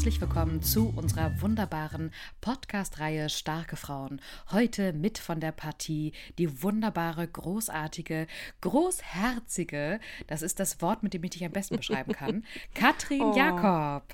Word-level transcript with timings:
herzlich 0.00 0.22
willkommen 0.22 0.62
zu 0.62 0.94
unserer 0.96 1.42
wunderbaren 1.42 2.10
Podcast-Reihe 2.40 3.28
Starke 3.28 3.76
Frauen. 3.76 4.22
Heute 4.50 4.94
mit 4.94 5.18
von 5.18 5.40
der 5.40 5.52
Partie 5.52 6.14
die 6.38 6.62
wunderbare, 6.62 7.28
großartige, 7.28 8.26
großherzige, 8.62 10.00
das 10.26 10.40
ist 10.40 10.58
das 10.58 10.80
Wort, 10.80 11.02
mit 11.02 11.12
dem 11.12 11.22
ich 11.24 11.30
dich 11.32 11.44
am 11.44 11.52
besten 11.52 11.76
beschreiben 11.76 12.12
kann, 12.12 12.46
Katrin 12.74 13.20
Oh. 13.20 13.36
Jakob. 13.36 14.04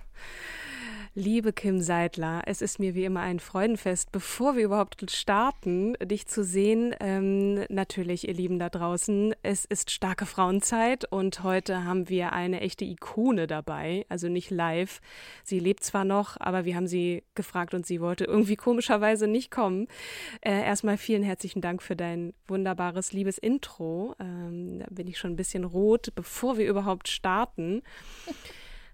Liebe 1.19 1.55
Kim 1.55 1.81
Seidler, 1.81 2.43
es 2.45 2.61
ist 2.61 2.79
mir 2.79 2.95
wie 2.95 3.07
immer 3.07 3.21
ein 3.21 3.41
Freudenfest, 3.41 4.13
bevor 4.13 4.55
wir 4.55 4.65
überhaupt 4.65 5.11
starten, 5.11 5.95
dich 6.03 6.27
zu 6.27 6.45
sehen. 6.45 6.95
Ähm, 7.01 7.65
natürlich, 7.71 8.29
ihr 8.29 8.35
Lieben 8.35 8.59
da 8.59 8.69
draußen, 8.69 9.35
es 9.43 9.65
ist 9.65 9.91
starke 9.91 10.27
Frauenzeit 10.27 11.11
und 11.11 11.43
heute 11.43 11.85
haben 11.85 12.11
wir 12.11 12.35
eine 12.35 12.61
echte 12.61 12.85
Ikone 12.85 13.47
dabei, 13.47 14.05
also 14.11 14.29
nicht 14.29 14.51
live. 14.51 15.01
Sie 15.43 15.59
lebt 15.59 15.85
zwar 15.85 16.05
noch, 16.05 16.37
aber 16.39 16.67
wir 16.67 16.77
haben 16.77 16.87
sie 16.87 17.23
gefragt 17.35 17.73
und 17.73 17.87
sie 17.87 18.03
wollte 18.03 18.27
irgendwie 18.27 18.57
komischerweise 18.57 19.27
nicht 19.27 19.51
kommen. 19.51 19.89
Äh, 20.43 20.65
erstmal 20.65 20.99
vielen 20.99 21.23
herzlichen 21.23 21.63
Dank 21.63 21.83
für 21.83 21.97
dein 21.97 22.35
wunderbares, 22.47 23.15
liebes 23.15 23.39
Intro. 23.39 24.15
Ähm, 24.21 24.81
da 24.81 24.87
bin 24.91 25.07
ich 25.09 25.17
schon 25.17 25.31
ein 25.31 25.37
bisschen 25.37 25.65
rot, 25.65 26.13
bevor 26.15 26.59
wir 26.59 26.69
überhaupt 26.69 27.09
starten. 27.09 27.81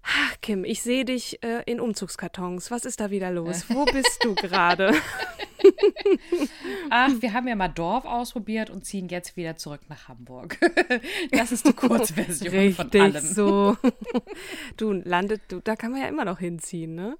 Ach, 0.05 0.35
Kim, 0.41 0.65
ich 0.65 0.81
sehe 0.81 1.05
dich 1.05 1.41
äh, 1.43 1.63
in 1.65 1.79
Umzugskartons. 1.79 2.71
Was 2.71 2.83
ist 2.85 2.99
da 2.99 3.09
wieder 3.09 3.31
los? 3.31 3.65
Wo 3.69 3.85
bist 3.85 4.23
du 4.23 4.35
gerade? 4.35 4.93
Ach, 6.89 7.09
wir 7.19 7.33
haben 7.33 7.47
ja 7.47 7.55
mal 7.55 7.69
Dorf 7.69 8.03
ausprobiert 8.05 8.69
und 8.69 8.85
ziehen 8.85 9.07
jetzt 9.07 9.37
wieder 9.37 9.55
zurück 9.55 9.81
nach 9.89 10.07
Hamburg. 10.09 10.57
Das 11.31 11.51
ist 11.51 11.65
die 11.67 11.73
Kurzversion 11.73 12.73
von 12.73 12.87
Richtig 12.87 13.01
allem. 13.01 13.23
so. 13.25 13.77
Du 14.77 14.91
landet, 14.91 15.41
du, 15.47 15.61
da 15.61 15.75
kann 15.75 15.91
man 15.91 16.01
ja 16.01 16.07
immer 16.07 16.25
noch 16.25 16.39
hinziehen, 16.39 16.95
ne? 16.95 17.17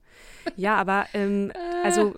Ja, 0.55 0.75
aber 0.75 1.07
ähm, 1.13 1.51
also 1.83 2.13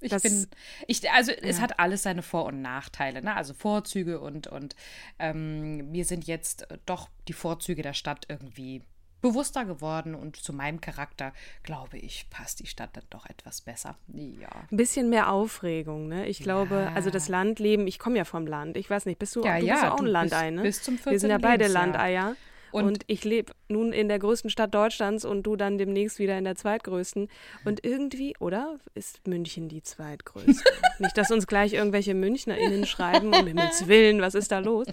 Ich 0.00 0.10
das, 0.10 0.22
bin, 0.22 0.46
ich, 0.86 1.10
also 1.10 1.32
es 1.32 1.60
hat 1.60 1.78
alles 1.80 2.02
seine 2.04 2.22
Vor- 2.22 2.46
und 2.46 2.62
Nachteile, 2.62 3.22
ne? 3.22 3.34
Also 3.34 3.52
Vorzüge 3.52 4.20
und, 4.20 4.46
und 4.46 4.76
ähm, 5.18 5.90
mir 5.90 6.04
sind 6.04 6.26
jetzt 6.26 6.66
doch 6.86 7.08
die 7.28 7.32
Vorzüge 7.32 7.82
der 7.82 7.94
Stadt 7.94 8.26
irgendwie 8.28 8.82
bewusster 9.24 9.64
geworden 9.64 10.14
und 10.14 10.36
zu 10.36 10.52
meinem 10.52 10.80
Charakter, 10.80 11.32
glaube 11.62 11.98
ich, 11.98 12.26
passt 12.30 12.60
die 12.60 12.66
Stadt 12.66 12.90
dann 12.92 13.04
doch 13.10 13.26
etwas 13.26 13.60
besser. 13.62 13.96
Ja. 14.08 14.48
ein 14.70 14.76
bisschen 14.76 15.08
mehr 15.10 15.30
Aufregung, 15.32 16.06
ne? 16.08 16.26
Ich 16.28 16.38
glaube, 16.40 16.90
also 16.94 17.10
das 17.10 17.28
Landleben, 17.28 17.86
ich 17.86 17.98
komme 17.98 18.18
ja 18.18 18.24
vom 18.24 18.46
Land. 18.46 18.76
Ich 18.76 18.88
weiß 18.88 19.06
nicht, 19.06 19.18
bist 19.18 19.34
du, 19.34 19.42
Ja, 19.44 19.58
du 19.58 19.64
ja, 19.66 19.74
bist 19.74 19.84
ja 19.84 19.92
auch 19.94 20.00
ein 20.00 20.06
Landei, 20.06 20.50
ne? 20.50 20.62
bis 20.62 20.82
zum 20.82 20.98
Wir 21.04 21.18
sind 21.18 21.30
ja 21.30 21.38
14. 21.38 21.40
beide 21.40 21.64
Lebensjahr. 21.64 21.86
Landeier. 21.86 22.36
Und, 22.70 22.84
Und- 22.86 23.04
ich 23.06 23.22
lebe 23.22 23.52
nun 23.68 23.92
in 23.92 24.08
der 24.08 24.18
größten 24.18 24.50
Stadt 24.50 24.74
Deutschlands 24.74 25.24
und 25.24 25.44
du 25.44 25.54
dann 25.54 25.78
demnächst 25.78 26.18
wieder 26.18 26.36
in 26.36 26.42
der 26.42 26.56
zweitgrößten. 26.56 27.28
Und 27.64 27.84
irgendwie, 27.84 28.34
oder? 28.40 28.80
Ist 28.94 29.26
München 29.28 29.68
die 29.68 29.80
zweitgrößte? 29.82 30.64
Nicht, 30.98 31.16
dass 31.16 31.30
uns 31.30 31.46
gleich 31.46 31.72
irgendwelche 31.72 32.14
MünchnerInnen 32.14 32.84
schreiben, 32.86 33.32
um 33.32 33.46
Himmels 33.46 33.86
Willen, 33.86 34.20
was 34.20 34.34
ist 34.34 34.50
da 34.50 34.58
los? 34.58 34.86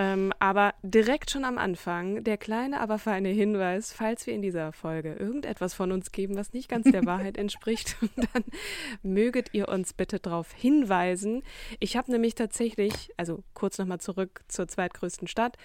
Ähm, 0.00 0.32
aber 0.38 0.74
direkt 0.84 1.32
schon 1.32 1.44
am 1.44 1.58
Anfang 1.58 2.22
der 2.22 2.36
kleine, 2.36 2.78
aber 2.78 3.00
feine 3.00 3.30
Hinweis, 3.30 3.92
falls 3.92 4.28
wir 4.28 4.34
in 4.34 4.42
dieser 4.42 4.72
Folge 4.72 5.14
irgendetwas 5.14 5.74
von 5.74 5.90
uns 5.90 6.12
geben, 6.12 6.36
was 6.36 6.52
nicht 6.52 6.68
ganz 6.68 6.88
der 6.88 7.04
Wahrheit 7.06 7.36
entspricht, 7.36 7.96
dann 8.32 8.44
möget 9.02 9.54
ihr 9.54 9.68
uns 9.68 9.94
bitte 9.94 10.20
darauf 10.20 10.52
hinweisen. 10.52 11.42
Ich 11.80 11.96
habe 11.96 12.12
nämlich 12.12 12.36
tatsächlich, 12.36 13.10
also 13.16 13.42
kurz 13.54 13.78
nochmal 13.78 13.98
zurück 13.98 14.44
zur 14.46 14.68
zweitgrößten 14.68 15.26
Stadt, 15.26 15.56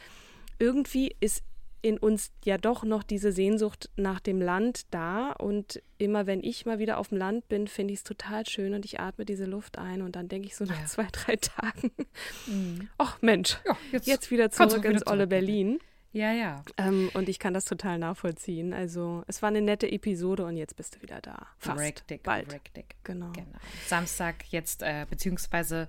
irgendwie 0.58 1.16
ist 1.20 1.44
in 1.84 2.00
uns 2.00 2.32
ja 2.44 2.58
doch 2.58 2.84
noch 2.84 3.04
diese 3.04 3.32
Sehnsucht 3.32 3.92
nach 3.98 4.20
dem 4.20 4.42
Land 4.42 4.92
da. 4.92 5.34
Und 5.34 5.84
immer 6.00 6.26
wenn 6.26 6.42
ich 6.44 6.66
mal 6.66 6.80
wieder 6.80 6.98
auf 6.98 7.10
dem 7.10 7.18
Land 7.20 7.48
bin, 7.50 7.68
finde 7.68 7.94
ich 7.94 8.00
es 8.00 8.04
total 8.04 8.48
schön 8.48 8.74
und 8.74 8.86
ich 8.86 9.00
atme 9.00 9.26
diese 9.26 9.46
Luft 9.46 9.78
ein 9.78 10.02
und 10.02 10.16
dann 10.16 10.28
denke 10.30 10.48
ich 10.48 10.56
so 10.56 10.64
nach 10.66 10.80
Ja. 10.80 10.86
zwei, 10.86 11.08
drei 11.12 11.36
Tagen, 11.36 11.92
ach 12.98 13.22
Mensch, 13.22 13.58
Ja, 13.68 13.78
jetzt, 14.02 14.32
wieder 14.32 14.50
kannst 14.50 14.60
du 14.60 14.68
zurück 14.70 14.84
wieder 14.86 14.94
ins 14.94 15.08
olle. 15.08 15.28
Berlin. 15.28 15.80
Ja, 16.16 16.32
ja. 16.32 16.64
Ähm, 16.78 17.10
und 17.16 17.28
ich 17.28 17.40
kann 17.40 17.56
das 17.56 17.66
total 17.66 17.98
nachvollziehen. 17.98 18.72
Also 18.72 19.24
es 19.28 19.42
war 19.42 19.50
eine 19.50 19.62
nette 19.62 19.92
Episode 19.92 20.46
und 20.46 20.58
jetzt 20.58 20.76
bist 20.76 20.96
du 20.96 21.02
wieder 21.02 21.20
da. 21.22 21.48
Fast. 21.58 21.80
Richtig, 21.82 22.22
Bald. 22.22 22.54
richtig. 22.54 22.86
Genau. 23.04 23.32
Genau. 23.32 23.58
Samstag 23.88 24.36
jetzt, 24.52 24.84
äh, 24.84 25.08
beziehungsweise 25.10 25.88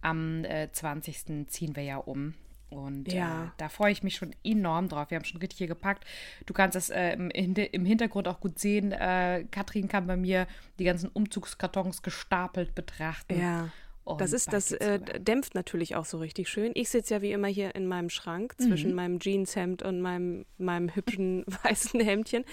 am 0.00 0.44
äh, 0.44 0.72
20. 0.72 1.46
ziehen 1.48 1.76
wir 1.76 1.82
ja 1.82 1.98
um. 1.98 2.32
Und 2.68 3.12
Ja. 3.12 3.44
äh, 3.44 3.48
da 3.58 3.68
freue 3.68 3.92
ich 3.92 4.02
mich 4.02 4.16
schon 4.16 4.34
enorm 4.44 4.88
drauf. 4.88 5.10
Wir 5.10 5.16
haben 5.16 5.24
schon 5.24 5.40
richtig 5.40 5.58
hier 5.58 5.66
gepackt. 5.68 6.04
Du 6.46 6.52
kannst 6.54 6.74
das 6.74 6.90
äh, 6.90 7.12
im, 7.12 7.30
im 7.30 7.84
Hintergrund 7.84 8.26
auch 8.28 8.40
gut 8.40 8.58
sehen. 8.58 8.92
Äh, 8.92 9.44
Katrin 9.50 9.88
kann 9.88 10.06
bei 10.06 10.16
mir 10.16 10.46
die 10.78 10.84
ganzen 10.84 11.08
Umzugskartons 11.08 12.02
gestapelt 12.02 12.74
betrachten. 12.74 13.40
Ja. 13.40 13.68
Und 14.06 14.20
Das 14.20 14.32
ist, 14.32 14.52
das 14.52 14.70
äh, 14.70 15.00
dämpft 15.20 15.54
natürlich 15.56 15.96
auch 15.96 16.04
so 16.04 16.18
richtig 16.18 16.48
schön. 16.48 16.70
Ich 16.74 16.90
sitze 16.90 17.14
ja 17.14 17.22
wie 17.22 17.32
immer 17.32 17.48
hier 17.48 17.74
in 17.74 17.86
meinem 17.88 18.08
Schrank 18.08 18.54
zwischen 18.56 18.90
Mhm. 18.90 18.96
meinem 18.96 19.18
Jeanshemd 19.18 19.82
und 19.82 20.00
meinem, 20.00 20.46
meinem 20.58 20.94
hübschen 20.94 21.44
weißen 21.64 21.98
Hemdchen. 22.00 22.44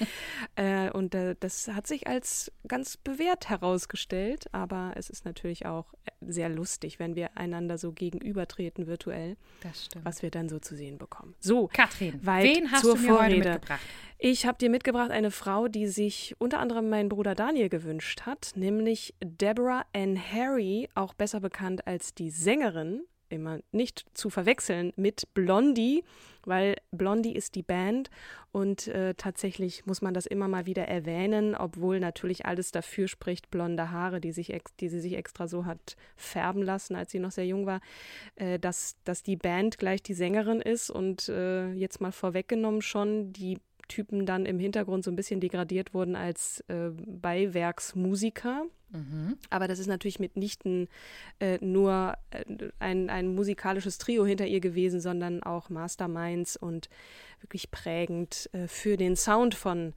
Äh, 0.56 0.90
und 0.91 1.14
äh, 1.14 1.36
das 1.40 1.68
hat 1.68 1.86
sich 1.86 2.08
als 2.08 2.52
ganz 2.68 2.97
bewährt 2.97 3.50
herausgestellt. 3.50 4.46
Aber 4.52 4.94
es 4.96 5.09
ist 5.12 5.25
natürlich 5.25 5.66
auch 5.68 5.94
äh, 6.06 6.12
sehr 6.22 6.50
lustig, 6.50 6.97
wenn 7.00 7.16
wir 7.16 7.38
einander 7.38 7.78
so 7.78 7.91
gegenübertreten 7.91 8.88
virtuell, 8.88 9.38
Das 9.62 9.85
stimmt. 9.85 10.06
was 10.06 10.24
wir 10.24 10.31
dann 10.31 10.50
so 10.50 10.58
zu 10.59 10.75
sehen 10.75 10.97
bekommen. 10.97 11.35
So, 11.40 11.68
Katrin, 11.72 12.20
wen 12.23 12.72
hast 12.72 12.82
zur 12.82 12.96
du 12.96 13.02
mir 13.02 13.09
heute 13.09 13.17
Vorrede. 13.29 13.49
mitgebracht? 13.52 13.82
Ich 14.26 14.46
habe 14.46 14.58
dir 14.58 14.70
mitgebracht 14.70 15.11
eine 15.11 15.32
Frau, 15.32 15.67
die 15.67 15.85
sich 15.88 16.34
unter 16.40 16.59
anderem 16.59 16.90
mein 16.90 17.09
Bruder 17.09 17.35
Daniel 17.35 17.67
gewünscht 17.67 18.22
hat, 18.22 18.53
nämlich 18.56 19.14
Deborah 19.22 19.85
Ann 19.94 20.17
Harry, 20.17 20.88
auch 20.96 21.14
besser 21.14 21.41
bekannt 21.43 21.85
als 21.85 22.16
die 22.16 22.31
Sängerin, 22.31 23.03
immer 23.29 23.59
nicht 23.72 24.05
zu 24.13 24.29
verwechseln 24.29 24.93
mit 24.95 25.34
Blondie, 25.34 26.03
weil 26.45 26.75
Blondie 26.91 27.35
ist 27.35 27.55
die 27.55 27.63
Band 27.63 28.09
und 28.51 28.87
äh, 28.87 29.16
tatsächlich 29.16 29.85
muss 29.85 30.01
man 30.01 30.13
das 30.13 30.25
immer 30.25 30.47
mal 30.47 30.66
wieder 30.66 30.87
erwähnen, 30.87 31.55
obwohl 31.55 31.99
natürlich 31.99 32.45
alles 32.45 32.72
dafür 32.72 33.07
spricht, 33.07 33.49
blonde 33.49 33.91
Haare, 33.91 34.22
die, 34.22 34.31
sich 34.31 34.53
die 34.79 34.90
sie 34.90 34.99
sich 34.99 35.13
extra 35.13 35.47
so 35.47 35.66
hat 35.66 35.95
färben 36.16 36.61
lassen, 36.61 36.95
als 36.95 37.11
sie 37.11 37.19
noch 37.19 37.31
sehr 37.31 37.46
jung 37.46 37.66
war, 37.66 37.81
äh, 38.35 38.59
dass, 38.59 38.96
dass 39.03 39.23
die 39.23 39.37
Band 39.37 39.78
gleich 39.78 40.03
die 40.03 40.13
Sängerin 40.13 40.61
ist 40.61 40.89
und 40.89 41.29
äh, 41.29 41.72
jetzt 41.73 42.01
mal 42.01 42.11
vorweggenommen 42.11 42.81
schon, 42.81 43.34
die 43.34 43.57
Typen 43.87 44.25
dann 44.25 44.46
im 44.46 44.59
Hintergrund 44.59 45.03
so 45.03 45.11
ein 45.11 45.16
bisschen 45.16 45.39
degradiert 45.39 45.93
wurden 45.93 46.16
als 46.16 46.63
äh, 46.67 46.89
Beiwerksmusiker. 46.91 48.66
Mhm. 48.93 49.37
Aber 49.49 49.67
das 49.67 49.79
ist 49.79 49.87
natürlich 49.87 50.19
mitnichten 50.19 50.87
äh, 51.40 51.57
nur 51.59 52.16
äh, 52.31 52.43
ein, 52.79 53.09
ein 53.09 53.34
musikalisches 53.34 53.97
Trio 53.97 54.25
hinter 54.25 54.45
ihr 54.45 54.59
gewesen, 54.59 55.01
sondern 55.01 55.43
auch 55.43 55.69
Masterminds 55.69 56.55
und 56.55 56.90
wirklich 57.41 57.72
prägend 57.72 58.49
äh, 58.53 58.67
für 58.67 58.95
den 58.95 59.16
Sound 59.16 59.55
von 59.55 59.93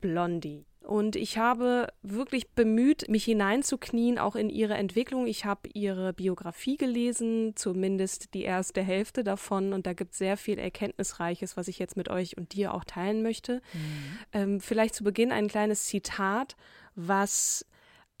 Blondie. 0.00 0.66
Und 0.82 1.14
ich 1.14 1.38
habe 1.38 1.86
wirklich 2.02 2.50
bemüht, 2.50 3.08
mich 3.08 3.24
hineinzuknien, 3.24 4.18
auch 4.18 4.34
in 4.34 4.50
ihre 4.50 4.74
Entwicklung. 4.74 5.28
Ich 5.28 5.44
habe 5.44 5.68
ihre 5.72 6.12
Biografie 6.12 6.76
gelesen, 6.76 7.52
zumindest 7.54 8.34
die 8.34 8.42
erste 8.42 8.82
Hälfte 8.82 9.22
davon. 9.22 9.72
Und 9.74 9.86
da 9.86 9.92
gibt 9.92 10.12
es 10.12 10.18
sehr 10.18 10.36
viel 10.36 10.58
Erkenntnisreiches, 10.58 11.56
was 11.56 11.68
ich 11.68 11.78
jetzt 11.78 11.96
mit 11.96 12.08
euch 12.08 12.36
und 12.36 12.52
dir 12.52 12.74
auch 12.74 12.84
teilen 12.84 13.22
möchte. 13.22 13.62
Mhm. 13.72 14.18
Ähm, 14.32 14.60
vielleicht 14.60 14.96
zu 14.96 15.04
Beginn 15.04 15.30
ein 15.30 15.46
kleines 15.46 15.84
Zitat, 15.84 16.56
was 16.96 17.64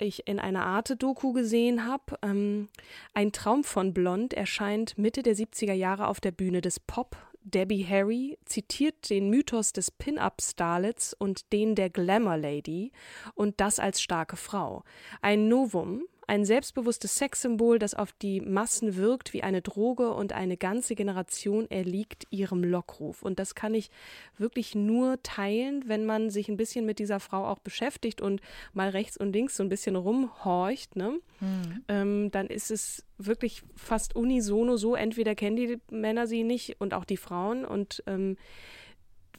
ich 0.02 0.26
in 0.26 0.38
einer 0.38 0.66
Arte-Doku 0.66 1.32
gesehen 1.32 1.86
habe. 1.86 2.18
Ähm, 2.22 2.68
ein 3.14 3.32
Traum 3.32 3.64
von 3.64 3.94
Blond 3.94 4.34
erscheint 4.34 4.98
Mitte 4.98 5.22
der 5.22 5.34
70er 5.34 5.72
Jahre 5.72 6.08
auf 6.08 6.20
der 6.20 6.32
Bühne 6.32 6.60
des 6.60 6.80
Pop. 6.80 7.16
Debbie 7.44 7.86
Harry 7.88 8.38
zitiert 8.44 9.10
den 9.10 9.28
Mythos 9.28 9.72
des 9.72 9.90
Pin-Up-Starlets 9.90 11.14
und 11.14 11.52
den 11.52 11.74
der 11.74 11.90
Glamour 11.90 12.36
Lady 12.36 12.92
und 13.34 13.60
das 13.60 13.78
als 13.80 14.00
starke 14.00 14.36
Frau. 14.36 14.84
Ein 15.22 15.48
Novum, 15.48 16.04
ein 16.32 16.46
selbstbewusstes 16.46 17.16
Sexsymbol, 17.16 17.78
das 17.78 17.92
auf 17.92 18.14
die 18.14 18.40
Massen 18.40 18.96
wirkt 18.96 19.34
wie 19.34 19.42
eine 19.42 19.60
Droge 19.60 20.14
und 20.14 20.32
eine 20.32 20.56
ganze 20.56 20.94
Generation 20.94 21.70
erliegt 21.70 22.24
ihrem 22.30 22.64
Lockruf. 22.64 23.22
Und 23.22 23.38
das 23.38 23.54
kann 23.54 23.74
ich 23.74 23.90
wirklich 24.38 24.74
nur 24.74 25.22
teilen, 25.22 25.84
wenn 25.88 26.06
man 26.06 26.30
sich 26.30 26.48
ein 26.48 26.56
bisschen 26.56 26.86
mit 26.86 27.00
dieser 27.00 27.20
Frau 27.20 27.46
auch 27.46 27.58
beschäftigt 27.58 28.22
und 28.22 28.40
mal 28.72 28.88
rechts 28.88 29.18
und 29.18 29.34
links 29.34 29.58
so 29.58 29.62
ein 29.62 29.68
bisschen 29.68 29.94
rumhorcht. 29.94 30.96
Ne? 30.96 31.20
Mhm. 31.40 31.84
Ähm, 31.88 32.30
dann 32.30 32.46
ist 32.46 32.70
es 32.70 33.04
wirklich 33.18 33.62
fast 33.76 34.16
unisono 34.16 34.78
so, 34.78 34.94
entweder 34.94 35.34
kennen 35.34 35.56
die 35.56 35.80
Männer 35.90 36.26
sie 36.26 36.44
nicht 36.44 36.80
und 36.80 36.94
auch 36.94 37.04
die 37.04 37.18
Frauen 37.18 37.66
und 37.66 38.02
ähm, 38.06 38.38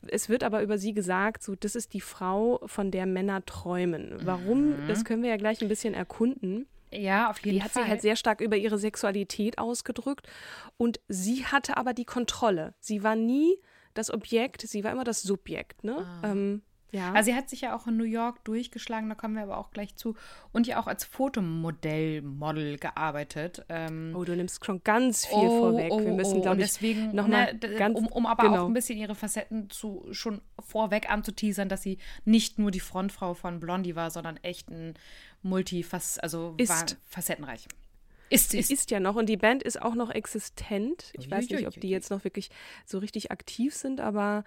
es 0.10 0.30
wird 0.30 0.44
aber 0.44 0.62
über 0.62 0.78
sie 0.78 0.94
gesagt, 0.94 1.42
so 1.42 1.56
das 1.56 1.76
ist 1.76 1.96
die 1.96 2.02
Frau, 2.02 2.62
von 2.68 2.92
der 2.92 3.08
Männer 3.08 3.44
träumen. 3.46 4.14
Warum? 4.26 4.84
Mhm. 4.84 4.88
Das 4.88 5.06
können 5.06 5.24
wir 5.24 5.32
ja 5.32 5.38
gleich 5.38 5.60
ein 5.64 5.70
bisschen 5.70 5.96
erkunden. 5.96 6.68
Ja, 6.96 7.30
auf 7.30 7.40
jeden 7.40 7.56
die 7.56 7.62
Fall. 7.62 7.70
Die 7.70 7.74
hat 7.74 7.74
sich 7.74 7.90
halt 7.90 8.02
sehr 8.02 8.16
stark 8.16 8.42
über 8.42 8.58
ihre 8.58 8.78
Sexualität 8.78 9.58
ausgedrückt 9.58 10.28
und 10.78 11.00
sie 11.08 11.46
hatte 11.46 11.78
aber 11.78 11.94
die 11.94 12.06
Kontrolle. 12.06 12.74
Sie 12.80 13.04
war 13.04 13.16
nie 13.16 13.58
das 13.94 14.12
Objekt, 14.12 14.62
sie 14.62 14.84
war 14.84 14.92
immer 14.92 15.04
das 15.04 15.22
Subjekt. 15.22 15.84
Ne? 15.84 15.98
Ah. 15.98 16.32
Ähm, 16.32 16.62
ja. 16.94 17.12
Also 17.12 17.32
sie 17.32 17.36
hat 17.36 17.50
sich 17.50 17.62
ja 17.62 17.76
auch 17.76 17.88
in 17.88 17.98
New 17.98 18.04
York 18.04 18.44
durchgeschlagen, 18.44 19.10
da 19.10 19.16
kommen 19.16 19.34
wir 19.34 19.42
aber 19.42 19.58
auch 19.58 19.72
gleich 19.72 19.96
zu. 19.96 20.16
Und 20.52 20.68
ja 20.68 20.80
auch 20.80 20.86
als 20.86 21.04
Fotomodell, 21.04 22.22
Model 22.22 22.78
gearbeitet. 22.78 23.66
Ähm, 23.68 24.14
oh, 24.16 24.24
du 24.24 24.36
nimmst 24.36 24.64
schon 24.64 24.84
ganz 24.84 25.26
viel 25.26 25.38
oh, 25.40 25.60
vorweg. 25.60 25.92
Oh, 25.92 26.00
wir 26.00 26.14
müssen, 26.14 26.38
oh, 26.38 26.42
glaube 26.42 26.62
ich, 26.62 26.68
deswegen, 26.68 27.16
nochmal 27.16 27.56
ne, 27.56 27.76
ganz, 27.78 27.98
um, 27.98 28.06
um 28.08 28.28
aber 28.28 28.44
genau. 28.44 28.64
auch 28.64 28.68
ein 28.68 28.76
bisschen 28.76 29.00
ihre 29.00 29.16
Facetten 29.16 29.72
zu 29.72 30.06
schon 30.12 30.42
vorweg 30.60 31.10
anzuteasern, 31.10 31.68
dass 31.68 31.82
sie 31.82 31.98
nicht 32.26 32.60
nur 32.60 32.70
die 32.70 32.80
Frontfrau 32.80 33.34
von 33.34 33.60
Blondie 33.60 33.96
war, 33.96 34.12
sondern 34.12 34.38
echt 34.44 34.70
ein 34.70 34.94
Multifass, 35.44 36.20
also 36.20 36.56
ist. 36.58 36.98
facettenreich. 37.06 37.68
Ist, 38.30 38.54
ist. 38.54 38.72
ist 38.72 38.90
ja 38.90 39.00
noch 39.00 39.16
und 39.16 39.28
die 39.28 39.38
Band 39.38 39.62
ist 39.62 39.82
auch 39.82 39.94
noch 39.94 40.10
existent. 40.10 41.12
Ich 41.14 41.30
weiß 41.30 41.50
nicht, 41.50 41.68
ob 41.68 41.80
die 41.80 41.90
jetzt 41.90 42.10
noch 42.10 42.24
wirklich 42.24 42.50
so 42.86 42.98
richtig 42.98 43.32
aktiv 43.32 43.76
sind, 43.76 44.02
aber 44.02 44.44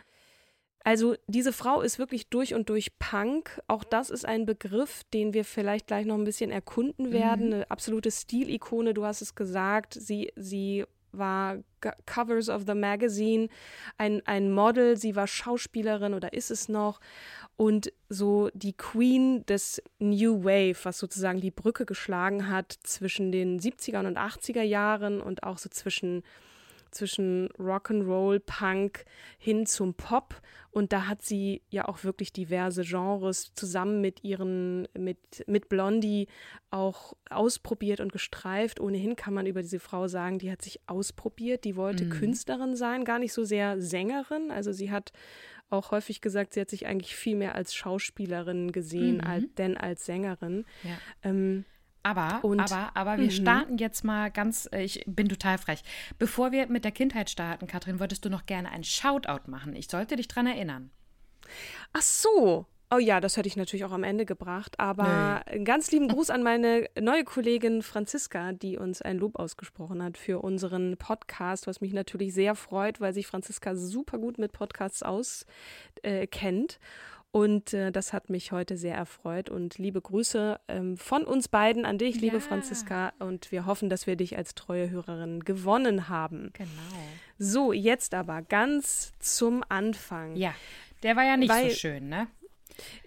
also 0.86 1.16
diese 1.26 1.52
Frau 1.52 1.80
ist 1.80 1.98
wirklich 1.98 2.28
durch 2.28 2.54
und 2.54 2.68
durch 2.68 2.96
Punk. 3.00 3.60
Auch 3.66 3.82
das 3.82 4.08
ist 4.08 4.24
ein 4.24 4.46
Begriff, 4.46 5.02
den 5.12 5.34
wir 5.34 5.44
vielleicht 5.44 5.88
gleich 5.88 6.06
noch 6.06 6.16
ein 6.16 6.22
bisschen 6.22 6.52
erkunden 6.52 7.10
werden. 7.10 7.48
Mhm. 7.48 7.54
Eine 7.54 7.70
absolute 7.72 8.10
Stilikone, 8.12 8.94
du 8.94 9.04
hast 9.04 9.20
es 9.20 9.34
gesagt. 9.34 9.94
Sie, 9.94 10.32
sie 10.36 10.84
war 11.18 11.58
Covers 12.06 12.48
of 12.48 12.64
the 12.66 12.74
Magazine, 12.74 13.48
ein, 13.98 14.22
ein 14.26 14.52
Model, 14.52 14.96
sie 14.96 15.14
war 15.14 15.26
Schauspielerin 15.26 16.14
oder 16.14 16.32
ist 16.32 16.50
es 16.50 16.68
noch. 16.68 17.00
Und 17.56 17.92
so 18.08 18.50
die 18.54 18.74
Queen 18.74 19.44
des 19.46 19.82
New 19.98 20.44
Wave, 20.44 20.76
was 20.82 20.98
sozusagen 20.98 21.40
die 21.40 21.50
Brücke 21.50 21.86
geschlagen 21.86 22.50
hat 22.50 22.72
zwischen 22.82 23.32
den 23.32 23.58
70er 23.60 24.06
und 24.06 24.18
80er 24.18 24.62
Jahren 24.62 25.20
und 25.20 25.42
auch 25.42 25.58
so 25.58 25.68
zwischen 25.68 26.22
zwischen 26.90 27.48
Rock'n'Roll, 27.58 28.40
Punk 28.40 29.04
hin 29.38 29.66
zum 29.66 29.94
Pop. 29.94 30.40
Und 30.70 30.92
da 30.92 31.06
hat 31.06 31.22
sie 31.22 31.62
ja 31.70 31.88
auch 31.88 32.04
wirklich 32.04 32.32
diverse 32.32 32.82
Genres 32.82 33.54
zusammen 33.54 34.00
mit 34.00 34.24
ihren, 34.24 34.86
mit, 34.96 35.18
mit 35.46 35.68
Blondie 35.68 36.28
auch 36.70 37.14
ausprobiert 37.30 38.00
und 38.00 38.12
gestreift. 38.12 38.78
Ohnehin 38.78 39.16
kann 39.16 39.32
man 39.32 39.46
über 39.46 39.62
diese 39.62 39.80
Frau 39.80 40.06
sagen, 40.06 40.38
die 40.38 40.50
hat 40.50 40.60
sich 40.60 40.80
ausprobiert, 40.86 41.64
die 41.64 41.76
wollte 41.76 42.04
mhm. 42.04 42.10
Künstlerin 42.10 42.76
sein, 42.76 43.04
gar 43.04 43.18
nicht 43.18 43.32
so 43.32 43.44
sehr 43.44 43.80
Sängerin. 43.80 44.50
Also 44.50 44.72
sie 44.72 44.90
hat 44.90 45.12
auch 45.70 45.90
häufig 45.90 46.20
gesagt, 46.20 46.54
sie 46.54 46.60
hat 46.60 46.70
sich 46.70 46.86
eigentlich 46.86 47.16
viel 47.16 47.36
mehr 47.36 47.54
als 47.54 47.74
Schauspielerin 47.74 48.70
gesehen, 48.70 49.16
mhm. 49.16 49.24
als, 49.24 49.54
denn 49.56 49.76
als 49.76 50.04
Sängerin. 50.04 50.64
Ja. 50.84 50.98
Ähm, 51.22 51.64
aber, 52.06 52.44
und, 52.44 52.60
aber, 52.60 52.90
aber 52.94 53.16
wir 53.16 53.24
mhm. 53.24 53.30
starten 53.30 53.78
jetzt 53.78 54.04
mal 54.04 54.30
ganz, 54.30 54.68
äh, 54.70 54.84
ich 54.84 55.02
bin 55.06 55.28
total 55.28 55.58
frech. 55.58 55.82
Bevor 56.20 56.52
wir 56.52 56.68
mit 56.68 56.84
der 56.84 56.92
Kindheit 56.92 57.30
starten, 57.30 57.66
Katrin, 57.66 57.98
wolltest 57.98 58.24
du 58.24 58.30
noch 58.30 58.46
gerne 58.46 58.70
einen 58.70 58.84
Shoutout 58.84 59.50
machen. 59.50 59.74
Ich 59.74 59.88
sollte 59.88 60.14
dich 60.14 60.28
dran 60.28 60.46
erinnern. 60.46 60.90
Ach 61.92 62.02
so. 62.02 62.66
Oh 62.94 62.98
ja, 62.98 63.20
das 63.20 63.36
hätte 63.36 63.48
ich 63.48 63.56
natürlich 63.56 63.84
auch 63.84 63.90
am 63.90 64.04
Ende 64.04 64.24
gebracht. 64.24 64.78
Aber 64.78 65.42
nee. 65.48 65.54
einen 65.54 65.64
ganz 65.64 65.90
lieben 65.90 66.06
Gruß 66.06 66.30
an 66.30 66.44
meine 66.44 66.86
neue 67.00 67.24
Kollegin 67.24 67.82
Franziska, 67.82 68.52
die 68.52 68.78
uns 68.78 69.02
ein 69.02 69.18
Lob 69.18 69.36
ausgesprochen 69.36 70.00
hat 70.00 70.16
für 70.16 70.40
unseren 70.44 70.96
Podcast, 70.96 71.66
was 71.66 71.80
mich 71.80 71.92
natürlich 71.92 72.32
sehr 72.32 72.54
freut, 72.54 73.00
weil 73.00 73.12
sich 73.12 73.26
Franziska 73.26 73.74
super 73.74 74.18
gut 74.18 74.38
mit 74.38 74.52
Podcasts 74.52 75.02
auskennt. 75.02 75.44
Äh, 76.02 76.26
und 77.32 77.74
äh, 77.74 77.92
das 77.92 78.12
hat 78.12 78.30
mich 78.30 78.52
heute 78.52 78.76
sehr 78.76 78.94
erfreut. 78.94 79.50
Und 79.50 79.76
liebe 79.78 80.00
Grüße 80.00 80.58
ähm, 80.68 80.96
von 80.96 81.24
uns 81.24 81.48
beiden 81.48 81.84
an 81.84 81.98
dich, 81.98 82.20
liebe 82.20 82.36
ja. 82.36 82.40
Franziska. 82.40 83.12
Und 83.18 83.52
wir 83.52 83.66
hoffen, 83.66 83.90
dass 83.90 84.06
wir 84.06 84.16
dich 84.16 84.36
als 84.38 84.54
treue 84.54 84.88
Hörerin 84.88 85.40
gewonnen 85.40 86.08
haben. 86.08 86.50
Genau. 86.54 86.70
So, 87.38 87.72
jetzt 87.72 88.14
aber 88.14 88.40
ganz 88.42 89.12
zum 89.18 89.62
Anfang. 89.68 90.34
Ja, 90.36 90.54
der 91.02 91.16
war 91.16 91.24
ja 91.24 91.36
nicht 91.36 91.50
Weil, 91.50 91.70
so 91.70 91.76
schön, 91.76 92.08
ne? 92.08 92.28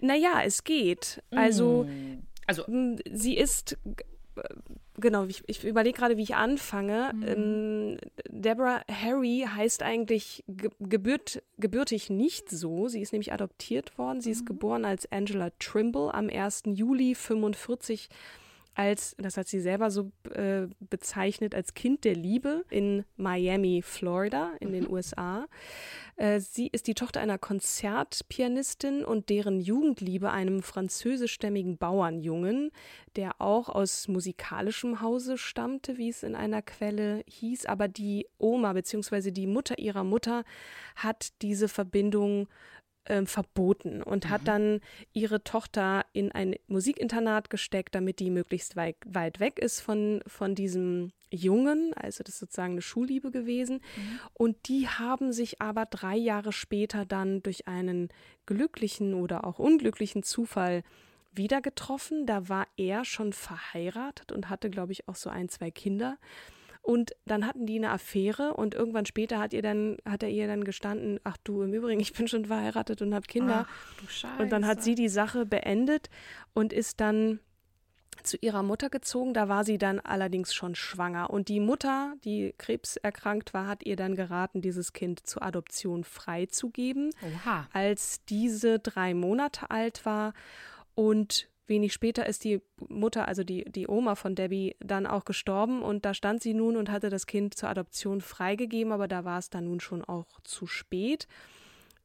Naja, 0.00 0.42
es 0.44 0.64
geht. 0.64 1.22
Also, 1.30 1.84
mm. 1.84 2.22
also 2.46 2.64
sie 3.10 3.36
ist 3.36 3.78
genau, 4.98 5.24
ich, 5.24 5.42
ich 5.46 5.64
überlege 5.64 5.98
gerade, 5.98 6.16
wie 6.16 6.22
ich 6.22 6.34
anfange. 6.34 7.12
Mhm. 7.14 7.22
Ähm, 7.26 7.96
Deborah 8.28 8.82
Harry 8.90 9.46
heißt 9.46 9.82
eigentlich 9.82 10.44
ge 10.48 10.70
gebürt, 10.78 11.42
gebürtig 11.58 12.10
nicht 12.10 12.48
so. 12.50 12.88
Sie 12.88 13.00
ist 13.00 13.12
nämlich 13.12 13.32
adoptiert 13.32 13.98
worden. 13.98 14.20
Sie 14.20 14.30
ist 14.30 14.42
mhm. 14.42 14.46
geboren 14.46 14.84
als 14.84 15.10
Angela 15.10 15.50
Trimble 15.58 16.12
am 16.14 16.28
1. 16.28 16.62
Juli 16.66 17.14
45 17.14 18.08
als, 18.74 19.14
das 19.18 19.36
hat 19.36 19.48
sie 19.48 19.60
selber 19.60 19.90
so 19.90 20.10
äh, 20.32 20.66
bezeichnet, 20.80 21.54
als 21.54 21.74
Kind 21.74 22.04
der 22.04 22.14
Liebe 22.14 22.64
in 22.70 23.04
Miami, 23.16 23.82
Florida, 23.82 24.52
in 24.60 24.72
den 24.72 24.84
mhm. 24.84 24.92
USA. 24.92 25.46
Äh, 26.16 26.40
sie 26.40 26.68
ist 26.68 26.86
die 26.86 26.94
Tochter 26.94 27.20
einer 27.20 27.38
Konzertpianistin 27.38 29.04
und 29.04 29.28
deren 29.28 29.60
Jugendliebe 29.60 30.30
einem 30.30 30.62
französischstämmigen 30.62 31.78
Bauernjungen, 31.78 32.70
der 33.16 33.40
auch 33.40 33.68
aus 33.68 34.08
musikalischem 34.08 35.00
Hause 35.00 35.36
stammte, 35.36 35.98
wie 35.98 36.08
es 36.08 36.22
in 36.22 36.34
einer 36.34 36.62
Quelle 36.62 37.22
hieß. 37.26 37.66
Aber 37.66 37.88
die 37.88 38.26
Oma 38.38 38.72
bzw. 38.72 39.30
die 39.30 39.46
Mutter 39.46 39.78
ihrer 39.78 40.04
Mutter 40.04 40.44
hat 40.94 41.30
diese 41.42 41.68
Verbindung 41.68 42.48
äh, 43.04 43.24
verboten 43.24 44.02
und 44.02 44.26
mhm. 44.26 44.30
hat 44.30 44.48
dann 44.48 44.80
ihre 45.12 45.42
Tochter 45.42 46.04
in 46.12 46.32
ein 46.32 46.56
Musikinternat 46.66 47.50
gesteckt, 47.50 47.94
damit 47.94 48.20
die 48.20 48.30
möglichst 48.30 48.76
weit, 48.76 48.96
weit 49.06 49.40
weg 49.40 49.58
ist 49.58 49.80
von, 49.80 50.22
von 50.26 50.54
diesem 50.54 51.12
Jungen. 51.30 51.94
Also 51.94 52.22
das 52.24 52.34
ist 52.34 52.40
sozusagen 52.40 52.72
eine 52.72 52.82
Schulliebe 52.82 53.30
gewesen. 53.30 53.76
Mhm. 53.96 54.20
Und 54.34 54.68
die 54.68 54.88
haben 54.88 55.32
sich 55.32 55.60
aber 55.60 55.86
drei 55.86 56.16
Jahre 56.16 56.52
später 56.52 57.04
dann 57.04 57.42
durch 57.42 57.66
einen 57.68 58.08
glücklichen 58.46 59.14
oder 59.14 59.44
auch 59.44 59.58
unglücklichen 59.58 60.22
Zufall 60.22 60.82
wieder 61.32 61.60
getroffen. 61.60 62.26
Da 62.26 62.48
war 62.48 62.66
er 62.76 63.04
schon 63.04 63.32
verheiratet 63.32 64.32
und 64.32 64.48
hatte, 64.48 64.70
glaube 64.70 64.92
ich, 64.92 65.08
auch 65.08 65.16
so 65.16 65.30
ein, 65.30 65.48
zwei 65.48 65.70
Kinder. 65.70 66.18
Und 66.82 67.12
dann 67.26 67.46
hatten 67.46 67.66
die 67.66 67.76
eine 67.76 67.90
Affäre 67.90 68.54
und 68.54 68.74
irgendwann 68.74 69.06
später 69.06 69.38
hat 69.38 69.52
ihr 69.52 69.62
dann, 69.62 69.98
hat 70.08 70.22
er 70.22 70.30
ihr 70.30 70.46
dann 70.46 70.64
gestanden, 70.64 71.20
ach 71.24 71.36
du, 71.44 71.62
im 71.62 71.74
Übrigen, 71.74 72.00
ich 72.00 72.12
bin 72.14 72.26
schon 72.26 72.46
verheiratet 72.46 73.02
und 73.02 73.14
habe 73.14 73.26
Kinder. 73.26 73.66
Ach, 73.68 74.00
du 74.00 74.08
Scheiße. 74.08 74.42
Und 74.42 74.50
dann 74.50 74.66
hat 74.66 74.82
sie 74.82 74.94
die 74.94 75.08
Sache 75.08 75.44
beendet 75.44 76.08
und 76.54 76.72
ist 76.72 77.00
dann 77.00 77.40
zu 78.22 78.36
ihrer 78.40 78.62
Mutter 78.62 78.88
gezogen. 78.90 79.34
Da 79.34 79.48
war 79.48 79.64
sie 79.64 79.78
dann 79.78 80.00
allerdings 80.00 80.54
schon 80.54 80.74
schwanger. 80.74 81.30
Und 81.30 81.48
die 81.48 81.60
Mutter, 81.60 82.14
die 82.24 82.54
krebserkrankt 82.56 83.52
war, 83.54 83.66
hat 83.66 83.84
ihr 83.84 83.96
dann 83.96 84.14
geraten, 84.14 84.62
dieses 84.62 84.92
Kind 84.92 85.26
zur 85.26 85.42
Adoption 85.42 86.04
freizugeben, 86.04 87.10
Oha. 87.22 87.68
als 87.72 88.24
diese 88.24 88.78
drei 88.78 89.14
Monate 89.14 89.70
alt 89.70 90.06
war. 90.06 90.32
Und 90.94 91.49
wenig 91.70 91.94
später 91.94 92.26
ist 92.26 92.44
die 92.44 92.60
Mutter, 92.88 93.26
also 93.26 93.42
die, 93.44 93.64
die 93.64 93.88
Oma 93.88 94.14
von 94.14 94.34
Debbie, 94.34 94.76
dann 94.80 95.06
auch 95.06 95.24
gestorben 95.24 95.82
und 95.82 96.04
da 96.04 96.12
stand 96.12 96.42
sie 96.42 96.52
nun 96.52 96.76
und 96.76 96.90
hatte 96.90 97.08
das 97.08 97.26
Kind 97.26 97.54
zur 97.54 97.70
Adoption 97.70 98.20
freigegeben, 98.20 98.92
aber 98.92 99.08
da 99.08 99.24
war 99.24 99.38
es 99.38 99.48
dann 99.48 99.64
nun 99.64 99.80
schon 99.80 100.04
auch 100.04 100.40
zu 100.44 100.66
spät. 100.66 101.26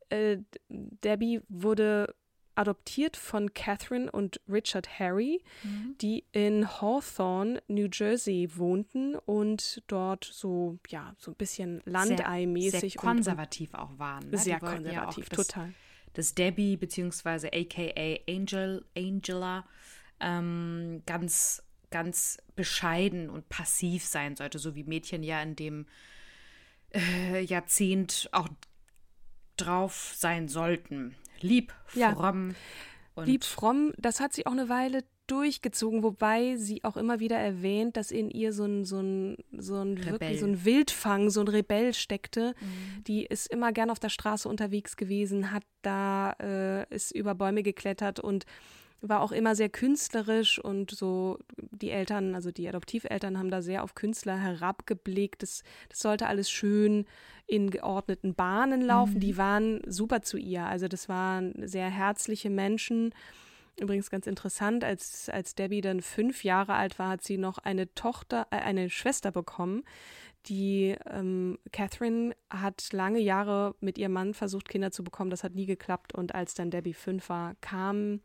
Äh, 0.09 0.37
Debbie 0.69 1.41
wurde 1.49 2.15
adoptiert 2.55 3.17
von 3.17 3.53
Catherine 3.53 4.09
und 4.09 4.39
Richard 4.47 4.99
Harry, 4.99 5.43
mhm. 5.63 5.95
die 5.99 6.23
in 6.31 6.81
Hawthorne, 6.81 7.61
New 7.67 7.87
Jersey 7.91 8.49
wohnten 8.55 9.15
und 9.15 9.83
dort 9.87 10.23
so, 10.23 10.79
ja, 10.87 11.13
so 11.17 11.31
ein 11.31 11.35
bisschen 11.35 11.81
landeimäßig. 11.85 12.93
Sehr 12.93 13.01
konservativ 13.01 13.73
und, 13.73 13.79
auch 13.79 13.99
waren. 13.99 14.29
Ne? 14.29 14.37
Sehr 14.37 14.59
konservativ, 14.59 15.27
ja 15.29 15.35
total. 15.35 15.73
Das 16.15 16.33
Debbie 16.33 16.77
beziehungsweise 16.77 17.51
aka 17.53 18.15
Angel, 18.27 18.85
Angela 18.97 19.65
ähm, 20.19 21.03
ganz, 21.05 21.61
ganz 21.91 22.41
bescheiden 22.55 23.29
und 23.29 23.47
passiv 23.49 24.05
sein 24.05 24.35
sollte, 24.35 24.57
so 24.57 24.75
wie 24.75 24.83
Mädchen 24.83 25.23
ja 25.23 25.41
in 25.41 25.55
dem 25.55 25.85
äh, 26.93 27.41
Jahrzehnt 27.41 28.29
auch 28.31 28.49
drauf 29.57 30.13
sein 30.15 30.47
sollten. 30.47 31.15
Lieb, 31.41 31.73
fromm. 31.85 32.55
Ja. 33.15 33.23
Lieb, 33.23 33.43
fromm, 33.43 33.93
das 33.97 34.19
hat 34.19 34.33
sie 34.33 34.45
auch 34.45 34.51
eine 34.51 34.67
Weile 34.67 35.03
durchgezogen, 35.27 36.03
wobei 36.03 36.55
sie 36.55 36.83
auch 36.83 36.97
immer 36.97 37.19
wieder 37.19 37.37
erwähnt, 37.37 37.97
dass 37.97 38.11
in 38.11 38.29
ihr 38.29 38.53
so 38.53 38.65
ein, 38.65 38.85
so 38.85 38.99
ein, 38.99 39.37
so 39.57 39.75
ein, 39.75 40.03
wirklich, 40.05 40.39
so 40.39 40.45
ein 40.45 40.65
Wildfang, 40.65 41.29
so 41.29 41.41
ein 41.41 41.47
Rebell 41.47 41.93
steckte. 41.93 42.53
Mhm. 42.59 43.03
Die 43.05 43.25
ist 43.25 43.47
immer 43.47 43.71
gern 43.71 43.89
auf 43.89 43.99
der 43.99 44.09
Straße 44.09 44.47
unterwegs 44.47 44.97
gewesen, 44.97 45.51
hat 45.51 45.63
da, 45.81 46.35
äh, 46.41 46.93
ist 46.93 47.11
über 47.11 47.35
Bäume 47.35 47.63
geklettert 47.63 48.19
und 48.19 48.45
war 49.01 49.21
auch 49.21 49.31
immer 49.31 49.55
sehr 49.55 49.69
künstlerisch 49.69 50.59
und 50.59 50.91
so 50.91 51.39
die 51.57 51.91
Eltern, 51.91 52.35
also 52.35 52.51
die 52.51 52.67
Adoptiveltern 52.67 53.37
haben 53.37 53.51
da 53.51 53.61
sehr 53.61 53.83
auf 53.83 53.95
Künstler 53.95 54.37
herabgeblickt. 54.37 55.43
Das, 55.43 55.63
das 55.89 55.99
sollte 55.99 56.27
alles 56.27 56.49
schön 56.49 57.05
in 57.47 57.69
geordneten 57.69 58.33
Bahnen 58.33 58.81
laufen. 58.81 59.15
Mhm. 59.15 59.19
Die 59.19 59.37
waren 59.37 59.81
super 59.85 60.21
zu 60.21 60.37
ihr. 60.37 60.65
Also 60.65 60.87
das 60.87 61.09
waren 61.09 61.53
sehr 61.67 61.89
herzliche 61.89 62.49
Menschen. 62.49 63.13
Übrigens 63.79 64.09
ganz 64.09 64.25
interessant, 64.25 64.83
als, 64.83 65.29
als 65.29 65.55
Debbie 65.55 65.81
dann 65.81 66.01
fünf 66.01 66.43
Jahre 66.43 66.75
alt 66.75 66.97
war, 66.97 67.09
hat 67.09 67.23
sie 67.23 67.37
noch 67.37 67.57
eine 67.57 67.93
Tochter, 67.93 68.47
äh, 68.51 68.57
eine 68.57 68.89
Schwester 68.89 69.31
bekommen. 69.31 69.83
Die 70.47 70.95
ähm, 71.09 71.57
Catherine 71.71 72.35
hat 72.49 72.93
lange 72.93 73.19
Jahre 73.19 73.75
mit 73.79 73.97
ihrem 73.97 74.13
Mann 74.13 74.33
versucht, 74.33 74.69
Kinder 74.69 74.91
zu 74.91 75.03
bekommen. 75.03 75.31
Das 75.31 75.43
hat 75.43 75.55
nie 75.55 75.65
geklappt. 75.65 76.13
Und 76.13 76.35
als 76.35 76.53
dann 76.53 76.69
Debbie 76.69 76.93
fünf 76.93 77.29
war, 77.29 77.55
kam 77.61 78.21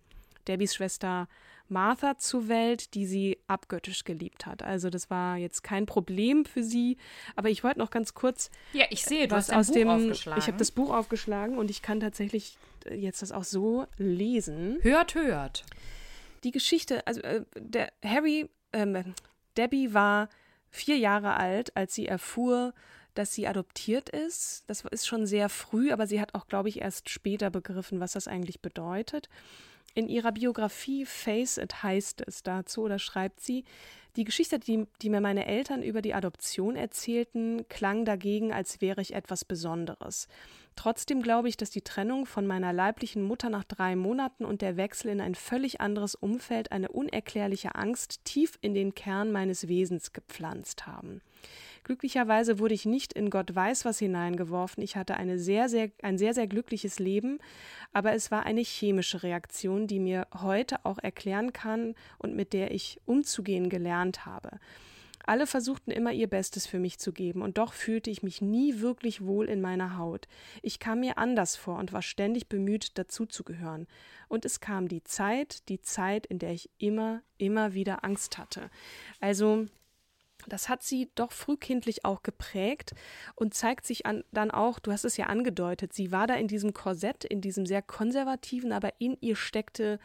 Debbys 0.46 0.74
Schwester 0.74 1.28
Martha 1.68 2.18
zur 2.18 2.48
Welt, 2.48 2.94
die 2.94 3.06
sie 3.06 3.38
abgöttisch 3.46 4.04
geliebt 4.04 4.44
hat. 4.44 4.62
Also 4.62 4.90
das 4.90 5.08
war 5.08 5.36
jetzt 5.36 5.62
kein 5.62 5.86
Problem 5.86 6.44
für 6.44 6.62
sie. 6.62 6.96
Aber 7.36 7.48
ich 7.48 7.64
wollte 7.64 7.78
noch 7.78 7.90
ganz 7.90 8.14
kurz. 8.14 8.50
Ja, 8.72 8.84
ich 8.90 9.04
sehe, 9.04 9.28
du 9.28 9.36
hast 9.36 9.52
aus 9.52 9.68
Buch 9.68 9.74
dem. 9.74 9.88
Aufgeschlagen. 9.88 10.40
Ich 10.40 10.48
habe 10.48 10.58
das 10.58 10.72
Buch 10.72 10.90
aufgeschlagen 10.90 11.56
und 11.58 11.70
ich 11.70 11.80
kann 11.80 12.00
tatsächlich 12.00 12.58
jetzt 12.86 13.22
das 13.22 13.32
auch 13.32 13.44
so 13.44 13.86
lesen. 13.96 14.78
Hört, 14.82 15.14
hört. 15.14 15.64
Die 16.44 16.50
Geschichte, 16.50 17.06
also 17.06 17.20
äh, 17.20 17.44
der 17.56 17.92
Harry, 18.04 18.48
ähm, 18.72 19.14
Debbie 19.56 19.92
war 19.92 20.28
vier 20.70 20.96
Jahre 20.96 21.36
alt, 21.36 21.76
als 21.76 21.94
sie 21.94 22.06
erfuhr, 22.06 22.72
dass 23.14 23.34
sie 23.34 23.46
adoptiert 23.46 24.08
ist. 24.08 24.64
Das 24.68 24.84
ist 24.84 25.06
schon 25.06 25.26
sehr 25.26 25.48
früh, 25.48 25.92
aber 25.92 26.06
sie 26.06 26.20
hat 26.20 26.34
auch, 26.34 26.46
glaube 26.46 26.68
ich, 26.68 26.80
erst 26.80 27.10
später 27.10 27.50
begriffen, 27.50 28.00
was 28.00 28.12
das 28.12 28.28
eigentlich 28.28 28.60
bedeutet. 28.60 29.28
In 29.94 30.08
ihrer 30.08 30.30
Biografie 30.32 31.04
Face 31.04 31.58
It 31.58 31.82
heißt 31.82 32.22
es 32.26 32.42
dazu 32.42 32.82
oder 32.82 32.98
schreibt 32.98 33.40
sie, 33.40 33.64
die 34.16 34.24
Geschichte, 34.24 34.58
die, 34.58 34.86
die, 35.02 35.10
mir 35.10 35.20
meine 35.20 35.46
Eltern 35.46 35.82
über 35.82 36.02
die 36.02 36.14
Adoption 36.14 36.76
erzählten, 36.76 37.68
klang 37.68 38.04
dagegen, 38.04 38.52
als 38.52 38.80
wäre 38.80 39.00
ich 39.00 39.14
etwas 39.14 39.44
Besonderes. 39.44 40.26
Trotzdem 40.80 41.20
glaube 41.20 41.50
ich, 41.50 41.58
dass 41.58 41.68
die 41.68 41.82
Trennung 41.82 42.24
von 42.24 42.46
meiner 42.46 42.72
leiblichen 42.72 43.22
Mutter 43.22 43.50
nach 43.50 43.64
drei 43.64 43.96
Monaten 43.96 44.46
und 44.46 44.62
der 44.62 44.78
Wechsel 44.78 45.10
in 45.10 45.20
ein 45.20 45.34
völlig 45.34 45.82
anderes 45.82 46.14
Umfeld 46.14 46.72
eine 46.72 46.88
unerklärliche 46.88 47.74
Angst 47.74 48.24
tief 48.24 48.58
in 48.62 48.72
den 48.72 48.94
Kern 48.94 49.30
meines 49.30 49.68
Wesens 49.68 50.14
gepflanzt 50.14 50.86
haben. 50.86 51.20
Glücklicherweise 51.84 52.58
wurde 52.58 52.72
ich 52.72 52.86
nicht 52.86 53.12
in 53.12 53.28
Gott 53.28 53.54
weiß 53.54 53.84
was 53.84 53.98
hineingeworfen. 53.98 54.82
Ich 54.82 54.96
hatte 54.96 55.18
eine 55.18 55.38
sehr, 55.38 55.68
sehr, 55.68 55.90
ein 56.00 56.16
sehr, 56.16 56.32
sehr 56.32 56.46
glückliches 56.46 56.98
Leben, 56.98 57.40
aber 57.92 58.14
es 58.14 58.30
war 58.30 58.46
eine 58.46 58.62
chemische 58.62 59.22
Reaktion, 59.22 59.86
die 59.86 59.98
mir 59.98 60.28
heute 60.40 60.82
auch 60.86 60.98
erklären 60.98 61.52
kann 61.52 61.94
und 62.16 62.34
mit 62.34 62.54
der 62.54 62.70
ich 62.70 63.02
umzugehen 63.04 63.68
gelernt 63.68 64.24
habe. 64.24 64.58
Alle 65.30 65.46
versuchten 65.46 65.92
immer 65.92 66.10
ihr 66.10 66.26
Bestes 66.26 66.66
für 66.66 66.80
mich 66.80 66.98
zu 66.98 67.12
geben, 67.12 67.42
und 67.42 67.56
doch 67.56 67.72
fühlte 67.72 68.10
ich 68.10 68.24
mich 68.24 68.42
nie 68.42 68.80
wirklich 68.80 69.24
wohl 69.24 69.48
in 69.48 69.60
meiner 69.60 69.96
Haut. 69.96 70.26
Ich 70.60 70.80
kam 70.80 70.98
mir 70.98 71.18
anders 71.18 71.54
vor 71.54 71.78
und 71.78 71.92
war 71.92 72.02
ständig 72.02 72.48
bemüht, 72.48 72.98
dazuzugehören. 72.98 73.86
Und 74.26 74.44
es 74.44 74.58
kam 74.58 74.88
die 74.88 75.04
Zeit, 75.04 75.68
die 75.68 75.80
Zeit, 75.82 76.26
in 76.26 76.40
der 76.40 76.50
ich 76.50 76.68
immer, 76.78 77.22
immer 77.38 77.74
wieder 77.74 78.02
Angst 78.02 78.38
hatte. 78.38 78.70
Also 79.20 79.66
das 80.48 80.68
hat 80.68 80.82
sie 80.82 81.12
doch 81.14 81.30
frühkindlich 81.30 82.04
auch 82.04 82.24
geprägt 82.24 82.94
und 83.36 83.54
zeigt 83.54 83.86
sich 83.86 84.06
an, 84.06 84.24
dann 84.32 84.50
auch, 84.50 84.80
du 84.80 84.90
hast 84.90 85.04
es 85.04 85.16
ja 85.16 85.26
angedeutet, 85.26 85.92
sie 85.92 86.10
war 86.10 86.26
da 86.26 86.34
in 86.34 86.48
diesem 86.48 86.74
Korsett, 86.74 87.22
in 87.24 87.40
diesem 87.40 87.66
sehr 87.66 87.82
konservativen, 87.82 88.72
aber 88.72 88.94
in 88.98 89.16
ihr 89.20 89.36
steckte 89.36 90.00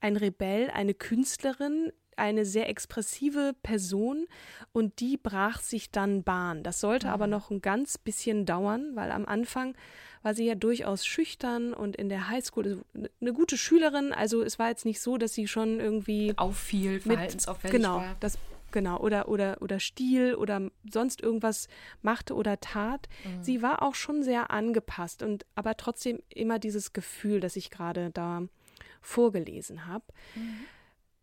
ein 0.00 0.18
Rebell, 0.18 0.68
eine 0.68 0.92
Künstlerin, 0.92 1.92
eine 2.16 2.44
sehr 2.44 2.68
expressive 2.68 3.54
Person 3.62 4.26
und 4.72 5.00
die 5.00 5.16
brach 5.16 5.60
sich 5.60 5.90
dann 5.90 6.22
Bahn. 6.22 6.62
Das 6.62 6.80
sollte 6.80 7.08
mhm. 7.08 7.12
aber 7.12 7.26
noch 7.26 7.50
ein 7.50 7.62
ganz 7.62 7.98
bisschen 7.98 8.46
dauern, 8.46 8.92
weil 8.94 9.10
am 9.10 9.26
Anfang 9.26 9.74
war 10.22 10.34
sie 10.34 10.46
ja 10.46 10.56
durchaus 10.56 11.06
schüchtern 11.06 11.72
und 11.72 11.94
in 11.94 12.08
der 12.08 12.28
Highschool 12.28 12.84
eine 13.20 13.32
gute 13.32 13.56
Schülerin. 13.56 14.12
Also 14.12 14.42
es 14.42 14.58
war 14.58 14.68
jetzt 14.68 14.84
nicht 14.84 15.00
so, 15.00 15.18
dass 15.18 15.34
sie 15.34 15.46
schon 15.46 15.78
irgendwie 15.78 16.32
auffiel, 16.36 17.00
verhaltensauffällig 17.00 17.76
genau, 17.76 17.98
war. 17.98 18.16
Das 18.18 18.38
genau, 18.72 18.98
oder, 18.98 19.28
oder, 19.28 19.58
oder 19.60 19.78
Stil 19.78 20.34
oder 20.34 20.70
sonst 20.90 21.22
irgendwas 21.22 21.68
machte 22.02 22.34
oder 22.34 22.60
tat. 22.60 23.08
Mhm. 23.24 23.44
Sie 23.44 23.62
war 23.62 23.82
auch 23.82 23.94
schon 23.94 24.22
sehr 24.22 24.50
angepasst 24.50 25.22
und 25.22 25.46
aber 25.54 25.76
trotzdem 25.76 26.20
immer 26.28 26.58
dieses 26.58 26.92
Gefühl, 26.92 27.40
das 27.40 27.56
ich 27.56 27.70
gerade 27.70 28.10
da 28.10 28.42
vorgelesen 29.00 29.86
habe. 29.86 30.04
Mhm. 30.34 30.58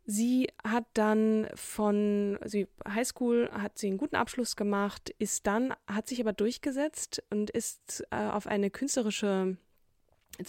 Sie 0.06 0.50
hat 0.66 0.86
dann 0.94 1.48
von 1.56 2.38
sie 2.44 2.68
Highschool 2.88 3.50
hat 3.52 3.78
sie 3.78 3.88
einen 3.88 3.98
guten 3.98 4.18
Abschluss 4.18 4.56
gemacht, 4.58 5.14
ist 5.18 5.48
dann 5.48 5.74
hat 5.88 6.08
sich 6.08 6.20
aber 6.20 6.34
durchgesetzt 6.34 7.24
und 7.30 7.50
ist 7.50 8.06
äh, 8.12 8.18
auf 8.18 8.48
eine 8.48 8.70
künstlerische 8.70 9.58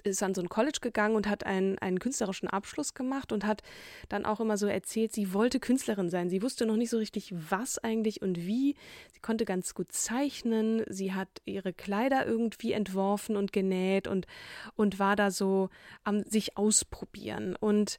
ist 0.02 0.23
an 0.23 0.34
so 0.34 0.40
ein 0.40 0.49
College 0.49 0.78
gegangen 0.80 1.14
und 1.14 1.28
hat 1.28 1.44
einen, 1.44 1.78
einen 1.78 1.99
künstlerischen 1.99 2.49
Abschluss 2.49 2.94
gemacht 2.94 3.32
und 3.32 3.44
hat 3.44 3.62
dann 4.08 4.25
auch 4.25 4.40
immer 4.40 4.56
so 4.56 4.66
erzählt, 4.66 5.12
sie 5.12 5.34
wollte 5.34 5.61
Künstlerin 5.61 6.08
sein. 6.08 6.30
Sie 6.30 6.42
wusste 6.42 6.64
noch 6.64 6.76
nicht 6.76 6.90
so 6.90 6.96
richtig, 6.96 7.34
was 7.50 7.78
eigentlich 7.78 8.23
und 8.23 8.38
wie. 8.46 8.76
Sie 9.12 9.20
konnte 9.20 9.44
ganz 9.44 9.75
gut 9.75 9.92
zeichnen. 9.92 10.84
Sie 10.88 11.12
hat 11.12 11.28
ihre 11.44 11.75
Kleider 11.75 12.26
irgendwie 12.26 12.73
entworfen 12.73 13.37
und 13.37 13.52
genäht 13.52 14.08
und, 14.08 14.26
und 14.75 14.99
war 14.99 15.16
da 15.16 15.30
so 15.30 15.68
am 16.02 16.23
sich 16.25 16.56
ausprobieren. 16.56 17.54
Und 17.54 17.99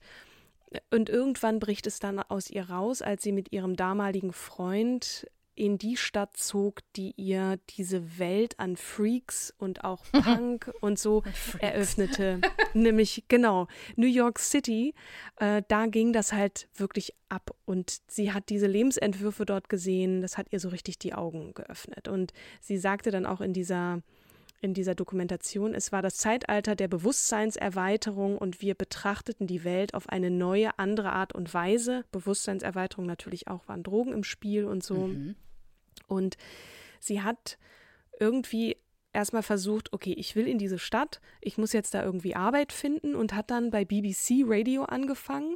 und 0.91 1.09
irgendwann 1.09 1.59
bricht 1.59 1.87
es 1.87 1.99
dann 1.99 2.19
aus 2.19 2.49
ihr 2.49 2.69
raus, 2.69 3.01
als 3.01 3.23
sie 3.23 3.31
mit 3.31 3.51
ihrem 3.51 3.75
damaligen 3.75 4.33
Freund 4.33 5.27
in 5.55 5.77
die 5.77 5.95
Stadt 5.95 6.35
zog, 6.35 6.81
die 6.95 7.13
ihr 7.15 7.57
diese 7.77 8.19
Welt 8.19 8.59
an 8.59 8.75
Freaks 8.75 9.53
und 9.57 9.83
auch 9.83 10.03
Punk 10.11 10.71
und 10.81 10.99
so 10.99 11.23
eröffnete. 11.59 12.41
Nämlich, 12.73 13.23
genau, 13.29 13.67
New 13.95 14.07
York 14.07 14.39
City. 14.39 14.93
Äh, 15.37 15.63
da 15.67 15.85
ging 15.85 16.11
das 16.11 16.33
halt 16.33 16.67
wirklich 16.75 17.13
ab. 17.29 17.55
Und 17.63 18.01
sie 18.07 18.33
hat 18.33 18.49
diese 18.49 18.67
Lebensentwürfe 18.67 19.45
dort 19.45 19.69
gesehen. 19.69 20.21
Das 20.21 20.37
hat 20.37 20.47
ihr 20.51 20.59
so 20.59 20.69
richtig 20.69 20.99
die 20.99 21.13
Augen 21.13 21.53
geöffnet. 21.53 22.09
Und 22.09 22.33
sie 22.59 22.77
sagte 22.77 23.11
dann 23.11 23.25
auch 23.25 23.39
in 23.39 23.53
dieser 23.53 24.01
in 24.65 24.73
dieser 24.73 24.95
Dokumentation, 24.95 25.73
es 25.73 25.91
war 25.91 26.01
das 26.01 26.17
Zeitalter 26.17 26.75
der 26.75 26.87
Bewusstseinserweiterung 26.87 28.37
und 28.37 28.61
wir 28.61 28.75
betrachteten 28.75 29.47
die 29.47 29.63
Welt 29.63 29.93
auf 29.93 30.09
eine 30.09 30.29
neue, 30.29 30.77
andere 30.77 31.13
Art 31.13 31.33
und 31.33 31.53
Weise. 31.53 32.03
Bewusstseinserweiterung 32.11 33.05
natürlich 33.05 33.47
auch 33.47 33.67
waren 33.67 33.83
Drogen 33.83 34.11
im 34.11 34.23
Spiel 34.23 34.65
und 34.65 34.83
so. 34.83 35.07
Mhm. 35.07 35.35
Und 36.07 36.35
sie 36.99 37.21
hat 37.21 37.57
irgendwie 38.19 38.77
erstmal 39.13 39.43
versucht, 39.43 39.93
okay, 39.93 40.13
ich 40.17 40.35
will 40.35 40.47
in 40.47 40.57
diese 40.57 40.79
Stadt, 40.79 41.21
ich 41.39 41.57
muss 41.57 41.71
jetzt 41.71 41.93
da 41.93 42.03
irgendwie 42.03 42.35
Arbeit 42.35 42.73
finden 42.73 43.15
und 43.15 43.33
hat 43.33 43.51
dann 43.51 43.69
bei 43.69 43.85
BBC 43.85 44.43
Radio 44.45 44.83
angefangen 44.83 45.55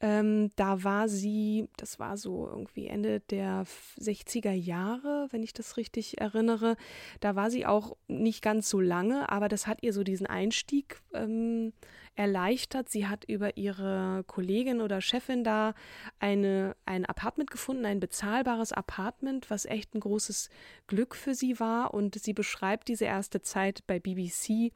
Ähm, 0.00 0.50
da 0.56 0.84
war 0.84 1.08
sie, 1.08 1.68
das 1.78 1.98
war 1.98 2.18
so 2.18 2.46
irgendwie 2.46 2.86
Ende 2.86 3.20
der 3.20 3.64
60er 3.98 4.52
Jahre, 4.52 5.28
wenn 5.30 5.42
ich 5.42 5.54
das 5.54 5.78
richtig 5.78 6.20
erinnere. 6.20 6.76
Da 7.20 7.34
war 7.34 7.50
sie 7.50 7.64
auch 7.64 7.96
nicht 8.06 8.42
ganz 8.42 8.68
so 8.68 8.78
lange, 8.78 9.30
aber 9.30 9.48
das 9.48 9.66
hat 9.66 9.82
ihr 9.82 9.94
so 9.94 10.04
diesen 10.04 10.26
Einstieg 10.26 11.00
ähm, 11.14 11.72
erleichtert. 12.14 12.90
Sie 12.90 13.06
hat 13.06 13.24
über 13.24 13.56
ihre 13.56 14.24
Kollegin 14.26 14.82
oder 14.82 15.00
Chefin 15.00 15.44
da 15.44 15.74
eine, 16.18 16.76
ein 16.84 17.06
Apartment 17.06 17.50
gefunden, 17.50 17.86
ein 17.86 18.00
bezahlbares 18.00 18.72
Apartment, 18.72 19.48
was 19.48 19.64
echt 19.64 19.94
ein 19.94 20.00
großes 20.00 20.50
Glück 20.88 21.14
für 21.14 21.34
sie 21.34 21.58
war. 21.58 21.94
Und 21.94 22.20
sie 22.20 22.34
beschreibt 22.34 22.88
diese 22.88 23.06
erste 23.06 23.40
Zeit 23.40 23.86
bei 23.86 23.98
BBC 23.98 24.72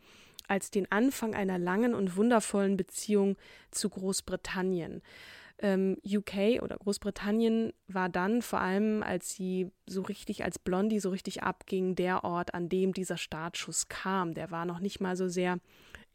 als 0.50 0.70
den 0.70 0.90
Anfang 0.90 1.34
einer 1.34 1.58
langen 1.58 1.94
und 1.94 2.16
wundervollen 2.16 2.76
Beziehung 2.76 3.36
zu 3.70 3.88
Großbritannien. 3.88 5.00
Ähm, 5.62 5.98
UK 6.04 6.62
oder 6.62 6.76
Großbritannien 6.76 7.72
war 7.86 8.08
dann 8.08 8.42
vor 8.42 8.60
allem, 8.60 9.02
als 9.02 9.34
sie 9.34 9.70
so 9.86 10.02
richtig 10.02 10.42
als 10.42 10.58
Blondie 10.58 10.98
so 11.00 11.10
richtig 11.10 11.42
abging, 11.42 11.94
der 11.94 12.24
Ort, 12.24 12.54
an 12.54 12.68
dem 12.68 12.94
dieser 12.94 13.18
Startschuss 13.18 13.88
kam. 13.88 14.34
Der 14.34 14.50
war 14.50 14.64
noch 14.64 14.80
nicht 14.80 15.00
mal 15.00 15.16
so 15.16 15.28
sehr 15.28 15.58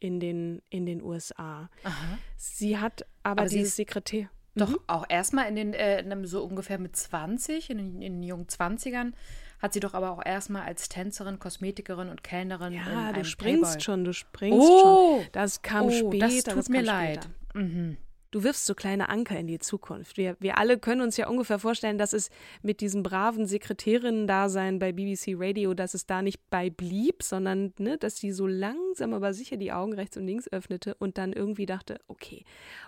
in 0.00 0.20
den, 0.20 0.60
in 0.68 0.84
den 0.84 1.00
USA. 1.02 1.70
Aha. 1.84 2.18
Sie 2.36 2.76
hat 2.76 3.06
aber, 3.22 3.42
aber 3.42 3.48
dieses 3.48 3.76
Sekretär. 3.76 4.28
Doch 4.56 4.70
mhm. 4.70 4.78
auch 4.86 5.04
erstmal 5.08 5.48
in 5.48 5.54
den, 5.54 5.74
äh, 5.74 6.04
so 6.26 6.42
ungefähr 6.42 6.78
mit 6.78 6.96
20, 6.96 7.70
in 7.70 7.78
den, 7.78 8.02
in 8.02 8.14
den 8.14 8.22
jungen 8.22 8.46
20ern, 8.46 9.12
hat 9.58 9.72
sie 9.72 9.80
doch 9.80 9.94
aber 9.94 10.10
auch 10.10 10.24
erstmal 10.24 10.62
als 10.62 10.88
Tänzerin, 10.88 11.38
Kosmetikerin 11.38 12.08
und 12.08 12.22
Kellnerin. 12.22 12.72
Ja, 12.72 13.12
du 13.12 13.24
springst 13.24 13.62
Playboy. 13.62 13.80
schon, 13.80 14.04
du 14.04 14.12
springst 14.12 14.58
oh, 14.60 15.18
schon. 15.20 15.26
Das 15.32 15.62
kam 15.62 15.86
oh, 15.86 15.90
später. 15.90 16.26
Das 16.26 16.44
tut 16.44 16.56
das 16.56 16.68
mir 16.68 16.82
leid. 16.82 17.28
Mhm. 17.54 17.96
Du 18.32 18.42
wirfst 18.42 18.66
so 18.66 18.74
kleine 18.74 19.08
Anker 19.08 19.38
in 19.38 19.46
die 19.46 19.60
Zukunft. 19.60 20.18
Wir, 20.18 20.36
wir 20.40 20.58
alle 20.58 20.78
können 20.78 21.00
uns 21.00 21.16
ja 21.16 21.28
ungefähr 21.28 21.58
vorstellen, 21.58 21.96
dass 21.96 22.12
es 22.12 22.28
mit 22.60 22.80
diesem 22.80 23.02
braven 23.02 23.46
Sekretärinnen-Dasein 23.46 24.78
bei 24.78 24.92
BBC 24.92 25.36
Radio, 25.38 25.72
dass 25.74 25.94
es 25.94 26.06
da 26.06 26.20
nicht 26.20 26.40
bei 26.50 26.68
blieb, 26.68 27.22
sondern 27.22 27.72
ne, 27.78 27.96
dass 27.96 28.18
sie 28.18 28.32
so 28.32 28.46
langsam 28.46 29.14
aber 29.14 29.32
sicher 29.32 29.56
die 29.56 29.72
Augen 29.72 29.94
rechts 29.94 30.18
und 30.18 30.26
links 30.26 30.48
öffnete 30.52 30.96
und 30.96 31.18
dann 31.18 31.32
irgendwie 31.32 31.64
dachte, 31.66 32.00
okay, 32.08 32.44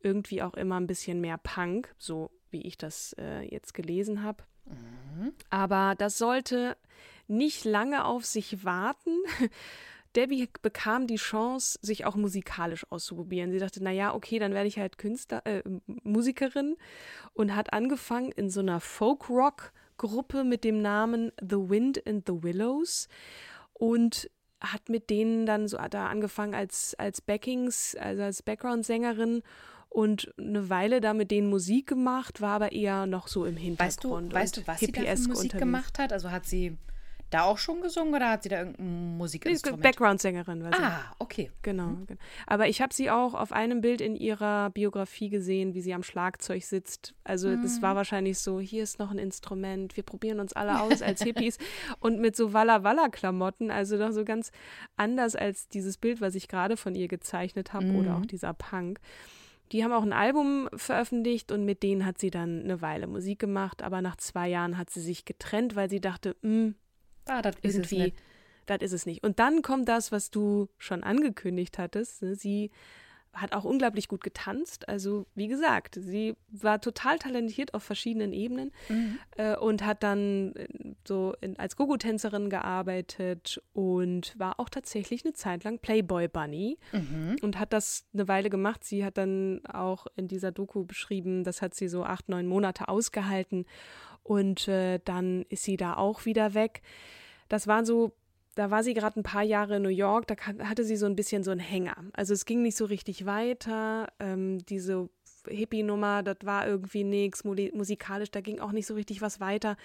irgendwie 0.00 0.42
auch 0.42 0.54
immer 0.54 0.78
ein 0.78 0.86
bisschen 0.86 1.20
mehr 1.20 1.38
Punk, 1.38 1.94
so 1.98 2.30
wie 2.50 2.62
ich 2.62 2.78
das 2.78 3.14
äh, 3.18 3.42
jetzt 3.42 3.74
gelesen 3.74 4.22
habe. 4.22 4.44
Mhm. 4.64 5.32
Aber 5.50 5.94
das 5.96 6.18
sollte 6.18 6.76
nicht 7.28 7.64
lange 7.64 8.04
auf 8.04 8.24
sich 8.24 8.64
warten. 8.64 9.18
Debbie 10.16 10.48
bekam 10.62 11.06
die 11.06 11.16
Chance, 11.16 11.78
sich 11.82 12.04
auch 12.04 12.16
musikalisch 12.16 12.84
auszuprobieren. 12.90 13.52
Sie 13.52 13.60
dachte, 13.60 13.82
naja, 13.82 14.12
okay, 14.12 14.40
dann 14.40 14.54
werde 14.54 14.66
ich 14.66 14.78
halt 14.78 14.98
Künstler, 14.98 15.46
äh, 15.46 15.62
Musikerin 15.86 16.76
und 17.32 17.54
hat 17.54 17.72
angefangen 17.72 18.32
in 18.32 18.50
so 18.50 18.60
einer 18.60 18.80
Folk-Rock- 18.80 19.72
Gruppe 20.00 20.44
mit 20.44 20.64
dem 20.64 20.80
Namen 20.80 21.30
The 21.42 21.56
Wind 21.56 22.06
and 22.06 22.26
the 22.26 22.42
Willows 22.42 23.06
und 23.74 24.30
hat 24.58 24.88
mit 24.88 25.10
denen 25.10 25.44
dann 25.44 25.68
so 25.68 25.76
da 25.90 26.08
angefangen 26.08 26.54
als, 26.54 26.94
als 26.98 27.20
Backings, 27.20 27.94
also 27.96 28.22
als 28.22 28.42
Background-Sängerin 28.42 29.42
und 29.90 30.32
eine 30.38 30.70
Weile 30.70 31.02
da 31.02 31.12
mit 31.12 31.30
denen 31.30 31.50
Musik 31.50 31.86
gemacht, 31.86 32.40
war 32.40 32.52
aber 32.52 32.72
eher 32.72 33.04
noch 33.04 33.28
so 33.28 33.44
im 33.44 33.58
Hintergrund. 33.58 34.32
Weißt 34.32 34.56
du, 34.56 34.60
weißt 34.60 34.66
du 34.66 34.66
was 34.66 34.80
sie 34.80 34.92
da 34.92 35.02
Musik 35.02 35.28
unterwegs. 35.28 35.58
gemacht 35.58 35.98
hat? 35.98 36.14
Also 36.14 36.30
hat 36.30 36.46
sie 36.46 36.78
da 37.30 37.44
auch 37.44 37.58
schon 37.58 37.80
gesungen 37.80 38.14
oder 38.14 38.28
hat 38.28 38.42
sie 38.42 38.48
da 38.48 38.58
irgendein 38.58 39.16
Musikinstrument? 39.16 39.82
Background-Sängerin 39.82 40.64
war 40.64 40.72
sie. 40.72 40.82
Ah, 40.82 41.14
okay. 41.18 41.50
Genau. 41.62 41.86
Mhm. 41.86 42.06
Aber 42.46 42.68
ich 42.68 42.82
habe 42.82 42.92
sie 42.92 43.10
auch 43.10 43.34
auf 43.34 43.52
einem 43.52 43.80
Bild 43.80 44.00
in 44.00 44.16
ihrer 44.16 44.70
Biografie 44.70 45.30
gesehen, 45.30 45.74
wie 45.74 45.80
sie 45.80 45.94
am 45.94 46.02
Schlagzeug 46.02 46.64
sitzt. 46.64 47.14
Also 47.24 47.48
mhm. 47.48 47.62
das 47.62 47.82
war 47.82 47.94
wahrscheinlich 47.94 48.38
so, 48.38 48.60
hier 48.60 48.82
ist 48.82 48.98
noch 48.98 49.10
ein 49.10 49.18
Instrument, 49.18 49.96
wir 49.96 50.02
probieren 50.02 50.40
uns 50.40 50.52
alle 50.52 50.80
aus 50.80 51.02
als 51.02 51.22
Hippies 51.22 51.58
und 52.00 52.20
mit 52.20 52.36
so 52.36 52.52
Walla-Walla-Klamotten, 52.52 53.70
also 53.70 53.96
doch 53.96 54.10
so 54.10 54.24
ganz 54.24 54.50
anders 54.96 55.36
als 55.36 55.68
dieses 55.68 55.98
Bild, 55.98 56.20
was 56.20 56.34
ich 56.34 56.48
gerade 56.48 56.76
von 56.76 56.94
ihr 56.94 57.08
gezeichnet 57.08 57.72
habe 57.72 57.86
mhm. 57.86 57.96
oder 57.96 58.16
auch 58.16 58.26
dieser 58.26 58.52
Punk. 58.54 59.00
Die 59.72 59.84
haben 59.84 59.92
auch 59.92 60.02
ein 60.02 60.12
Album 60.12 60.68
veröffentlicht 60.74 61.52
und 61.52 61.64
mit 61.64 61.84
denen 61.84 62.04
hat 62.04 62.18
sie 62.18 62.30
dann 62.30 62.64
eine 62.64 62.82
Weile 62.82 63.06
Musik 63.06 63.38
gemacht, 63.38 63.82
aber 63.82 64.02
nach 64.02 64.16
zwei 64.16 64.48
Jahren 64.48 64.76
hat 64.76 64.90
sie 64.90 65.00
sich 65.00 65.24
getrennt, 65.24 65.76
weil 65.76 65.88
sie 65.88 66.00
dachte, 66.00 66.34
mh, 66.42 66.50
hm, 66.50 66.74
Ah, 67.30 67.42
das 67.42 67.54
ist 67.62 67.78
es 67.78 67.92
nicht. 67.92 68.16
Das 68.66 68.82
ist 68.82 68.92
es 68.92 69.06
nicht. 69.06 69.22
Und 69.24 69.38
dann 69.38 69.62
kommt 69.62 69.88
das, 69.88 70.10
was 70.10 70.30
du 70.30 70.68
schon 70.78 71.04
angekündigt 71.04 71.78
hattest. 71.78 72.22
Ne? 72.22 72.34
Sie 72.34 72.70
hat 73.32 73.52
auch 73.52 73.64
unglaublich 73.64 74.08
gut 74.08 74.24
getanzt. 74.24 74.88
Also, 74.88 75.26
wie 75.36 75.46
gesagt, 75.46 75.96
sie 76.00 76.34
war 76.48 76.80
total 76.80 77.18
talentiert 77.18 77.74
auf 77.74 77.84
verschiedenen 77.84 78.32
Ebenen 78.32 78.72
mhm. 78.88 79.18
äh, 79.36 79.56
und 79.56 79.84
hat 79.84 80.02
dann 80.02 80.54
äh, 80.56 80.66
so 81.06 81.34
in, 81.40 81.56
als 81.56 81.76
Gogo-Tänzerin 81.76 82.50
gearbeitet 82.50 83.62
und 83.72 84.34
war 84.36 84.58
auch 84.58 84.68
tatsächlich 84.68 85.24
eine 85.24 85.32
Zeit 85.32 85.62
lang 85.62 85.78
Playboy 85.78 86.26
Bunny 86.26 86.78
mhm. 86.92 87.36
und 87.42 87.60
hat 87.60 87.72
das 87.72 88.06
eine 88.12 88.26
Weile 88.26 88.50
gemacht. 88.50 88.82
Sie 88.82 89.04
hat 89.04 89.16
dann 89.16 89.64
auch 89.66 90.08
in 90.16 90.26
dieser 90.26 90.50
Doku 90.50 90.84
beschrieben, 90.84 91.44
das 91.44 91.62
hat 91.62 91.74
sie 91.74 91.86
so 91.86 92.04
acht, 92.04 92.28
neun 92.28 92.48
Monate 92.48 92.88
ausgehalten 92.88 93.66
und 94.24 94.66
äh, 94.68 94.98
dann 95.04 95.44
ist 95.48 95.62
sie 95.62 95.76
da 95.76 95.94
auch 95.94 96.24
wieder 96.24 96.54
weg 96.54 96.82
das 97.50 97.66
war 97.66 97.84
so, 97.84 98.12
da 98.54 98.70
war 98.70 98.82
sie 98.82 98.94
gerade 98.94 99.20
ein 99.20 99.24
paar 99.24 99.42
Jahre 99.42 99.76
in 99.76 99.82
New 99.82 99.90
York, 99.90 100.26
da 100.26 100.36
hatte 100.64 100.84
sie 100.84 100.96
so 100.96 101.04
ein 101.04 101.16
bisschen 101.16 101.44
so 101.44 101.50
einen 101.50 101.60
Hänger. 101.60 101.96
Also 102.14 102.32
es 102.32 102.46
ging 102.46 102.62
nicht 102.62 102.76
so 102.76 102.86
richtig 102.86 103.26
weiter. 103.26 104.08
Ähm, 104.18 104.64
diese 104.66 105.10
Hippie-Nummer, 105.46 106.22
das 106.22 106.38
war 106.44 106.66
irgendwie 106.66 107.04
nichts, 107.04 107.44
musikalisch, 107.44 108.30
da 108.30 108.40
ging 108.40 108.60
auch 108.60 108.72
nicht 108.72 108.86
so 108.86 108.94
richtig 108.94 109.20
was 109.20 109.40
weiter. 109.40 109.76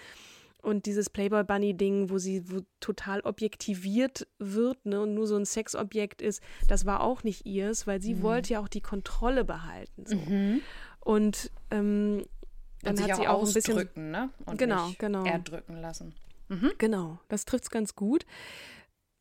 Und 0.62 0.86
dieses 0.86 1.10
Playboy 1.10 1.44
Bunny-Ding, 1.44 2.10
wo 2.10 2.18
sie 2.18 2.52
wo 2.52 2.62
total 2.80 3.22
objektiviert 3.22 4.28
wird 4.40 4.84
ne, 4.86 5.02
und 5.02 5.14
nur 5.14 5.28
so 5.28 5.36
ein 5.36 5.46
Sexobjekt 5.46 6.22
ist, 6.22 6.42
das 6.68 6.86
war 6.86 7.02
auch 7.02 7.24
nicht 7.24 7.46
ihrs, 7.46 7.86
weil 7.86 8.02
sie 8.02 8.16
mhm. 8.16 8.22
wollte 8.24 8.54
ja 8.54 8.60
auch 8.62 8.68
die 8.68 8.82
Kontrolle 8.82 9.44
behalten. 9.44 10.06
So. 10.06 10.16
Mhm. 10.16 10.62
Und 11.02 11.52
ähm, 11.70 12.26
dann 12.82 13.00
hat 13.00 13.16
sie 13.16 13.28
auch, 13.28 13.42
auch 13.42 13.48
ein 13.48 13.54
bisschen. 13.54 13.90
Ne? 13.96 14.30
Und 14.46 14.58
genau, 14.58 14.92
genau. 14.98 15.24
erdrücken 15.24 15.78
lassen. 15.82 16.14
Mhm. 16.48 16.74
Genau, 16.78 17.20
das 17.28 17.46
trifft 17.46 17.66
es 17.66 17.70
ganz 17.70 17.96
gut. 17.96 18.26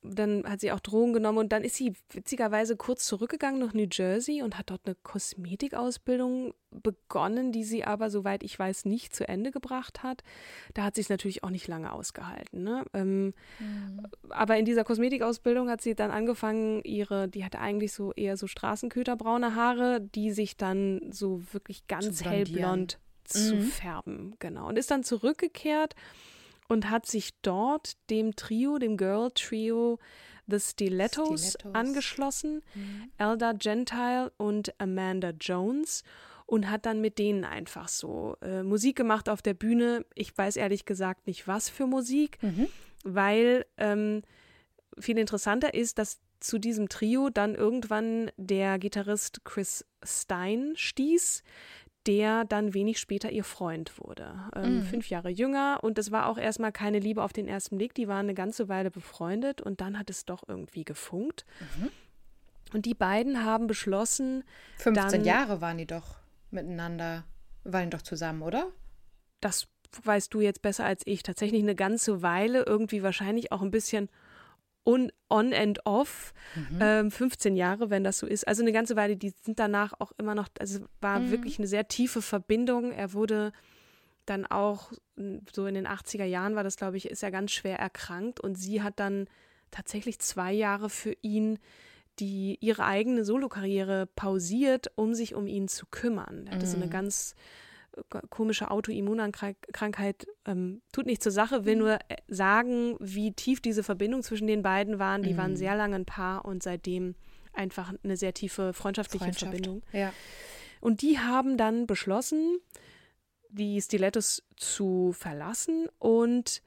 dann 0.06 0.44
hat 0.46 0.60
sie 0.60 0.70
auch 0.70 0.80
Drogen 0.80 1.14
genommen 1.14 1.38
und 1.38 1.52
dann 1.52 1.64
ist 1.64 1.76
sie 1.76 1.94
witzigerweise 2.10 2.76
kurz 2.76 3.06
zurückgegangen 3.06 3.58
nach 3.58 3.72
New 3.72 3.86
Jersey 3.90 4.42
und 4.42 4.58
hat 4.58 4.68
dort 4.68 4.82
eine 4.84 4.96
Kosmetikausbildung 5.02 6.52
begonnen, 6.70 7.52
die 7.52 7.64
sie 7.64 7.84
aber, 7.84 8.10
soweit 8.10 8.42
ich 8.42 8.58
weiß, 8.58 8.84
nicht 8.84 9.16
zu 9.16 9.26
Ende 9.26 9.50
gebracht 9.50 10.02
hat. 10.02 10.22
Da 10.74 10.84
hat 10.84 10.96
sie 10.96 11.00
es 11.00 11.08
natürlich 11.08 11.42
auch 11.42 11.48
nicht 11.48 11.68
lange 11.68 11.90
ausgehalten. 11.90 12.62
Ne? 12.62 12.84
Ähm, 12.92 13.32
mhm. 13.58 14.06
Aber 14.28 14.58
in 14.58 14.66
dieser 14.66 14.84
Kosmetikausbildung 14.84 15.70
hat 15.70 15.80
sie 15.80 15.94
dann 15.94 16.10
angefangen, 16.10 16.82
ihre, 16.84 17.26
die 17.26 17.44
hatte 17.44 17.60
eigentlich 17.60 17.94
so 17.94 18.12
eher 18.12 18.36
so 18.36 18.46
Straßenköterbraune 18.46 19.54
Haare, 19.54 20.02
die 20.02 20.32
sich 20.32 20.58
dann 20.58 21.00
so 21.12 21.42
wirklich 21.52 21.86
ganz 21.86 22.22
hellblond 22.24 22.98
zu 23.24 23.54
mhm. 23.54 23.62
färben. 23.62 24.34
Genau. 24.38 24.68
Und 24.68 24.78
ist 24.78 24.90
dann 24.90 25.02
zurückgekehrt 25.02 25.94
und 26.68 26.90
hat 26.90 27.06
sich 27.06 27.34
dort 27.42 27.94
dem 28.10 28.36
Trio, 28.36 28.78
dem 28.78 28.96
Girl 28.96 29.30
Trio 29.34 29.98
The 30.46 30.60
Stilettos, 30.60 31.54
Stilettos. 31.54 31.74
angeschlossen, 31.74 32.62
mhm. 32.74 33.10
Elda 33.18 33.52
Gentile 33.52 34.32
und 34.36 34.78
Amanda 34.78 35.30
Jones 35.30 36.02
und 36.46 36.70
hat 36.70 36.84
dann 36.86 37.00
mit 37.00 37.18
denen 37.18 37.44
einfach 37.44 37.88
so 37.88 38.36
äh, 38.42 38.62
Musik 38.62 38.96
gemacht 38.96 39.28
auf 39.28 39.40
der 39.40 39.54
Bühne. 39.54 40.04
Ich 40.14 40.36
weiß 40.36 40.56
ehrlich 40.56 40.84
gesagt 40.84 41.26
nicht, 41.26 41.48
was 41.48 41.70
für 41.70 41.86
Musik, 41.86 42.38
mhm. 42.42 42.68
weil 43.04 43.64
ähm, 43.78 44.22
viel 44.98 45.18
interessanter 45.18 45.74
ist, 45.74 45.98
dass 45.98 46.20
zu 46.40 46.58
diesem 46.58 46.90
Trio 46.90 47.30
dann 47.30 47.54
irgendwann 47.54 48.30
der 48.36 48.78
Gitarrist 48.78 49.44
Chris 49.44 49.86
Stein 50.02 50.74
stieß, 50.76 51.42
der 52.06 52.44
dann 52.44 52.74
wenig 52.74 52.98
später 52.98 53.30
ihr 53.30 53.44
Freund 53.44 53.98
wurde. 53.98 54.34
Ähm, 54.54 54.76
mhm. 54.76 54.82
Fünf 54.82 55.08
Jahre 55.08 55.30
jünger 55.30 55.78
und 55.82 55.98
es 55.98 56.10
war 56.10 56.28
auch 56.28 56.38
erstmal 56.38 56.72
keine 56.72 56.98
Liebe 56.98 57.22
auf 57.22 57.32
den 57.32 57.48
ersten 57.48 57.78
Blick. 57.78 57.94
Die 57.94 58.08
waren 58.08 58.26
eine 58.26 58.34
ganze 58.34 58.68
Weile 58.68 58.90
befreundet 58.90 59.62
und 59.62 59.80
dann 59.80 59.98
hat 59.98 60.10
es 60.10 60.24
doch 60.24 60.42
irgendwie 60.46 60.84
gefunkt. 60.84 61.44
Mhm. 61.60 61.90
Und 62.72 62.86
die 62.86 62.94
beiden 62.94 63.44
haben 63.44 63.66
beschlossen. 63.66 64.44
15 64.78 65.10
dann, 65.10 65.24
Jahre 65.24 65.60
waren 65.60 65.78
die 65.78 65.86
doch 65.86 66.16
miteinander, 66.50 67.24
waren 67.62 67.90
doch 67.90 68.02
zusammen, 68.02 68.42
oder? 68.42 68.66
Das 69.40 69.68
weißt 70.02 70.34
du 70.34 70.40
jetzt 70.40 70.62
besser 70.62 70.84
als 70.84 71.02
ich. 71.06 71.22
Tatsächlich 71.22 71.62
eine 71.62 71.74
ganze 71.74 72.22
Weile, 72.22 72.64
irgendwie 72.66 73.02
wahrscheinlich 73.02 73.52
auch 73.52 73.62
ein 73.62 73.70
bisschen 73.70 74.08
on, 74.84 75.10
on 75.28 75.52
and 75.52 75.84
off, 75.86 76.32
mhm. 76.54 76.78
ähm, 76.80 77.10
15 77.10 77.56
Jahre, 77.56 77.90
wenn 77.90 78.04
das 78.04 78.18
so 78.18 78.26
ist. 78.26 78.46
Also 78.46 78.62
eine 78.62 78.72
ganze 78.72 78.96
Weile, 78.96 79.16
die 79.16 79.34
sind 79.42 79.58
danach 79.58 79.94
auch 79.98 80.12
immer 80.18 80.34
noch, 80.34 80.48
also 80.58 80.80
war 81.00 81.20
mhm. 81.20 81.30
wirklich 81.30 81.58
eine 81.58 81.68
sehr 81.68 81.88
tiefe 81.88 82.22
Verbindung. 82.22 82.92
Er 82.92 83.12
wurde 83.12 83.52
dann 84.26 84.46
auch, 84.46 84.92
so 85.54 85.66
in 85.66 85.74
den 85.74 85.86
80er 85.86 86.24
Jahren 86.24 86.54
war 86.54 86.64
das, 86.64 86.76
glaube 86.76 86.96
ich, 86.96 87.10
ist 87.10 87.22
er 87.22 87.30
ganz 87.30 87.52
schwer 87.52 87.78
erkrankt 87.78 88.40
und 88.40 88.56
sie 88.56 88.82
hat 88.82 88.98
dann 89.00 89.26
tatsächlich 89.70 90.18
zwei 90.18 90.52
Jahre 90.52 90.88
für 90.88 91.14
ihn 91.22 91.58
die 92.20 92.58
ihre 92.60 92.84
eigene 92.84 93.24
Solokarriere 93.24 94.06
pausiert, 94.06 94.92
um 94.96 95.14
sich 95.14 95.34
um 95.34 95.46
ihn 95.46 95.68
zu 95.68 95.86
kümmern. 95.86 96.46
Er 96.46 96.54
hatte 96.54 96.66
mhm. 96.66 96.70
so 96.70 96.76
eine 96.76 96.86
mhm. 96.86 96.90
ganz 96.90 97.34
komische 98.30 98.70
Autoimmunkrankheit 98.70 100.26
ähm, 100.46 100.82
tut 100.92 101.06
nicht 101.06 101.22
zur 101.22 101.32
Sache, 101.32 101.64
will 101.64 101.76
mhm. 101.76 101.80
nur 101.80 101.94
äh, 102.08 102.16
sagen, 102.28 102.96
wie 103.00 103.32
tief 103.32 103.60
diese 103.60 103.82
Verbindung 103.82 104.22
zwischen 104.22 104.46
den 104.46 104.62
beiden 104.62 104.98
waren. 104.98 105.22
Die 105.22 105.34
mhm. 105.34 105.38
waren 105.38 105.56
sehr 105.56 105.76
lange 105.76 105.96
ein 105.96 106.06
Paar 106.06 106.44
und 106.44 106.62
seitdem 106.62 107.14
einfach 107.52 107.92
eine 108.02 108.16
sehr 108.16 108.34
tiefe 108.34 108.72
freundschaftliche 108.72 109.24
Freundschaft. 109.24 109.52
Verbindung. 109.52 109.82
Ja. 109.92 110.12
Und 110.80 111.02
die 111.02 111.18
haben 111.18 111.56
dann 111.56 111.86
beschlossen, 111.86 112.58
die 113.48 113.80
Stilettos 113.80 114.42
zu 114.56 115.12
verlassen 115.12 115.88
und 115.98 116.62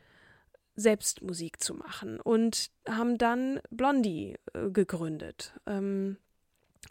selbst 0.75 1.21
Musik 1.21 1.61
zu 1.61 1.73
machen 1.73 2.19
und 2.21 2.71
haben 2.87 3.17
dann 3.17 3.59
Blondie 3.69 4.35
äh, 4.53 4.69
gegründet. 4.69 5.53
Ähm, 5.65 6.17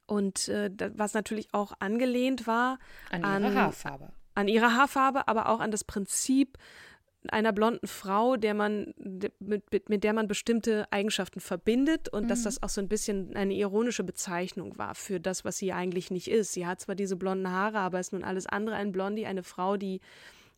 und 0.07 0.49
äh, 0.49 0.71
was 0.95 1.15
natürlich 1.15 1.49
auch 1.53 1.73
angelehnt 1.79 2.47
war 2.47 2.79
an 3.11 3.23
ihre 3.23 3.47
an, 3.47 3.55
Haarfarbe 3.55 4.13
an 4.37 4.49
ihrer 4.49 4.77
Haarfarbe, 4.77 5.27
aber 5.29 5.49
auch 5.49 5.61
an 5.61 5.71
das 5.71 5.83
Prinzip 5.85 6.59
einer 7.31 7.53
blonden 7.53 7.89
Frau, 7.89 8.37
der 8.37 8.55
man, 8.55 8.95
mit, 9.41 9.89
mit 9.89 10.05
der 10.05 10.13
man 10.13 10.29
bestimmte 10.29 10.87
Eigenschaften 10.93 11.41
verbindet 11.41 12.09
und 12.09 12.25
mhm. 12.25 12.29
dass 12.29 12.45
das 12.45 12.63
auch 12.63 12.69
so 12.69 12.81
ein 12.81 12.89
bisschen 12.89 13.35
eine 13.35 13.55
ironische 13.55 14.05
Bezeichnung 14.05 14.79
war 14.79 14.95
für 14.95 15.19
das, 15.19 15.45
was 15.45 15.59
sie 15.59 15.73
eigentlich 15.73 16.11
nicht 16.11 16.29
ist. 16.29 16.53
Sie 16.53 16.67
hat 16.67 16.81
zwar 16.81 16.95
diese 16.95 17.17
blonden 17.17 17.51
Haare, 17.51 17.79
aber 17.79 17.99
ist 17.99 18.13
nun 18.13 18.23
alles 18.23 18.47
andere 18.47 18.77
ein 18.77 18.93
Blondie, 18.93 19.27
eine 19.27 19.43
Frau, 19.43 19.77
die 19.77 20.01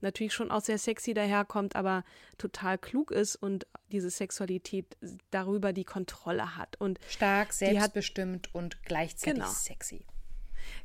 natürlich 0.01 0.33
schon 0.33 0.51
auch 0.51 0.61
sehr 0.61 0.79
sexy 0.79 1.14
daherkommt, 1.14 1.75
aber 1.75 2.05
total 2.37 2.79
klug 2.79 3.11
ist 3.11 3.37
und 3.37 3.67
diese 3.91 4.11
Sexualität 4.11 4.97
darüber 5.31 5.73
die 5.73 5.85
Kontrolle 5.85 6.57
hat. 6.57 6.77
Und 6.81 7.01
Stark, 7.09 7.53
selbstbestimmt 7.53 8.49
hat, 8.49 8.55
und 8.55 8.83
gleichzeitig 8.85 9.35
genau. 9.35 9.51
sexy. 9.51 10.05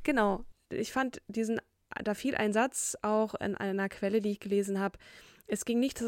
Genau. 0.04 0.46
Ich 0.70 0.92
fand 0.92 1.22
diesen 1.28 1.60
da 2.04 2.14
fiel 2.14 2.36
ein 2.36 2.54
Satz 2.54 2.98
auch 3.02 3.36
in 3.36 3.56
einer 3.56 3.90
Quelle, 3.90 4.22
die 4.22 4.32
ich 4.32 4.40
gelesen 4.40 4.80
habe. 4.80 4.98
Es 5.48 5.66
ging 5.66 5.80
nicht 5.80 6.02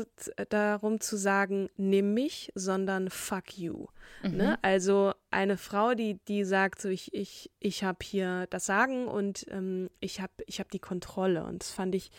darum 0.49 1.01
zu 1.01 1.17
sagen, 1.17 1.69
nimm 1.75 2.13
mich, 2.13 2.51
sondern 2.55 3.09
fuck 3.09 3.57
you. 3.57 3.87
Mhm. 4.23 4.37
Ne? 4.37 4.59
Also 4.61 5.13
eine 5.35 5.57
Frau, 5.57 5.93
die, 5.95 6.17
die 6.29 6.45
sagt, 6.45 6.81
so 6.81 6.87
ich, 6.87 7.13
ich, 7.13 7.51
ich 7.59 7.83
habe 7.83 7.99
hier 8.01 8.47
das 8.49 8.65
Sagen 8.65 9.07
und 9.07 9.45
ähm, 9.51 9.89
ich 9.99 10.21
habe 10.21 10.31
ich 10.47 10.61
hab 10.61 10.71
die 10.71 10.79
Kontrolle. 10.79 11.43
Und 11.43 11.61
das 11.61 11.71
fand 11.71 11.93
ich 11.93 12.09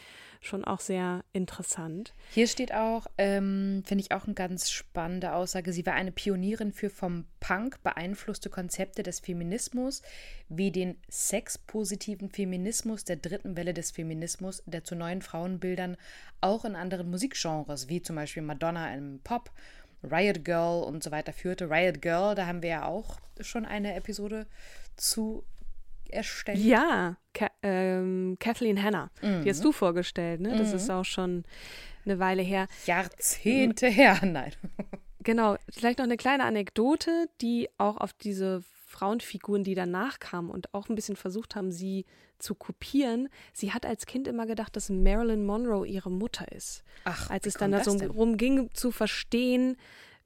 schon 0.42 0.64
auch 0.64 0.80
sehr 0.80 1.24
interessant. 1.32 2.14
Hier 2.30 2.46
steht 2.46 2.74
auch, 2.74 3.06
ähm, 3.16 3.82
finde 3.86 4.02
ich 4.02 4.12
auch 4.12 4.26
eine 4.26 4.34
ganz 4.34 4.70
spannende 4.70 5.32
Aussage, 5.32 5.72
sie 5.72 5.86
war 5.86 5.94
eine 5.94 6.12
Pionierin 6.12 6.72
für 6.72 6.90
vom 6.90 7.24
Punk 7.40 7.82
beeinflusste 7.82 8.50
Konzepte 8.50 9.02
des 9.02 9.20
Feminismus, 9.20 10.02
wie 10.50 10.70
den 10.70 10.96
sexpositiven 11.08 12.28
Feminismus 12.28 13.04
der 13.04 13.16
dritten 13.16 13.56
Welle 13.56 13.72
des 13.72 13.92
Feminismus, 13.92 14.62
der 14.66 14.84
zu 14.84 14.94
neuen 14.94 15.22
Frauenbildern 15.22 15.96
auch 16.42 16.66
in 16.66 16.76
anderen 16.76 17.10
Musikgenres, 17.10 17.88
wie 17.88 18.02
zum 18.02 18.16
Beispiel 18.16 18.42
Madonna 18.42 18.94
im 18.94 19.20
Pop, 19.24 19.50
Riot 20.02 20.44
Girl 20.44 20.84
und 20.84 21.02
so 21.02 21.10
weiter 21.10 21.32
führte. 21.32 21.70
Riot 21.70 22.02
Girl, 22.02 22.34
da 22.34 22.46
haben 22.46 22.62
wir 22.62 22.70
ja 22.70 22.84
auch 22.84 23.18
schon 23.40 23.64
eine 23.64 23.94
Episode 23.94 24.46
zu 24.96 25.44
erstellt. 26.08 26.58
Ja, 26.58 27.16
Ka 27.34 27.50
ähm, 27.62 28.36
Kathleen 28.38 28.82
Hanna. 28.82 29.10
Mhm. 29.22 29.42
Die 29.42 29.50
hast 29.50 29.64
du 29.64 29.72
vorgestellt, 29.72 30.40
ne? 30.40 30.56
Das 30.56 30.70
mhm. 30.70 30.76
ist 30.76 30.90
auch 30.90 31.04
schon 31.04 31.44
eine 32.04 32.18
Weile 32.18 32.42
her. 32.42 32.68
Jahrzehnte 32.86 33.88
her, 33.88 34.20
nein. 34.24 34.52
Genau, 35.20 35.56
vielleicht 35.68 35.98
noch 35.98 36.04
eine 36.04 36.16
kleine 36.16 36.44
Anekdote, 36.44 37.28
die 37.40 37.68
auch 37.78 37.96
auf 37.96 38.12
diese 38.12 38.62
Frauenfiguren, 38.86 39.64
die 39.64 39.74
danach 39.74 40.20
kamen 40.20 40.50
und 40.50 40.72
auch 40.72 40.88
ein 40.88 40.94
bisschen 40.94 41.16
versucht 41.16 41.56
haben, 41.56 41.72
sie 41.72 42.06
zu 42.38 42.54
kopieren. 42.54 43.28
Sie 43.52 43.72
hat 43.72 43.86
als 43.86 44.06
Kind 44.06 44.28
immer 44.28 44.46
gedacht, 44.46 44.76
dass 44.76 44.90
Marilyn 44.90 45.44
Monroe 45.44 45.86
ihre 45.86 46.10
Mutter 46.10 46.50
ist. 46.52 46.82
Ach, 47.04 47.30
als 47.30 47.46
es 47.46 47.54
dann 47.54 47.72
darum 47.72 48.36
ging 48.36 48.70
zu 48.74 48.90
verstehen, 48.90 49.76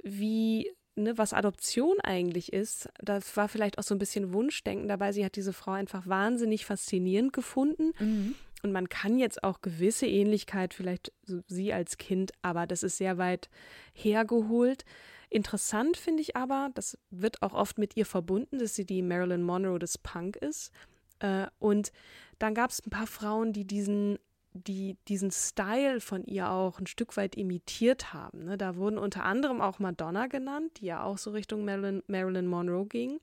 wie 0.03 0.71
ne, 0.97 1.17
was 1.19 1.33
Adoption 1.33 2.01
eigentlich 2.01 2.53
ist, 2.53 2.89
das 3.01 3.37
war 3.37 3.49
vielleicht 3.49 3.79
auch 3.79 3.83
so 3.83 3.95
ein 3.95 3.99
bisschen 3.99 4.33
Wunschdenken 4.33 4.89
dabei. 4.89 5.13
Sie 5.13 5.25
hat 5.25 5.37
diese 5.37 5.53
Frau 5.53 5.73
einfach 5.73 6.07
wahnsinnig 6.07 6.65
faszinierend 6.65 7.33
gefunden. 7.33 7.93
Mhm. 7.99 8.35
Und 8.63 8.73
man 8.73 8.89
kann 8.89 9.19
jetzt 9.19 9.43
auch 9.43 9.63
gewisse 9.63 10.07
Ähnlichkeit, 10.07 10.75
vielleicht 10.75 11.13
so 11.25 11.41
sie 11.47 11.73
als 11.73 11.97
Kind, 11.97 12.33
aber 12.43 12.67
das 12.67 12.83
ist 12.83 12.99
sehr 12.99 13.17
weit 13.17 13.49
hergeholt. 13.95 14.85
Interessant 15.31 15.97
finde 15.97 16.23
ich 16.23 16.37
aber, 16.37 16.71
das 16.75 16.99
wird 17.11 17.41
auch 17.41 17.55
oft 17.55 17.79
mit 17.79 17.97
ihr 17.97 18.05
verbunden, 18.05 18.59
dass 18.59 18.75
sie 18.75 18.85
die 18.85 19.01
Marilyn 19.01 19.43
Monroe 19.43 19.79
des 19.79 19.97
Punk 19.97 20.37
ist. 20.37 20.73
Äh, 21.21 21.47
und 21.59 21.93
dann 22.39 22.55
gab 22.55 22.71
es 22.71 22.85
ein 22.85 22.91
paar 22.91 23.07
Frauen, 23.07 23.53
die 23.53 23.65
diesen 23.65 24.19
die 24.53 24.97
diesen 25.07 25.31
Style 25.31 26.01
von 26.01 26.25
ihr 26.25 26.51
auch 26.51 26.81
ein 26.81 26.89
Stück 26.89 27.17
weit 27.17 27.37
imitiert 27.37 28.13
haben. 28.13 28.45
Ne? 28.45 28.59
Da 28.59 28.75
wurden 28.75 28.99
unter 28.99 29.25
anderem 29.25 29.61
auch 29.61 29.79
Madonna 29.79 30.27
genannt, 30.27 30.73
die 30.81 30.87
ja 30.87 31.05
auch 31.05 31.19
so 31.19 31.31
Richtung 31.31 31.65
Marilyn, 31.65 32.03
Marilyn 32.09 32.49
Monroe 32.49 32.87
ging, 32.87 33.21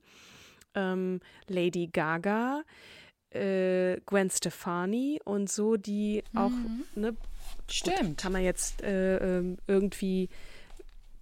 ähm, 0.74 1.20
Lady 1.46 1.88
Gaga, 1.92 2.62
äh, 3.30 4.00
Gwen 4.06 4.30
Stefani 4.30 5.20
und 5.22 5.50
so, 5.50 5.76
die 5.76 6.24
mhm. 6.32 6.38
auch, 6.38 6.52
ne, 6.94 7.14
Stimmt. 7.70 7.98
Gut, 7.98 8.16
kann 8.18 8.32
man 8.32 8.42
jetzt 8.42 8.82
äh, 8.82 9.38
ähm, 9.38 9.58
irgendwie 9.66 10.28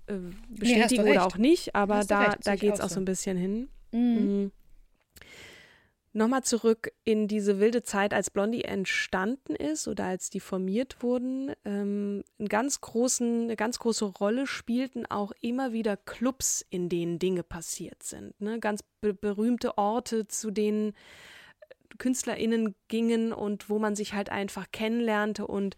äh, 0.07 0.15
bestätigen 0.49 1.05
nee, 1.05 1.13
oder 1.13 1.27
auch 1.27 1.37
nicht, 1.37 1.75
aber 1.75 2.05
da, 2.05 2.37
da 2.43 2.57
geht 2.57 2.75
es 2.75 2.81
auch 2.81 2.89
so 2.89 3.01
ein 3.01 3.05
bisschen 3.05 3.37
hin. 3.37 3.69
Mhm. 3.93 4.01
Mhm. 4.01 4.53
Nochmal 6.17 6.45
zurück 6.45 6.93
in 7.05 7.29
diese 7.29 7.61
wilde 7.61 7.83
Zeit, 7.83 8.15
als 8.15 8.31
Blondie 8.31 8.65
entstanden 8.65 9.55
ist 9.55 9.87
oder 9.87 10.05
als 10.05 10.31
die 10.31 10.41
formiert 10.41 11.03
wurden. 11.03 11.53
Ähm, 11.67 12.25
einen 12.39 12.49
ganz 12.49 12.81
großen, 12.81 13.43
eine 13.43 13.57
ganz 13.57 13.79
große 13.79 14.07
Rolle 14.07 14.47
spielten 14.47 15.05
auch 15.05 15.33
immer 15.43 15.75
wieder 15.75 15.99
Clubs, 15.99 16.65
in 16.71 16.89
denen 16.89 17.19
Dinge 17.19 17.43
passiert 17.43 18.03
sind. 18.03 18.41
Ne? 18.41 18.59
Ganz 18.61 18.83
be 19.03 19.13
berühmte 19.13 19.77
Orte, 19.77 20.27
zu 20.27 20.51
denen 20.51 20.95
KünstlerInnen 21.99 22.75
gingen 22.89 23.35
und 23.35 23.69
wo 23.69 23.79
man 23.79 23.95
sich 23.95 24.15
halt 24.15 24.31
einfach 24.31 24.69
kennenlernte 24.73 25.47
und 25.47 25.77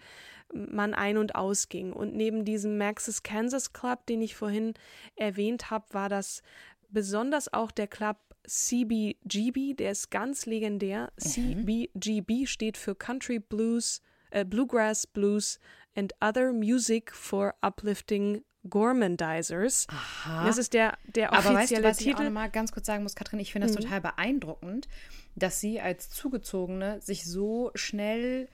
man 0.54 0.94
ein- 0.94 1.18
und 1.18 1.34
ausging. 1.34 1.92
Und 1.92 2.14
neben 2.14 2.44
diesem 2.44 2.78
Max's 2.78 3.24
Kansas 3.24 3.72
Club, 3.72 4.06
den 4.06 4.22
ich 4.22 4.36
vorhin 4.36 4.74
erwähnt 5.16 5.72
habe, 5.72 5.86
war 5.90 6.08
das 6.08 6.42
besonders 6.90 7.52
auch 7.52 7.72
der 7.72 7.88
Club 7.88 8.18
CBGB, 8.48 9.74
der 9.74 9.92
ist 9.92 10.10
ganz 10.10 10.46
legendär. 10.46 11.12
Mhm. 11.22 11.64
CBGB 11.92 12.46
steht 12.46 12.76
für 12.76 12.94
Country 12.94 13.38
Blues, 13.38 14.00
äh, 14.30 14.44
Bluegrass 14.44 15.06
Blues 15.06 15.58
and 15.94 16.12
Other 16.20 16.52
Music 16.52 17.12
for 17.14 17.54
Uplifting 17.60 18.42
Gormandizers. 18.68 19.86
Aha. 19.88 20.46
Das 20.46 20.58
ist 20.58 20.72
der, 20.74 20.98
der 21.14 21.32
offizielle 21.32 21.48
Aber 21.50 21.58
weißt 21.60 21.70
du, 21.72 21.82
was 21.82 21.96
Titel. 21.98 22.10
ich 22.10 22.16
auch 22.16 22.22
noch 22.24 22.30
mal 22.30 22.50
ganz 22.50 22.72
kurz 22.72 22.86
sagen 22.86 23.02
muss, 23.02 23.14
Katrin? 23.14 23.38
Ich 23.40 23.52
finde 23.52 23.66
das 23.68 23.76
Mhm. 23.76 23.80
total 23.82 24.00
beeindruckend, 24.00 24.88
dass 25.36 25.60
sie 25.60 25.80
als 25.80 26.10
Zugezogene 26.10 27.00
sich 27.00 27.24
so 27.24 27.70
schnell 27.74 28.48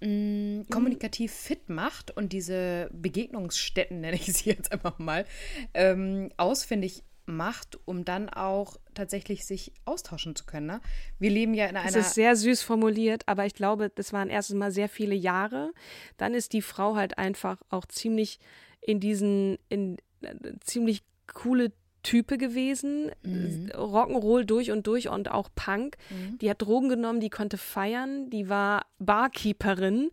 Mhm. 0.00 0.58
mh, 0.60 0.64
kommunikativ 0.70 1.32
fit 1.32 1.68
macht 1.68 2.10
und 2.16 2.32
diese 2.32 2.90
Begegnungsstätten, 2.92 4.00
nenne 4.02 4.16
ich 4.16 4.32
sie 4.32 4.50
jetzt 4.50 4.70
einfach 4.72 4.98
mal, 4.98 5.24
ähm, 5.72 6.30
ausfindig 6.36 7.02
macht, 7.26 7.78
um 7.86 8.04
dann 8.04 8.28
auch 8.28 8.76
tatsächlich 8.94 9.44
sich 9.46 9.72
austauschen 9.84 10.36
zu 10.36 10.44
können. 10.44 10.66
Ne? 10.66 10.80
Wir 11.18 11.30
leben 11.30 11.54
ja 11.54 11.66
in 11.66 11.76
einer. 11.76 11.88
Es 11.88 11.96
ist 11.96 12.14
sehr 12.14 12.36
süß 12.36 12.62
formuliert, 12.62 13.26
aber 13.26 13.46
ich 13.46 13.54
glaube, 13.54 13.90
das 13.90 14.12
waren 14.12 14.30
erstens 14.30 14.56
mal 14.56 14.72
sehr 14.72 14.88
viele 14.88 15.14
Jahre. 15.14 15.72
Dann 16.16 16.34
ist 16.34 16.52
die 16.52 16.62
Frau 16.62 16.96
halt 16.96 17.18
einfach 17.18 17.62
auch 17.70 17.86
ziemlich 17.86 18.38
in 18.80 19.00
diesen, 19.00 19.58
in 19.68 19.96
äh, 20.22 20.34
ziemlich 20.60 21.02
coole 21.32 21.72
Type 22.04 22.38
gewesen. 22.38 23.10
Mhm. 23.22 23.72
Rock'n'Roll 23.74 24.44
durch 24.44 24.70
und 24.70 24.86
durch 24.86 25.08
und 25.08 25.30
auch 25.30 25.48
Punk. 25.56 25.96
Die 26.40 26.48
hat 26.48 26.62
Drogen 26.62 26.88
genommen, 26.88 27.18
die 27.18 27.30
konnte 27.30 27.58
feiern, 27.58 28.30
die 28.30 28.48
war 28.48 28.86
Barkeeperin. 29.00 30.10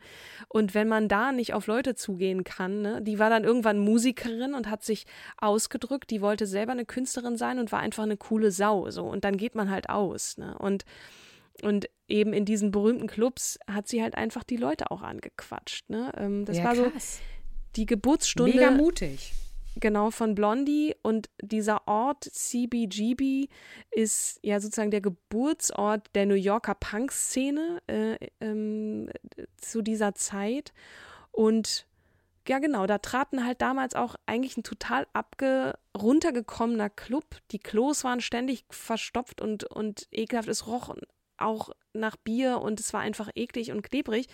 Und 0.48 0.74
wenn 0.74 0.88
man 0.88 1.08
da 1.08 1.32
nicht 1.32 1.54
auf 1.54 1.68
Leute 1.68 1.94
zugehen 1.94 2.44
kann, 2.44 2.82
ne, 2.82 3.02
die 3.02 3.20
war 3.20 3.30
dann 3.30 3.44
irgendwann 3.44 3.78
Musikerin 3.78 4.56
und 4.56 4.70
hat 4.70 4.84
sich 4.84 5.06
ausgedrückt, 5.38 6.10
die 6.10 6.22
wollte 6.22 6.48
selber 6.48 6.72
eine 6.72 6.86
Künstlerin 6.86 7.38
sein 7.38 7.60
und 7.60 7.72
war 7.72 7.80
einfach 7.80 8.04
eine 8.04 8.18
coole 8.18 8.52
Sau. 8.52 8.90
So. 8.90 9.06
Und 9.06 9.24
dann 9.24 9.38
geht 9.38 9.54
man 9.54 9.70
halt 9.70 9.90
aus. 9.90 10.38
Ne? 10.38 10.58
Und 10.58 10.86
und 11.62 11.90
eben 12.08 12.34
in 12.34 12.46
diesen 12.46 12.72
berühmten 12.72 13.08
Clubs 13.08 13.60
hat 13.68 13.88
sie 13.88 14.02
halt 14.02 14.16
einfach 14.16 14.44
die 14.44 14.58
Leute 14.58 14.90
auch 14.90 15.02
angequatscht. 15.02 15.90
Ne? 15.90 16.12
Ähm, 16.18 16.46
das 16.46 16.58
ja, 16.58 16.64
war 16.64 16.76
so 16.76 16.90
krass. 16.90 17.20
die 17.76 17.86
Geburtsstunde 17.86 18.54
Mega 18.54 18.72
mutig. 18.72 19.34
Genau 19.76 20.12
von 20.12 20.36
Blondie 20.36 20.96
und 21.02 21.30
dieser 21.42 21.88
Ort 21.88 22.24
CBGB 22.24 23.48
ist 23.92 24.40
ja 24.44 24.60
sozusagen 24.60 24.92
der 24.92 25.02
Geburtsort 25.02 26.10
der 26.16 26.26
New 26.26 26.36
Yorker 26.36 26.76
Punk-Szene 26.76 27.82
äh, 27.88 28.18
ähm, 28.40 29.10
zu 29.58 29.82
dieser 29.82 30.16
Zeit 30.16 30.74
und 31.32 31.88
ja, 32.48 32.60
genau, 32.60 32.88
da 32.88 32.98
traten 32.98 33.46
halt 33.46 33.62
damals 33.62 33.94
auch 33.96 34.16
eigentlich 34.26 34.58
ein 34.58 34.64
total 34.64 35.08
abge 35.14 35.78
runtergekommener 35.96 36.90
Club. 36.90 37.26
Die 37.52 37.60
Klos 37.60 38.04
waren 38.04 38.20
ständig 38.20 38.66
verstopft 38.72 39.42
und, 39.42 39.64
und 39.66 40.08
ekelhaft. 40.12 40.50
Es 40.50 40.66
roch 40.66 40.96
auch 41.38 41.70
nach 41.94 42.16
Bier 42.18 42.60
und 42.60 42.80
es 42.80 42.94
war 42.94 43.02
einfach 43.02 43.30
eklig 43.36 43.72
und 43.72 43.82
klebrig. 43.82 44.28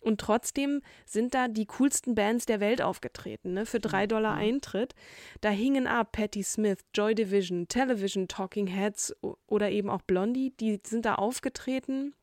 Und 0.00 0.20
trotzdem 0.20 0.82
sind 1.06 1.32
da 1.32 1.46
die 1.46 1.66
coolsten 1.66 2.16
Bands 2.16 2.44
der 2.44 2.58
Welt 2.58 2.82
aufgetreten, 2.82 3.52
ne? 3.52 3.66
Für 3.66 3.78
drei 3.78 4.08
Dollar 4.08 4.34
Eintritt. 4.34 4.94
Da 5.40 5.50
hingen 5.50 5.86
ab 5.86 6.10
Patti 6.12 6.42
Smith, 6.42 6.78
Joy 6.92 7.14
Division, 7.14 7.68
Television, 7.68 8.26
Talking 8.26 8.66
Heads 8.66 9.14
oder 9.46 9.70
eben 9.70 9.88
auch 9.88 10.02
Blondie, 10.02 10.52
die 10.58 10.80
sind 10.84 11.04
da 11.04 11.14
aufgetreten. 11.14 12.14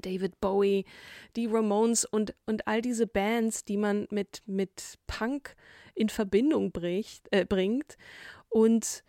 David 0.00 0.40
Bowie, 0.40 0.84
die 1.36 1.46
Ramones 1.46 2.04
und, 2.04 2.34
und 2.46 2.66
all 2.66 2.82
diese 2.82 3.06
Bands, 3.06 3.64
die 3.64 3.76
man 3.76 4.06
mit, 4.10 4.42
mit 4.44 4.98
Punk 5.06 5.54
in 5.94 6.08
Verbindung 6.08 6.72
bricht, 6.72 7.28
äh, 7.30 7.44
bringt. 7.44 7.96
Und 8.48 9.04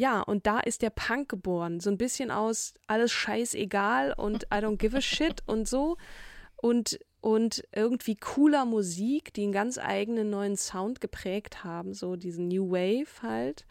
ja, 0.00 0.22
und 0.22 0.46
da 0.46 0.60
ist 0.60 0.80
der 0.80 0.88
Punk 0.88 1.28
geboren. 1.28 1.78
So 1.78 1.90
ein 1.90 1.98
bisschen 1.98 2.30
aus 2.30 2.72
alles 2.86 3.12
scheißegal 3.12 4.14
und 4.14 4.44
I 4.44 4.56
don't 4.56 4.78
give 4.78 4.96
a 4.96 5.02
shit 5.02 5.42
und 5.46 5.68
so. 5.68 5.98
Und, 6.56 6.98
und 7.20 7.62
irgendwie 7.74 8.16
cooler 8.16 8.64
Musik, 8.64 9.34
die 9.34 9.42
einen 9.42 9.52
ganz 9.52 9.76
eigenen 9.76 10.30
neuen 10.30 10.56
Sound 10.56 11.02
geprägt 11.02 11.64
haben, 11.64 11.92
so 11.92 12.16
diesen 12.16 12.48
New 12.48 12.70
Wave 12.70 13.22
halt. 13.22 13.66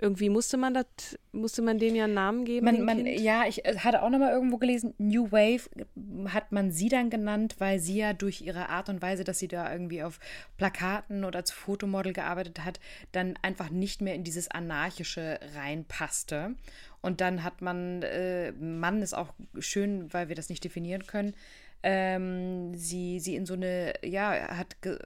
Irgendwie 0.00 0.30
musste 0.30 0.56
man 0.56 0.72
das, 0.72 0.86
musste 1.32 1.60
man 1.60 1.78
denen 1.78 1.94
ja 1.94 2.04
einen 2.04 2.14
Namen 2.14 2.44
geben. 2.46 2.64
Man, 2.64 2.76
dem 2.76 2.84
man, 2.86 3.06
ja, 3.06 3.44
ich 3.46 3.66
äh, 3.66 3.76
hatte 3.76 4.02
auch 4.02 4.08
noch 4.08 4.18
mal 4.18 4.32
irgendwo 4.32 4.56
gelesen, 4.56 4.94
New 4.96 5.30
Wave 5.30 5.68
äh, 5.76 6.28
hat 6.28 6.52
man 6.52 6.72
sie 6.72 6.88
dann 6.88 7.10
genannt, 7.10 7.56
weil 7.58 7.78
sie 7.78 7.98
ja 7.98 8.14
durch 8.14 8.40
ihre 8.40 8.70
Art 8.70 8.88
und 8.88 9.02
Weise, 9.02 9.24
dass 9.24 9.38
sie 9.38 9.48
da 9.48 9.70
irgendwie 9.70 10.02
auf 10.02 10.18
Plakaten 10.56 11.24
oder 11.24 11.40
als 11.40 11.50
Fotomodel 11.50 12.14
gearbeitet 12.14 12.64
hat, 12.64 12.80
dann 13.12 13.34
einfach 13.42 13.68
nicht 13.68 14.00
mehr 14.00 14.14
in 14.14 14.24
dieses 14.24 14.50
Anarchische 14.50 15.38
reinpasste. 15.54 16.54
Und 17.02 17.20
dann 17.20 17.44
hat 17.44 17.60
man, 17.60 18.02
äh, 18.02 18.52
Mann 18.52 19.02
ist 19.02 19.14
auch 19.14 19.34
schön, 19.58 20.10
weil 20.12 20.28
wir 20.28 20.34
das 20.34 20.48
nicht 20.48 20.64
definieren 20.64 21.06
können, 21.06 21.34
ähm, 21.82 22.74
sie, 22.74 23.20
sie 23.20 23.36
in 23.36 23.44
so 23.44 23.54
eine, 23.54 23.92
ja, 24.02 24.56
hat 24.56 24.80
ge 24.80 24.98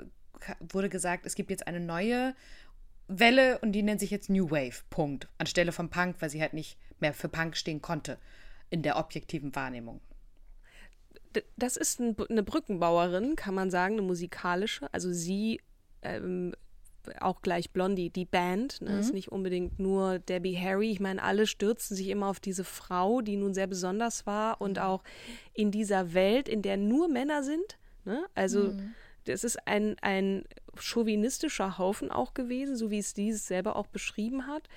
wurde 0.60 0.90
gesagt, 0.90 1.24
es 1.24 1.36
gibt 1.36 1.50
jetzt 1.50 1.66
eine 1.66 1.80
neue 1.80 2.34
Welle 3.08 3.58
und 3.58 3.72
die 3.72 3.82
nennt 3.82 4.00
sich 4.00 4.10
jetzt 4.10 4.30
New 4.30 4.50
Wave, 4.50 4.82
Punkt. 4.90 5.28
Anstelle 5.38 5.72
von 5.72 5.90
Punk, 5.90 6.16
weil 6.20 6.30
sie 6.30 6.40
halt 6.40 6.54
nicht 6.54 6.78
mehr 7.00 7.12
für 7.12 7.28
Punk 7.28 7.56
stehen 7.56 7.82
konnte 7.82 8.18
in 8.70 8.82
der 8.82 8.96
objektiven 8.96 9.54
Wahrnehmung. 9.54 10.00
Das 11.56 11.76
ist 11.76 12.00
ein, 12.00 12.16
eine 12.28 12.42
Brückenbauerin, 12.42 13.36
kann 13.36 13.54
man 13.54 13.70
sagen, 13.70 13.94
eine 13.94 14.02
musikalische. 14.02 14.86
Also 14.92 15.12
sie, 15.12 15.60
ähm, 16.02 16.54
auch 17.20 17.42
gleich 17.42 17.72
Blondie, 17.72 18.08
die 18.08 18.24
Band, 18.24 18.80
ne, 18.80 18.98
ist 18.98 19.12
nicht 19.12 19.30
unbedingt 19.30 19.78
nur 19.78 20.20
Debbie 20.20 20.56
Harry. 20.56 20.90
Ich 20.90 21.00
meine, 21.00 21.22
alle 21.22 21.46
stürzten 21.46 21.96
sich 21.96 22.08
immer 22.08 22.28
auf 22.28 22.40
diese 22.40 22.64
Frau, 22.64 23.20
die 23.20 23.36
nun 23.36 23.52
sehr 23.52 23.66
besonders 23.66 24.26
war 24.26 24.60
und 24.60 24.78
auch 24.78 25.02
in 25.52 25.70
dieser 25.70 26.14
Welt, 26.14 26.48
in 26.48 26.62
der 26.62 26.76
nur 26.76 27.08
Männer 27.08 27.42
sind. 27.42 27.78
Ne? 28.04 28.24
Also 28.34 28.74
das 29.24 29.44
ist 29.44 29.66
ein, 29.66 29.96
ein 30.02 30.44
chauvinistischer 30.76 31.78
Haufen 31.78 32.10
auch 32.10 32.34
gewesen, 32.34 32.76
so 32.76 32.90
wie 32.90 32.98
es 32.98 33.14
dieses 33.14 33.46
selber 33.46 33.76
auch 33.76 33.86
beschrieben 33.86 34.46
hat. 34.46 34.68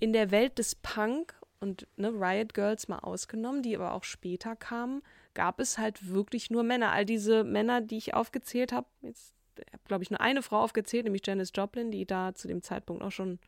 In 0.00 0.12
der 0.12 0.30
Welt 0.30 0.58
des 0.58 0.74
Punk 0.74 1.34
und 1.60 1.86
ne, 1.96 2.08
Riot 2.08 2.54
Girls 2.54 2.88
mal 2.88 2.98
ausgenommen, 2.98 3.62
die 3.62 3.76
aber 3.76 3.94
auch 3.94 4.04
später 4.04 4.56
kamen, 4.56 5.02
gab 5.34 5.60
es 5.60 5.78
halt 5.78 6.08
wirklich 6.08 6.50
nur 6.50 6.62
Männer. 6.62 6.92
All 6.92 7.04
diese 7.04 7.44
Männer, 7.44 7.80
die 7.80 7.96
ich 7.96 8.14
aufgezählt 8.14 8.72
habe, 8.72 8.86
jetzt 9.02 9.34
habe, 9.58 9.82
glaube 9.86 10.02
ich, 10.02 10.10
nur 10.10 10.20
eine 10.20 10.42
Frau 10.42 10.60
aufgezählt, 10.60 11.04
nämlich 11.04 11.26
Janis 11.26 11.52
Joplin, 11.54 11.90
die 11.90 12.06
da 12.06 12.34
zu 12.34 12.48
dem 12.48 12.62
Zeitpunkt 12.62 13.02
auch 13.02 13.12
schon, 13.12 13.38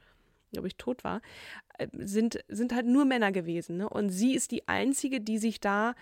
glaube 0.52 0.68
ich, 0.68 0.76
tot 0.76 1.04
war, 1.04 1.20
äh, 1.78 1.88
sind, 1.98 2.44
sind 2.48 2.74
halt 2.74 2.86
nur 2.86 3.04
Männer 3.04 3.32
gewesen. 3.32 3.78
Ne? 3.78 3.88
Und 3.88 4.10
sie 4.10 4.34
ist 4.34 4.50
die 4.50 4.68
einzige, 4.68 5.20
die 5.20 5.38
sich 5.38 5.60
da 5.60 5.94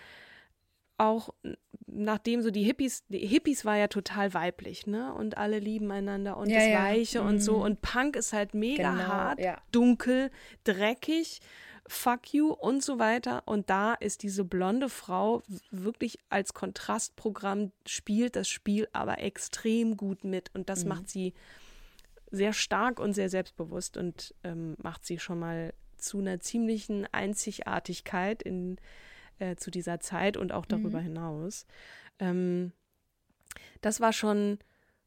auch 0.98 1.30
nachdem 1.86 2.42
so 2.42 2.50
die 2.50 2.62
Hippies, 2.62 3.04
die 3.08 3.26
Hippies 3.26 3.64
war 3.64 3.76
ja 3.76 3.88
total 3.88 4.34
weiblich, 4.34 4.86
ne? 4.86 5.12
Und 5.14 5.36
alle 5.36 5.58
lieben 5.58 5.90
einander 5.90 6.36
und 6.36 6.48
Ja, 6.48 6.58
das 6.58 6.68
ja. 6.68 6.82
Weiche 6.84 7.22
und 7.22 7.40
so. 7.40 7.58
Mhm. 7.58 7.62
Und 7.62 7.82
Punk 7.82 8.16
ist 8.16 8.32
halt 8.32 8.54
mega 8.54 8.92
Genau, 8.92 9.04
hart, 9.04 9.40
ja. 9.40 9.60
dunkel, 9.72 10.30
dreckig, 10.64 11.40
fuck 11.86 12.32
you 12.32 12.50
und 12.52 12.82
so 12.82 12.98
weiter. 12.98 13.42
Und 13.46 13.68
da 13.68 13.94
ist 13.94 14.22
diese 14.22 14.44
blonde 14.44 14.88
Frau 14.88 15.42
wirklich 15.70 16.18
als 16.30 16.54
Kontrastprogramm, 16.54 17.72
spielt 17.86 18.36
das 18.36 18.48
Spiel 18.48 18.88
aber 18.92 19.18
extrem 19.18 19.96
gut 19.96 20.24
mit. 20.24 20.50
Und 20.54 20.68
das 20.68 20.84
macht 20.84 21.08
sie 21.08 21.34
sehr 22.30 22.54
stark 22.54 22.98
und 22.98 23.12
sehr 23.12 23.28
selbstbewusst 23.28 23.96
und 23.98 24.34
ähm, 24.42 24.76
macht 24.82 25.04
sie 25.04 25.18
schon 25.18 25.38
mal 25.38 25.74
zu 25.98 26.18
einer 26.18 26.40
ziemlichen 26.40 27.06
Einzigartigkeit 27.12 28.42
in, 28.42 28.78
äh, 29.42 29.56
zu 29.56 29.70
dieser 29.70 29.98
Zeit 29.98 30.36
und 30.36 30.52
auch 30.52 30.66
darüber 30.66 31.00
hinaus. 31.00 31.66
Ähm, 32.20 32.72
das 33.80 34.00
war 34.00 34.12
schon 34.12 34.58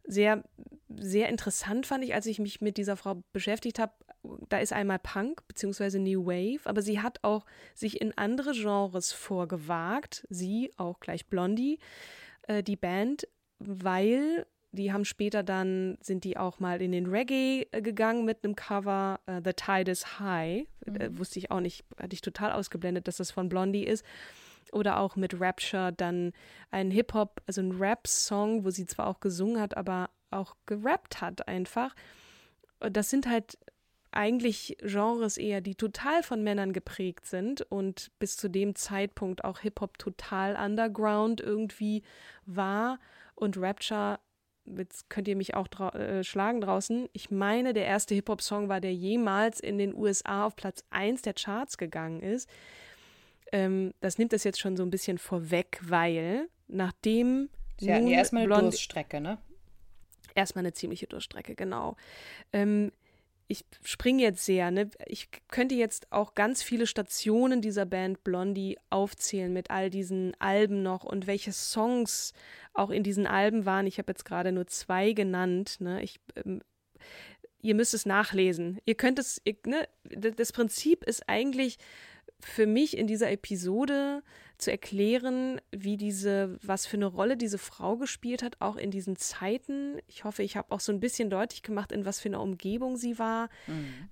sehr, 0.03 0.43
sehr 0.89 1.29
interessant, 1.29 1.87
fand 1.87 2.03
ich, 2.03 2.13
als 2.13 2.25
ich 2.25 2.39
mich 2.39 2.59
mit 2.59 2.77
dieser 2.77 2.97
Frau 2.97 3.23
beschäftigt 3.31 3.79
habe. 3.79 3.93
Da 4.49 4.57
ist 4.57 4.73
einmal 4.73 4.99
Punk 4.99 5.47
bzw. 5.47 5.99
New 5.99 6.25
Wave, 6.25 6.65
aber 6.65 6.81
sie 6.81 6.99
hat 6.99 7.23
auch 7.23 7.45
sich 7.73 8.01
in 8.01 8.17
andere 8.17 8.51
Genres 8.51 9.13
vorgewagt. 9.13 10.27
Sie, 10.29 10.71
auch 10.77 10.99
gleich 10.99 11.27
Blondie, 11.27 11.79
äh, 12.43 12.61
die 12.61 12.75
Band, 12.75 13.27
weil 13.59 14.45
die 14.75 14.93
haben 14.93 15.05
später 15.05 15.43
dann, 15.43 15.97
sind 16.01 16.23
die 16.23 16.37
auch 16.37 16.59
mal 16.59 16.81
in 16.81 16.91
den 16.91 17.07
Reggae 17.07 17.67
äh, 17.71 17.81
gegangen 17.81 18.25
mit 18.25 18.43
einem 18.43 18.55
Cover, 18.55 19.19
äh, 19.25 19.41
The 19.43 19.53
Tide 19.53 19.91
is 19.91 20.19
High. 20.19 20.67
Äh, 20.85 21.09
wusste 21.11 21.39
ich 21.39 21.51
auch 21.51 21.59
nicht, 21.59 21.83
hatte 21.97 22.13
ich 22.13 22.21
total 22.21 22.51
ausgeblendet, 22.51 23.07
dass 23.07 23.17
das 23.17 23.31
von 23.31 23.49
Blondie 23.49 23.85
ist. 23.85 24.05
Oder 24.71 24.99
auch 24.99 25.15
mit 25.15 25.39
Rapture 25.39 25.93
dann 25.93 26.33
ein 26.71 26.91
Hip-Hop, 26.91 27.41
also 27.47 27.61
ein 27.61 27.71
Rap-Song, 27.71 28.65
wo 28.65 28.69
sie 28.69 28.85
zwar 28.85 29.07
auch 29.07 29.19
gesungen 29.19 29.59
hat, 29.59 29.77
aber 29.77 30.09
auch 30.31 30.55
gerappt 30.65 31.21
hat 31.21 31.47
einfach. 31.47 31.95
Das 32.79 33.09
sind 33.09 33.27
halt 33.27 33.57
eigentlich 34.11 34.77
Genres 34.81 35.37
eher, 35.37 35.61
die 35.61 35.75
total 35.75 36.23
von 36.23 36.43
Männern 36.43 36.73
geprägt 36.73 37.25
sind 37.25 37.61
und 37.61 38.11
bis 38.17 38.37
zu 38.37 38.49
dem 38.49 38.75
Zeitpunkt 38.75 39.43
auch 39.43 39.59
Hip-Hop 39.59 39.97
total 39.97 40.55
underground 40.55 41.41
irgendwie 41.41 42.03
war 42.45 42.99
und 43.35 43.57
Rapture 43.57 44.19
jetzt 44.65 45.09
könnt 45.09 45.27
ihr 45.27 45.35
mich 45.35 45.53
auch 45.55 45.67
drau 45.67 45.89
äh, 45.89 46.23
schlagen 46.23 46.61
draußen. 46.61 47.07
Ich 47.13 47.31
meine, 47.31 47.73
der 47.73 47.85
erste 47.85 48.15
Hip-Hop-Song 48.15 48.69
war, 48.69 48.81
der 48.81 48.93
jemals 48.93 49.59
in 49.59 49.77
den 49.77 49.93
USA 49.95 50.45
auf 50.45 50.55
Platz 50.55 50.83
1 50.89 51.21
der 51.21 51.33
Charts 51.33 51.77
gegangen 51.77 52.21
ist. 52.21 52.49
Ähm, 53.51 53.93
das 54.01 54.17
nimmt 54.17 54.33
das 54.33 54.43
jetzt 54.43 54.59
schon 54.59 54.75
so 54.75 54.83
ein 54.83 54.89
bisschen 54.89 55.17
vorweg, 55.17 55.79
weil 55.83 56.49
nachdem. 56.67 57.49
Sie 57.79 57.93
hatten 57.93 58.07
ja 58.07 58.17
erstmal 58.17 58.43
eine 58.43 58.47
Blondie- 58.47 58.69
Durststrecke, 58.71 59.21
ne? 59.21 59.37
Erstmal 60.33 60.63
eine 60.63 60.73
ziemliche 60.73 61.07
Durchstrecke, 61.07 61.55
genau. 61.55 61.95
Ähm, 62.51 62.91
ich 63.47 63.65
springe 63.83 64.23
jetzt 64.23 64.45
sehr, 64.45 64.71
ne? 64.71 64.89
Ich 65.05 65.29
könnte 65.49 65.75
jetzt 65.75 66.11
auch 66.11 66.33
ganz 66.33 66.63
viele 66.63 66.87
Stationen 66.87 67.61
dieser 67.61 67.85
Band 67.85 68.23
Blondie 68.23 68.77
aufzählen 68.89 69.53
mit 69.53 69.69
all 69.69 69.89
diesen 69.89 70.33
Alben 70.39 70.81
noch 70.81 71.03
und 71.03 71.27
welche 71.27 71.51
Songs 71.51 72.33
auch 72.73 72.89
in 72.89 73.03
diesen 73.03 73.27
Alben 73.27 73.65
waren. 73.65 73.87
Ich 73.87 73.99
habe 73.99 74.11
jetzt 74.11 74.25
gerade 74.25 74.51
nur 74.51 74.67
zwei 74.67 75.13
genannt, 75.13 75.77
ne? 75.79 76.01
Ich 76.01 76.19
ähm, 76.35 76.61
ihr 77.61 77.75
müsst 77.75 77.93
es 77.93 78.05
nachlesen. 78.05 78.79
Ihr 78.85 78.95
könnt 78.95 79.19
es, 79.19 79.41
ihr, 79.43 79.55
ne? 79.65 79.87
Das 80.03 80.51
Prinzip 80.51 81.03
ist 81.03 81.27
eigentlich 81.27 81.77
für 82.45 82.67
mich 82.67 82.95
in 82.95 83.07
dieser 83.07 83.31
Episode 83.31 84.21
zu 84.57 84.71
erklären, 84.71 85.59
wie 85.71 85.97
diese, 85.97 86.57
was 86.61 86.85
für 86.85 86.95
eine 86.95 87.07
Rolle 87.07 87.37
diese 87.37 87.57
Frau 87.57 87.97
gespielt 87.97 88.43
hat, 88.43 88.57
auch 88.59 88.77
in 88.77 88.91
diesen 88.91 89.17
Zeiten. 89.17 89.97
Ich 90.07 90.23
hoffe, 90.23 90.43
ich 90.43 90.55
habe 90.55 90.71
auch 90.71 90.79
so 90.79 90.91
ein 90.91 90.99
bisschen 90.99 91.29
deutlich 91.29 91.63
gemacht, 91.63 91.91
in 91.91 92.05
was 92.05 92.19
für 92.19 92.29
einer 92.29 92.41
Umgebung 92.41 92.97
sie 92.97 93.17
war. 93.17 93.49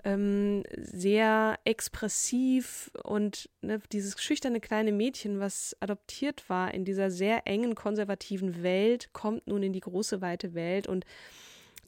Ähm, 0.04 0.64
sehr 0.76 1.60
expressiv 1.64 2.92
und 3.04 3.50
ne, 3.62 3.80
dieses 3.92 4.20
schüchterne 4.22 4.60
kleine 4.60 4.92
Mädchen, 4.92 5.40
was 5.40 5.78
adoptiert 5.80 6.50
war 6.50 6.74
in 6.74 6.86
dieser 6.86 7.12
sehr 7.12 7.46
engen 7.46 7.76
konservativen 7.76 8.64
Welt, 8.64 9.14
kommt 9.14 9.48
nun 9.48 9.62
in 9.62 9.74
die 9.74 9.80
große 9.80 10.22
weite 10.22 10.56
Welt 10.56 10.88
und 10.88 11.06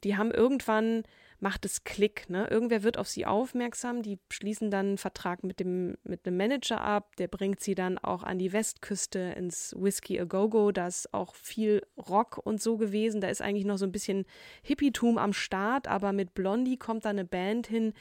die 0.04 0.16
haben 0.16 0.30
irgendwann 0.30 1.02
macht 1.40 1.64
es 1.64 1.84
Klick, 1.84 2.28
ne? 2.30 2.46
Irgendwer 2.48 2.82
wird 2.82 2.98
auf 2.98 3.08
sie 3.08 3.26
aufmerksam, 3.26 4.02
die 4.02 4.18
schließen 4.30 4.70
dann 4.70 4.86
einen 4.86 4.98
Vertrag 4.98 5.44
mit 5.44 5.60
dem 5.60 5.96
mit 6.02 6.26
einem 6.26 6.36
Manager 6.36 6.80
ab, 6.80 7.16
der 7.16 7.28
bringt 7.28 7.60
sie 7.60 7.74
dann 7.74 7.98
auch 7.98 8.22
an 8.22 8.38
die 8.38 8.52
Westküste 8.52 9.18
ins 9.36 9.74
Whiskey 9.78 10.20
a 10.20 10.24
Go 10.24 10.48
Go, 10.48 10.72
da 10.72 10.86
ist 10.86 11.12
auch 11.12 11.34
viel 11.34 11.82
Rock 11.96 12.40
und 12.42 12.62
so 12.62 12.76
gewesen, 12.76 13.20
da 13.20 13.28
ist 13.28 13.42
eigentlich 13.42 13.66
noch 13.66 13.76
so 13.76 13.84
ein 13.84 13.92
bisschen 13.92 14.24
Hippietum 14.62 15.18
am 15.18 15.32
Start, 15.32 15.88
aber 15.88 16.12
mit 16.12 16.34
Blondie 16.34 16.78
kommt 16.78 17.04
da 17.04 17.10
eine 17.10 17.24
Band 17.24 17.66
hin, 17.66 17.92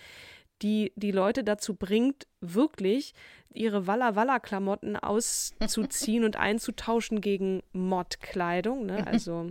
die 0.62 0.94
die 0.96 1.12
Leute 1.12 1.44
dazu 1.44 1.76
bringt, 1.76 2.28
wirklich 2.40 3.14
ihre 3.54 3.88
Walla 3.88 4.16
Walla 4.16 4.40
Klamotten 4.40 4.96
auszuziehen 4.96 6.24
und 6.26 6.38
einzutauschen 6.38 7.22
gegen 7.22 7.62
Mod-Kleidung, 7.74 8.86
ne? 8.86 9.06
Also 9.16 9.50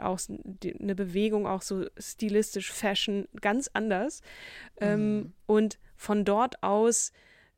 auch 0.00 0.20
eine 0.28 0.94
Bewegung, 0.94 1.46
auch 1.46 1.62
so 1.62 1.86
stilistisch, 1.98 2.72
Fashion, 2.72 3.28
ganz 3.40 3.70
anders. 3.72 4.22
Ähm, 4.80 5.32
und 5.46 5.78
von 5.96 6.24
dort 6.24 6.62
aus 6.62 7.12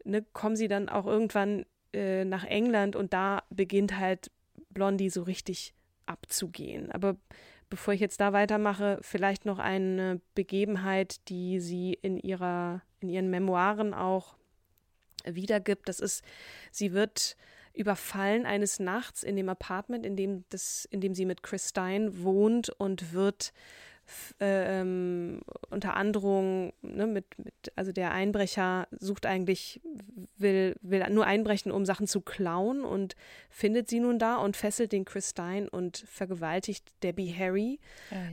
ne, 0.05 0.25
kommen 0.33 0.57
sie 0.57 0.68
dann 0.68 0.88
auch 0.88 1.07
irgendwann 1.07 1.64
äh, 1.92 2.25
nach 2.25 2.44
England 2.44 2.96
und 2.96 3.12
da 3.12 3.42
beginnt 3.51 3.98
halt 3.98 4.31
Blondie 4.70 5.11
so 5.11 5.22
richtig 5.22 5.75
abzugehen. 6.07 6.90
Aber 6.90 7.16
bevor 7.70 7.94
ich 7.94 8.01
jetzt 8.01 8.20
da 8.20 8.33
weitermache, 8.33 8.98
vielleicht 9.03 9.46
noch 9.46 9.59
eine 9.59 10.20
Begebenheit, 10.35 11.29
die 11.29 11.61
sie 11.61 11.94
in 11.94 12.18
ihrer, 12.18 12.83
in 13.01 13.09
ihren 13.09 13.31
Memoiren 13.31 13.94
auch 13.94 14.37
wiedergibt. 15.25 15.88
Das 15.88 16.01
ist, 16.01 16.25
sie 16.70 16.92
wird 16.92 17.37
überfallen 17.74 18.46
eines 18.46 18.78
Nachts 18.80 19.22
in 19.22 19.37
dem 19.37 19.48
Apartment, 19.48 20.04
in 20.06 20.16
dem, 20.16 20.44
das, 20.50 20.85
in 20.90 21.00
dem 21.00 21.14
sie 21.14 21.24
mit 21.24 21.42
Chris 21.42 21.70
Stein 21.70 22.22
wohnt 22.22 22.68
und 22.68 23.12
wird 23.12 23.52
f- 24.06 24.35
ähm, 24.40 25.40
unter 25.70 25.94
Androhung, 25.94 26.72
ne, 26.82 27.06
mit, 27.06 27.24
mit, 27.38 27.54
also 27.76 27.92
der 27.92 28.11
Einbrecher 28.12 28.88
sucht 28.90 29.26
eigentlich, 29.26 29.80
will, 30.37 30.74
will 30.82 31.06
nur 31.11 31.24
einbrechen, 31.24 31.70
um 31.72 31.85
Sachen 31.87 32.06
zu 32.06 32.20
klauen 32.20 32.85
und 32.85 33.14
findet 33.48 33.88
sie 33.88 34.00
nun 34.00 34.18
da 34.18 34.37
und 34.37 34.56
fesselt 34.56 34.92
den 34.92 35.04
Chris 35.04 35.30
Stein 35.30 35.68
und 35.68 36.04
vergewaltigt 36.08 36.92
Debbie 37.02 37.32
Harry 37.32 37.78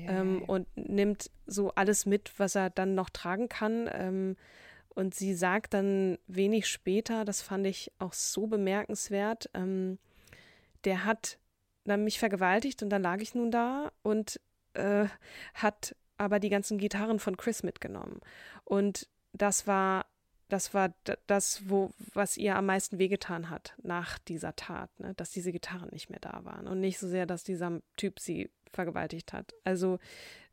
ähm, 0.09 0.41
und 0.47 0.67
nimmt 0.75 1.29
so 1.45 1.71
alles 1.75 2.05
mit, 2.05 2.33
was 2.37 2.55
er 2.55 2.69
dann 2.71 2.95
noch 2.95 3.09
tragen 3.09 3.47
kann. 3.47 3.89
Ähm, 3.93 4.35
und 4.99 5.15
sie 5.15 5.33
sagt 5.33 5.73
dann 5.73 6.17
wenig 6.27 6.67
später, 6.67 7.23
das 7.23 7.41
fand 7.41 7.65
ich 7.65 7.89
auch 7.99 8.11
so 8.11 8.47
bemerkenswert, 8.47 9.49
ähm, 9.53 9.97
der 10.83 11.05
hat 11.05 11.37
dann 11.85 12.03
mich 12.03 12.19
vergewaltigt 12.19 12.83
und 12.83 12.89
dann 12.89 13.01
lag 13.01 13.21
ich 13.21 13.33
nun 13.33 13.49
da 13.49 13.93
und 14.03 14.41
äh, 14.73 15.05
hat 15.53 15.95
aber 16.17 16.41
die 16.41 16.49
ganzen 16.49 16.77
Gitarren 16.77 17.19
von 17.19 17.37
Chris 17.37 17.63
mitgenommen. 17.63 18.19
Und 18.65 19.07
das 19.31 19.67
war 19.67 20.05
das 20.49 20.73
war 20.73 20.93
das, 21.27 21.69
wo, 21.69 21.91
was 22.13 22.35
ihr 22.35 22.57
am 22.57 22.65
meisten 22.65 22.99
wehgetan 22.99 23.49
hat 23.49 23.75
nach 23.81 24.19
dieser 24.19 24.55
Tat, 24.57 24.89
ne? 24.99 25.13
dass 25.13 25.31
diese 25.31 25.53
Gitarren 25.53 25.91
nicht 25.91 26.09
mehr 26.09 26.19
da 26.19 26.43
waren 26.43 26.67
und 26.67 26.81
nicht 26.81 26.99
so 26.99 27.07
sehr, 27.07 27.25
dass 27.25 27.45
dieser 27.45 27.79
Typ 27.95 28.19
sie 28.19 28.49
vergewaltigt 28.73 29.31
hat. 29.31 29.53
Also 29.63 29.97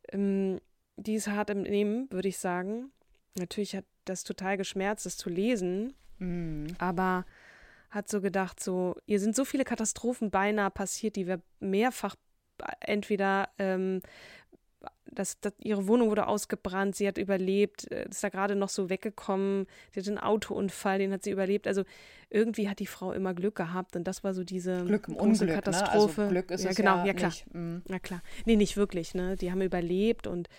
ähm, 0.09 0.61
die 0.95 1.15
ist 1.15 1.27
hart 1.27 1.49
im 1.49 1.63
Nehmen, 1.63 2.09
würde 2.11 2.29
ich 2.29 2.37
sagen. 2.37 2.91
Natürlich 3.35 3.75
hat 3.75 3.85
das 4.09 4.23
total 4.23 4.57
geschmerzt, 4.57 5.05
das 5.05 5.17
zu 5.17 5.29
lesen, 5.29 5.93
Mhm. 6.19 6.67
aber 6.79 7.25
hat 7.89 8.09
so 8.09 8.21
gedacht, 8.21 8.59
so, 8.61 8.95
ihr 9.05 9.19
sind 9.19 9.35
so 9.35 9.45
viele 9.45 9.63
Katastrophen 9.63 10.29
beinahe 10.31 10.71
passiert, 10.71 11.15
die 11.15 11.27
wir 11.27 11.41
mehrfach 11.59 12.15
entweder 12.79 13.49
ähm, 13.59 14.01
das, 15.05 15.39
das, 15.39 15.53
ihre 15.59 15.87
Wohnung 15.87 16.09
wurde 16.09 16.27
ausgebrannt, 16.27 16.95
sie 16.95 17.07
hat 17.07 17.17
überlebt, 17.17 17.89
äh, 17.91 18.07
ist 18.09 18.23
da 18.23 18.29
gerade 18.29 18.55
noch 18.55 18.69
so 18.69 18.89
weggekommen, 18.89 19.65
sie 19.91 19.99
hatte 20.01 20.09
einen 20.09 20.17
Autounfall, 20.19 20.99
den 20.99 21.11
hat 21.13 21.23
sie 21.23 21.31
überlebt. 21.31 21.67
Also 21.67 21.83
irgendwie 22.29 22.67
hat 22.69 22.79
die 22.79 22.87
Frau 22.87 23.13
immer 23.13 23.33
Glück 23.33 23.55
gehabt 23.55 23.95
und 23.95 24.03
das 24.05 24.23
war 24.23 24.33
so 24.33 24.43
diese 24.43 24.83
Glück 24.85 25.07
im 25.07 25.15
große 25.15 25.43
Unglück, 25.45 25.55
Katastrophe. 25.55 26.21
Ne? 26.21 26.27
Also 26.27 26.33
Glück 26.33 26.51
ist 26.51 26.63
ja, 26.63 26.69
es 26.71 26.75
genau, 26.75 26.97
ja, 26.97 27.05
ja 27.07 27.13
klar. 27.13 27.29
nicht. 27.29 27.53
Mhm. 27.53 27.81
Na 27.87 27.99
klar. 27.99 28.21
Nee, 28.45 28.55
nicht 28.57 28.75
wirklich, 28.77 29.13
ne? 29.13 29.35
Die 29.37 29.51
haben 29.51 29.61
überlebt 29.61 30.27
und 30.27 30.49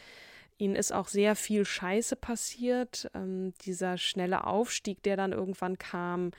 ihnen 0.58 0.76
ist 0.76 0.92
auch 0.92 1.08
sehr 1.08 1.36
viel 1.36 1.64
Scheiße 1.64 2.16
passiert. 2.16 3.10
Ähm, 3.14 3.54
dieser 3.62 3.96
schnelle 3.96 4.46
Aufstieg, 4.46 5.02
der 5.02 5.16
dann 5.16 5.32
irgendwann 5.32 5.78
kam, 5.78 6.32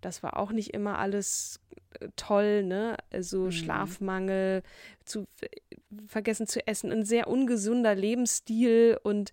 das 0.00 0.22
war 0.22 0.36
auch 0.38 0.52
nicht 0.52 0.74
immer 0.74 0.98
alles 0.98 1.60
äh, 2.00 2.08
toll, 2.16 2.62
ne? 2.62 2.96
Also 3.10 3.50
Schlafmangel, 3.50 4.62
zu 5.04 5.26
äh, 5.40 5.48
vergessen 6.06 6.46
zu 6.46 6.66
essen, 6.66 6.92
ein 6.92 7.04
sehr 7.04 7.26
ungesunder 7.26 7.94
Lebensstil 7.94 8.98
und 9.02 9.32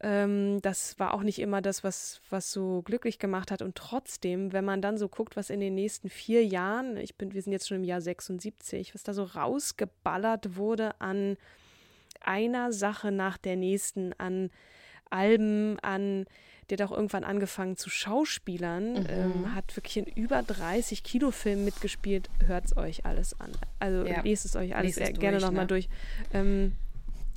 ähm, 0.00 0.60
das 0.60 0.98
war 0.98 1.14
auch 1.14 1.22
nicht 1.22 1.38
immer 1.38 1.62
das, 1.62 1.84
was, 1.84 2.20
was 2.28 2.52
so 2.52 2.82
glücklich 2.82 3.18
gemacht 3.18 3.50
hat. 3.50 3.62
Und 3.62 3.76
trotzdem, 3.76 4.52
wenn 4.52 4.64
man 4.64 4.82
dann 4.82 4.98
so 4.98 5.08
guckt, 5.08 5.36
was 5.36 5.48
in 5.48 5.60
den 5.60 5.74
nächsten 5.74 6.10
vier 6.10 6.44
Jahren, 6.44 6.96
ich 6.96 7.16
bin, 7.16 7.32
wir 7.32 7.40
sind 7.40 7.52
jetzt 7.52 7.68
schon 7.68 7.78
im 7.78 7.84
Jahr 7.84 8.00
76, 8.00 8.94
was 8.94 9.02
da 9.02 9.14
so 9.14 9.22
rausgeballert 9.22 10.56
wurde 10.56 11.00
an 11.00 11.36
einer 12.26 12.72
Sache 12.72 13.12
nach 13.12 13.38
der 13.38 13.56
nächsten, 13.56 14.12
an 14.18 14.50
Alben, 15.10 15.78
an, 15.80 16.26
der 16.68 16.78
hat 16.78 16.90
auch 16.90 16.96
irgendwann 16.96 17.24
angefangen 17.24 17.76
zu 17.76 17.90
Schauspielern, 17.90 19.06
ähm, 19.08 19.54
hat 19.54 19.76
wirklich 19.76 19.96
in 19.96 20.06
über 20.06 20.42
30 20.42 21.02
Kinofilmen 21.02 21.64
mitgespielt. 21.64 22.28
Hört 22.44 22.66
es 22.66 22.76
euch 22.76 23.04
alles 23.04 23.38
an. 23.38 23.52
Also 23.78 24.06
Ja. 24.06 24.22
lest 24.22 24.44
es 24.44 24.56
euch 24.56 24.74
alles 24.74 24.96
es 24.96 25.18
gerne 25.18 25.38
nochmal 25.38 25.64
ne? 25.64 25.68
durch. 25.68 25.88
Ähm, 26.32 26.72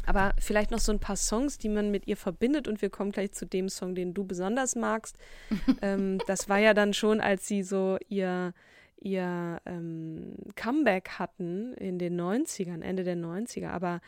aber 0.08 0.34
vielleicht 0.40 0.72
noch 0.72 0.80
so 0.80 0.94
ein 0.94 1.00
paar 1.00 1.18
Songs, 1.18 1.58
die 1.58 1.68
man 1.68 1.92
mit 1.92 2.08
ihr 2.08 2.16
verbindet 2.16 2.68
und 2.68 2.82
wir 2.82 2.90
kommen 2.90 3.12
gleich 3.12 3.34
zu 3.34 3.46
dem 3.46 3.68
Song, 3.68 3.94
den 3.94 4.14
du 4.14 4.24
besonders 4.24 4.76
magst. 4.76 5.18
ähm, 5.82 6.20
das 6.28 6.48
war 6.48 6.60
ja 6.60 6.74
dann 6.74 6.94
schon, 6.94 7.20
als 7.20 7.46
sie 7.46 7.62
so 7.62 7.98
ihr, 8.08 8.54
ihr 9.02 9.62
ähm, 9.66 10.36
Comeback 10.56 11.20
hatten 11.20 11.74
in 11.74 12.00
den 12.00 12.20
90ern, 12.20 12.82
Ende 12.82 13.04
der 13.04 13.18
90er, 13.18 13.70
aber 13.70 14.00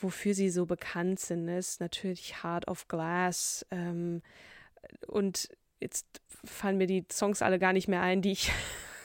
wofür 0.00 0.34
sie 0.34 0.50
so 0.50 0.66
bekannt 0.66 1.20
sind, 1.20 1.48
ist 1.48 1.80
natürlich 1.80 2.42
Heart 2.42 2.68
of 2.68 2.88
Glass 2.88 3.66
ähm, 3.70 4.22
und 5.06 5.48
jetzt 5.80 6.06
fallen 6.44 6.78
mir 6.78 6.86
die 6.86 7.04
Songs 7.10 7.42
alle 7.42 7.58
gar 7.58 7.72
nicht 7.72 7.88
mehr 7.88 8.02
ein, 8.02 8.22
die 8.22 8.32
ich 8.32 8.50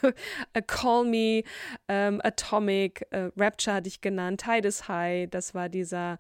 A 0.54 0.62
Call 0.62 1.06
Me, 1.06 1.44
ähm, 1.88 2.22
Atomic, 2.24 3.08
äh, 3.10 3.30
Rapture 3.36 3.78
hatte 3.78 3.88
ich 3.88 4.02
genannt, 4.02 4.44
Tide 4.44 4.68
is 4.68 4.88
High, 4.88 5.30
das 5.30 5.56
war 5.56 5.70
dieser, 5.70 6.20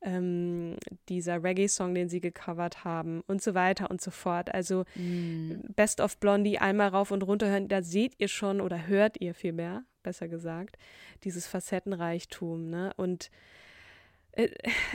ähm, 0.00 0.76
dieser 1.08 1.42
Reggae-Song, 1.42 1.94
den 1.94 2.08
sie 2.08 2.20
gecovert 2.20 2.84
haben 2.84 3.22
und 3.26 3.42
so 3.42 3.54
weiter 3.54 3.90
und 3.90 4.00
so 4.00 4.10
fort. 4.10 4.54
Also 4.54 4.84
Best 5.74 6.00
of 6.00 6.18
Blondie 6.18 6.58
einmal 6.58 6.88
rauf 6.88 7.10
und 7.10 7.22
runter 7.22 7.48
hören, 7.48 7.68
da 7.68 7.82
seht 7.82 8.14
ihr 8.18 8.28
schon 8.28 8.60
oder 8.60 8.86
hört 8.86 9.20
ihr 9.20 9.34
vielmehr, 9.34 9.84
besser 10.02 10.28
gesagt, 10.28 10.76
dieses 11.24 11.46
Facettenreichtum, 11.46 12.70
ne? 12.70 12.92
Und 12.96 13.30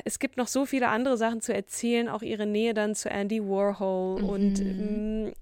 es 0.05 0.19
gibt 0.19 0.37
noch 0.37 0.47
so 0.47 0.65
viele 0.65 0.87
andere 0.87 1.17
Sachen 1.17 1.41
zu 1.41 1.53
erzählen, 1.53 2.07
auch 2.07 2.21
ihre 2.21 2.45
Nähe 2.45 2.73
dann 2.73 2.95
zu 2.95 3.09
Andy 3.09 3.41
Warhol 3.43 4.23
und 4.23 4.59
ähm, 4.59 5.33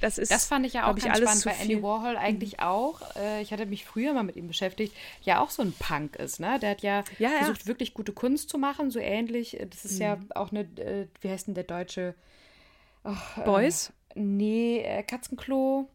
das 0.00 0.18
ist. 0.18 0.30
Das 0.30 0.46
fand 0.46 0.66
ich 0.66 0.74
ja 0.74 0.90
auch 0.90 0.96
ich, 0.96 1.04
ganz 1.04 1.16
alles 1.16 1.42
spannend 1.42 1.58
bei 1.58 1.62
Andy. 1.64 1.82
Warhol 1.82 2.16
eigentlich 2.16 2.60
auch. 2.60 3.00
Äh, 3.16 3.42
ich 3.42 3.52
hatte 3.52 3.66
mich 3.66 3.84
früher 3.84 4.12
mal 4.12 4.22
mit 4.22 4.36
ihm 4.36 4.46
beschäftigt, 4.46 4.94
ja 5.22 5.40
auch 5.40 5.50
so 5.50 5.62
ein 5.62 5.72
Punk 5.72 6.16
ist, 6.16 6.40
ne? 6.40 6.58
Der 6.60 6.70
hat 6.70 6.82
ja, 6.82 7.04
Ja, 7.18 7.30
ja. 7.30 7.38
versucht, 7.38 7.66
wirklich 7.66 7.94
gute 7.94 8.12
Kunst 8.12 8.48
zu 8.48 8.58
machen, 8.58 8.90
so 8.90 8.98
ähnlich. 9.00 9.58
Das 9.70 9.84
ist 9.84 9.98
ja 9.98 10.18
auch 10.34 10.50
eine, 10.52 10.60
äh, 10.60 11.06
wie 11.20 11.30
heißt 11.30 11.48
denn 11.48 11.54
der 11.54 11.64
deutsche 11.64 12.14
Boys? 13.44 13.92
Nee, 14.14 14.82
äh, 14.84 15.02
Katzenklo. 15.02 15.88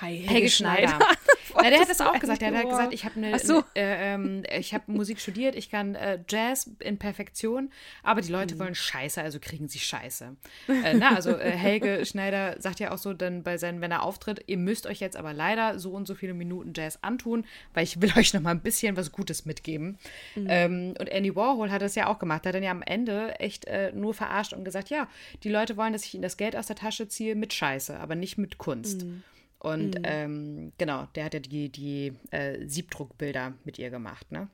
Hi, 0.00 0.16
Helge 0.18 0.48
Schneider. 0.48 0.98
Na, 1.54 1.68
der 1.68 1.80
hat 1.80 1.90
das 1.90 2.00
auch 2.00 2.18
gesagt. 2.18 2.40
Der 2.40 2.48
hat 2.48 2.54
Andy 2.54 2.68
gesagt, 2.70 2.94
ich 2.94 3.04
habe 3.04 3.16
eine, 3.16 3.38
so. 3.38 3.58
äh, 3.74 4.14
ähm, 4.14 4.42
ich 4.58 4.72
habe 4.72 4.90
Musik 4.90 5.20
studiert, 5.20 5.54
ich 5.54 5.70
kann 5.70 5.94
äh, 5.94 6.18
Jazz 6.28 6.70
in 6.78 6.98
Perfektion, 6.98 7.70
aber 8.02 8.22
die 8.22 8.28
Mhm. 8.28 8.34
Leute 8.38 8.58
wollen 8.58 8.74
Scheiße, 8.74 9.20
also 9.20 9.38
kriegen 9.38 9.68
sie 9.68 9.78
Scheiße. 9.78 10.34
Äh, 10.68 10.94
na, 10.94 11.14
also 11.14 11.36
äh, 11.36 11.50
Helge 11.56 12.06
Schneider 12.06 12.56
sagt 12.58 12.80
ja 12.80 12.90
auch 12.90 12.96
so, 12.98 13.12
dann 13.12 13.42
bei 13.42 13.58
seinen, 13.58 13.82
wenn 13.82 13.90
er 13.90 14.02
auftritt, 14.02 14.42
ihr 14.46 14.56
müsst 14.56 14.86
euch 14.86 15.00
jetzt 15.00 15.14
aber 15.16 15.34
leider 15.34 15.78
so 15.78 15.90
und 15.92 16.06
so 16.08 16.14
viele 16.14 16.32
Minuten 16.32 16.72
Jazz 16.74 16.98
antun, 17.02 17.44
weil 17.74 17.84
ich 17.84 18.00
will 18.00 18.10
euch 18.16 18.32
noch 18.32 18.40
mal 18.40 18.50
ein 18.52 18.62
bisschen 18.62 18.96
was 18.96 19.12
Gutes 19.12 19.44
mitgeben. 19.44 19.98
Mhm. 20.34 20.46
Ähm, 20.48 20.94
und 20.98 21.08
Andy 21.10 21.36
Warhol 21.36 21.70
hat 21.70 21.82
das 21.82 21.94
ja 21.96 22.06
auch 22.06 22.18
gemacht. 22.18 22.44
Der 22.46 22.50
hat 22.50 22.54
dann 22.56 22.62
ja 22.62 22.70
am 22.70 22.82
Ende 22.82 23.38
echt 23.40 23.66
äh, 23.66 23.92
nur 23.92 24.14
verarscht 24.14 24.54
und 24.54 24.64
gesagt, 24.64 24.88
ja, 24.88 25.06
die 25.44 25.50
Leute 25.50 25.76
wollen, 25.76 25.92
dass 25.92 26.04
ich 26.06 26.14
ihnen 26.14 26.22
das 26.22 26.38
Geld 26.38 26.56
aus 26.56 26.66
der 26.66 26.76
Tasche 26.76 27.08
ziehe 27.08 27.34
mit 27.34 27.52
Scheiße, 27.52 28.00
aber 28.00 28.14
nicht 28.14 28.38
mit 28.38 28.56
Kunst. 28.56 29.04
Mhm. 29.04 29.22
Und 29.62 30.00
ähm, 30.02 30.72
genau, 30.76 31.06
der 31.14 31.26
hat 31.26 31.34
ja 31.34 31.40
die, 31.40 31.68
die 31.68 32.14
äh, 32.32 32.66
Siebdruckbilder 32.66 33.54
mit 33.62 33.78
ihr 33.78 33.90
gemacht, 33.90 34.32
ne? 34.32 34.48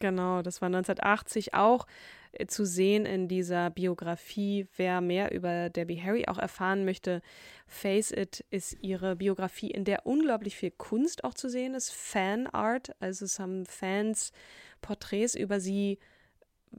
Genau, 0.00 0.40
das 0.40 0.62
war 0.62 0.68
1980 0.68 1.52
auch 1.52 1.86
äh, 2.32 2.46
zu 2.46 2.64
sehen 2.64 3.04
in 3.04 3.28
dieser 3.28 3.68
Biografie. 3.68 4.66
Wer 4.78 5.02
mehr 5.02 5.32
über 5.32 5.68
Debbie 5.68 6.00
Harry 6.00 6.26
auch 6.28 6.38
erfahren 6.38 6.86
möchte, 6.86 7.20
Face 7.66 8.10
It 8.10 8.42
ist 8.48 8.78
ihre 8.80 9.16
Biografie, 9.16 9.70
in 9.70 9.84
der 9.84 10.06
unglaublich 10.06 10.56
viel 10.56 10.70
Kunst 10.70 11.24
auch 11.24 11.34
zu 11.34 11.50
sehen 11.50 11.74
ist. 11.74 11.92
Fanart, 11.92 12.96
also 13.00 13.26
es 13.26 13.38
haben 13.38 13.66
Fans 13.66 14.32
Porträts 14.80 15.34
über 15.34 15.60
sie 15.60 15.98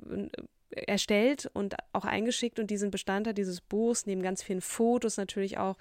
äh, 0.10 0.28
erstellt 0.88 1.52
und 1.54 1.76
auch 1.94 2.06
eingeschickt 2.06 2.58
und 2.58 2.72
die 2.72 2.78
sind 2.78 2.90
Bestandteil 2.90 3.36
dieses 3.36 3.62
Buchs, 3.62 4.08
neben 4.08 4.24
ganz 4.24 4.42
vielen 4.42 4.62
Fotos 4.62 5.18
natürlich 5.18 5.60
auch. 5.60 5.78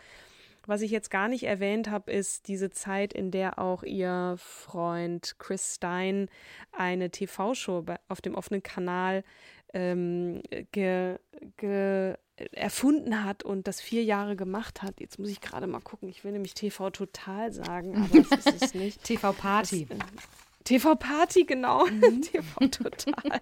Was 0.67 0.81
ich 0.81 0.91
jetzt 0.91 1.11
gar 1.11 1.29
nicht 1.29 1.45
erwähnt 1.45 1.91
habe, 1.91 2.11
ist 2.13 2.49
diese 2.49 2.71
Zeit, 2.71 3.13
in 3.13 3.31
der 3.31 3.59
auch 3.59 3.83
ihr 3.83 4.37
Freund 4.39 5.37
Chris 5.39 5.75
Stein 5.75 6.29
eine 6.73 7.11
TV-Show 7.11 7.85
auf 8.09 8.21
dem 8.21 8.35
offenen 8.35 8.63
Kanal 8.63 9.25
ähm, 9.75 10.43
ge, 10.73 11.19
ge, 11.57 12.17
erfunden 12.53 13.25
hat 13.25 13.43
und 13.43 13.67
das 13.69 13.81
vier 13.81 14.03
Jahre 14.03 14.37
gemacht 14.37 14.83
hat. 14.83 15.01
Jetzt 15.01 15.19
muss 15.19 15.29
ich 15.29 15.41
gerade 15.41 15.67
mal 15.67 15.81
gucken. 15.81 16.09
Ich 16.09 16.25
will 16.25 16.33
nämlich 16.33 16.55
TV 16.55 16.91
Total 16.91 17.53
sagen, 17.53 17.97
aber 17.97 18.23
das 18.23 18.47
ist 18.47 18.63
es 18.63 18.75
nicht. 18.75 19.05
TV 19.05 19.33
Party. 19.33 19.87
TV 20.65 20.97
Party, 20.97 21.45
genau. 21.45 21.87
Mhm. 21.87 22.23
TV 22.23 22.69
Total. 22.69 23.41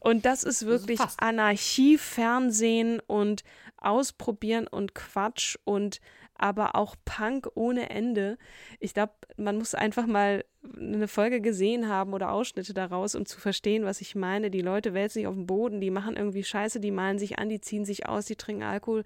Und 0.00 0.24
das 0.24 0.44
ist 0.44 0.66
wirklich 0.66 0.98
fast. 0.98 1.22
Anarchie-Fernsehen 1.22 3.00
und 3.06 3.44
Ausprobieren 3.76 4.66
und 4.66 4.94
Quatsch 4.94 5.56
und 5.64 6.00
aber 6.34 6.74
auch 6.74 6.96
Punk 7.04 7.48
ohne 7.54 7.90
Ende. 7.90 8.36
Ich 8.80 8.94
glaube, 8.94 9.12
man 9.36 9.58
muss 9.58 9.74
einfach 9.74 10.06
mal 10.06 10.44
eine 10.76 11.06
Folge 11.06 11.40
gesehen 11.40 11.88
haben 11.88 12.14
oder 12.14 12.32
Ausschnitte 12.32 12.74
daraus, 12.74 13.14
um 13.14 13.26
zu 13.26 13.40
verstehen, 13.40 13.84
was 13.84 14.00
ich 14.00 14.14
meine. 14.14 14.50
Die 14.50 14.60
Leute 14.60 14.94
wälzen 14.94 15.20
sich 15.20 15.26
auf 15.26 15.34
den 15.34 15.46
Boden, 15.46 15.80
die 15.80 15.90
machen 15.90 16.16
irgendwie 16.16 16.42
Scheiße, 16.42 16.80
die 16.80 16.90
malen 16.90 17.18
sich 17.18 17.38
an, 17.38 17.48
die 17.48 17.60
ziehen 17.60 17.84
sich 17.84 18.08
aus, 18.08 18.26
die 18.26 18.36
trinken 18.36 18.64
Alkohol. 18.64 19.04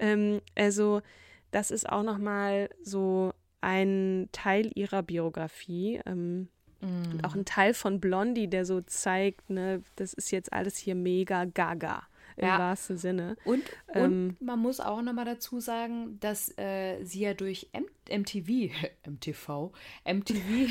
Ähm, 0.00 0.40
also 0.56 1.02
das 1.50 1.70
ist 1.70 1.88
auch 1.88 2.02
noch 2.02 2.18
mal 2.18 2.68
so 2.82 3.32
ein 3.60 4.28
Teil 4.32 4.70
ihrer 4.74 5.02
Biografie. 5.02 6.00
Ähm, 6.06 6.48
und 6.82 7.24
auch 7.24 7.34
ein 7.34 7.44
Teil 7.44 7.74
von 7.74 8.00
Blondie, 8.00 8.48
der 8.48 8.64
so 8.64 8.80
zeigt, 8.80 9.48
ne, 9.50 9.82
das 9.96 10.12
ist 10.14 10.30
jetzt 10.32 10.52
alles 10.52 10.76
hier 10.76 10.94
mega 10.94 11.44
gaga 11.44 12.02
im 12.36 12.46
Ja. 12.48 12.58
wahrsten 12.58 12.96
Sinne. 12.98 13.36
Und, 13.44 13.62
Ähm, 13.94 14.36
und 14.38 14.42
man 14.46 14.58
muss 14.58 14.80
auch 14.80 15.00
nochmal 15.02 15.24
dazu 15.26 15.60
sagen, 15.60 16.18
dass 16.20 16.48
äh, 16.58 17.02
sie 17.04 17.20
ja 17.20 17.34
durch 17.34 17.68
M 17.72 17.84
MTV, 18.10 18.70
MTV, 19.06 19.72
MTV, 20.04 20.68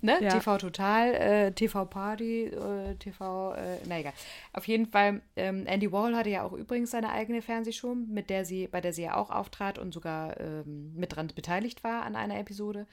ne? 0.00 0.18
Ja. 0.20 0.30
TV 0.38 0.58
Total, 0.58 1.14
äh, 1.14 1.52
TV 1.52 1.84
Party, 1.86 2.44
äh, 2.46 2.94
TV, 2.96 3.52
äh, 3.54 3.78
na 3.88 3.98
egal. 4.00 4.12
Auf 4.52 4.66
jeden 4.68 4.86
Fall, 4.86 5.22
ähm, 5.36 5.66
Andy 5.66 5.90
Warhol 5.90 6.14
hatte 6.16 6.30
ja 6.30 6.42
auch 6.44 6.52
übrigens 6.52 6.90
seine 6.90 7.10
eigene 7.10 7.42
Fernsehshow, 7.42 7.94
mit 7.94 8.30
der 8.30 8.44
sie, 8.44 8.68
bei 8.68 8.80
der 8.80 8.92
sie 8.92 9.02
ja 9.02 9.16
auch 9.16 9.30
auftrat 9.30 9.78
und 9.78 9.92
sogar 9.92 10.38
ähm, 10.40 10.92
mit 10.94 11.14
dran 11.16 11.28
beteiligt 11.34 11.82
war 11.84 12.02
an 12.04 12.16
einer 12.16 12.38
Episode. 12.38 12.86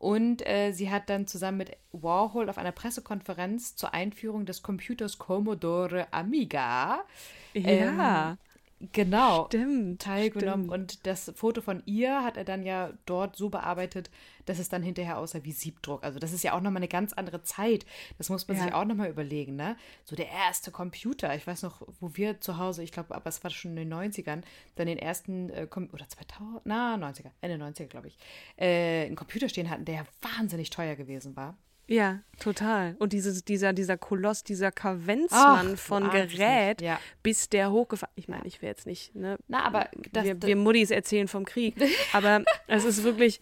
Und 0.00 0.48
äh, 0.48 0.72
sie 0.72 0.90
hat 0.90 1.10
dann 1.10 1.26
zusammen 1.26 1.58
mit 1.58 1.76
Warhol 1.92 2.48
auf 2.48 2.56
einer 2.56 2.72
Pressekonferenz 2.72 3.76
zur 3.76 3.92
Einführung 3.92 4.46
des 4.46 4.62
Computers 4.62 5.18
Commodore 5.18 6.10
Amiga 6.10 7.04
Ja, 7.52 8.38
genau 8.92 9.46
stimmt. 9.46 10.02
teilgenommen. 10.02 10.66
stimmt. 10.66 10.72
Und 10.72 11.06
das 11.06 11.32
Foto 11.36 11.60
von 11.60 11.82
ihr 11.86 12.22
hat 12.24 12.36
er 12.36 12.44
dann 12.44 12.62
ja 12.62 12.92
dort 13.06 13.36
so 13.36 13.48
bearbeitet, 13.50 14.10
dass 14.46 14.58
es 14.58 14.68
dann 14.68 14.82
hinterher 14.82 15.18
aussah 15.18 15.44
wie 15.44 15.52
Siebdruck. 15.52 16.02
Also 16.02 16.18
das 16.18 16.32
ist 16.32 16.42
ja 16.42 16.54
auch 16.54 16.60
nochmal 16.60 16.78
eine 16.78 16.88
ganz 16.88 17.12
andere 17.12 17.42
Zeit. 17.42 17.84
Das 18.18 18.30
muss 18.30 18.48
man 18.48 18.56
Ja. 18.56 18.64
sich 18.64 18.74
auch 18.74 18.84
nochmal 18.84 19.10
überlegen, 19.10 19.54
ne? 19.56 19.76
So 20.04 20.16
der 20.16 20.28
erste 20.28 20.70
Computer. 20.70 21.34
Ich 21.36 21.46
weiß 21.46 21.62
noch, 21.62 21.82
wo 22.00 22.10
wir 22.16 22.40
zu 22.40 22.58
Hause, 22.58 22.82
ich 22.82 22.90
glaube, 22.92 23.14
aber 23.14 23.26
es 23.28 23.44
war 23.44 23.50
schon 23.50 23.72
in 23.72 23.76
den 23.76 23.88
90ern, 23.92 24.42
dann 24.76 24.86
den 24.86 24.98
ersten, 24.98 25.50
äh, 25.50 25.66
oder 25.92 26.08
2000, 26.08 26.62
na, 26.64 26.96
90er, 26.96 27.30
Ende 27.42 27.56
90er, 27.64 27.86
glaube 27.86 28.08
ich, 28.08 28.18
äh, 28.56 29.06
einen 29.06 29.16
Computer 29.16 29.48
stehen 29.48 29.70
hatten, 29.70 29.84
der 29.84 29.94
ja 29.96 30.04
wahnsinnig 30.22 30.70
teuer 30.70 30.96
gewesen 30.96 31.36
war. 31.36 31.56
Ja, 31.92 32.20
total. 32.38 32.94
Und 33.00 33.12
dieses, 33.12 33.44
dieser, 33.44 33.72
dieser 33.72 33.98
Koloss, 33.98 34.44
dieser 34.44 34.70
Kavenzmann 34.70 35.76
von 35.76 36.08
Gerät. 36.10 36.80
Ja. 36.80 37.00
bis 37.24 37.48
der 37.48 37.72
hochgefahren. 37.72 38.12
Ich 38.14 38.28
meine, 38.28 38.46
ich 38.46 38.62
will 38.62 38.68
jetzt 38.68 38.86
nicht, 38.86 39.12
ne? 39.16 39.36
Na, 39.48 39.64
aber 39.64 39.88
das, 40.12 40.24
wir, 40.24 40.36
das, 40.36 40.46
wir 40.46 40.54
Muddis 40.54 40.92
erzählen 40.92 41.26
vom 41.26 41.44
Krieg. 41.44 41.74
Aber 42.12 42.44
es 42.68 42.84
ist 42.84 43.02
wirklich, 43.02 43.40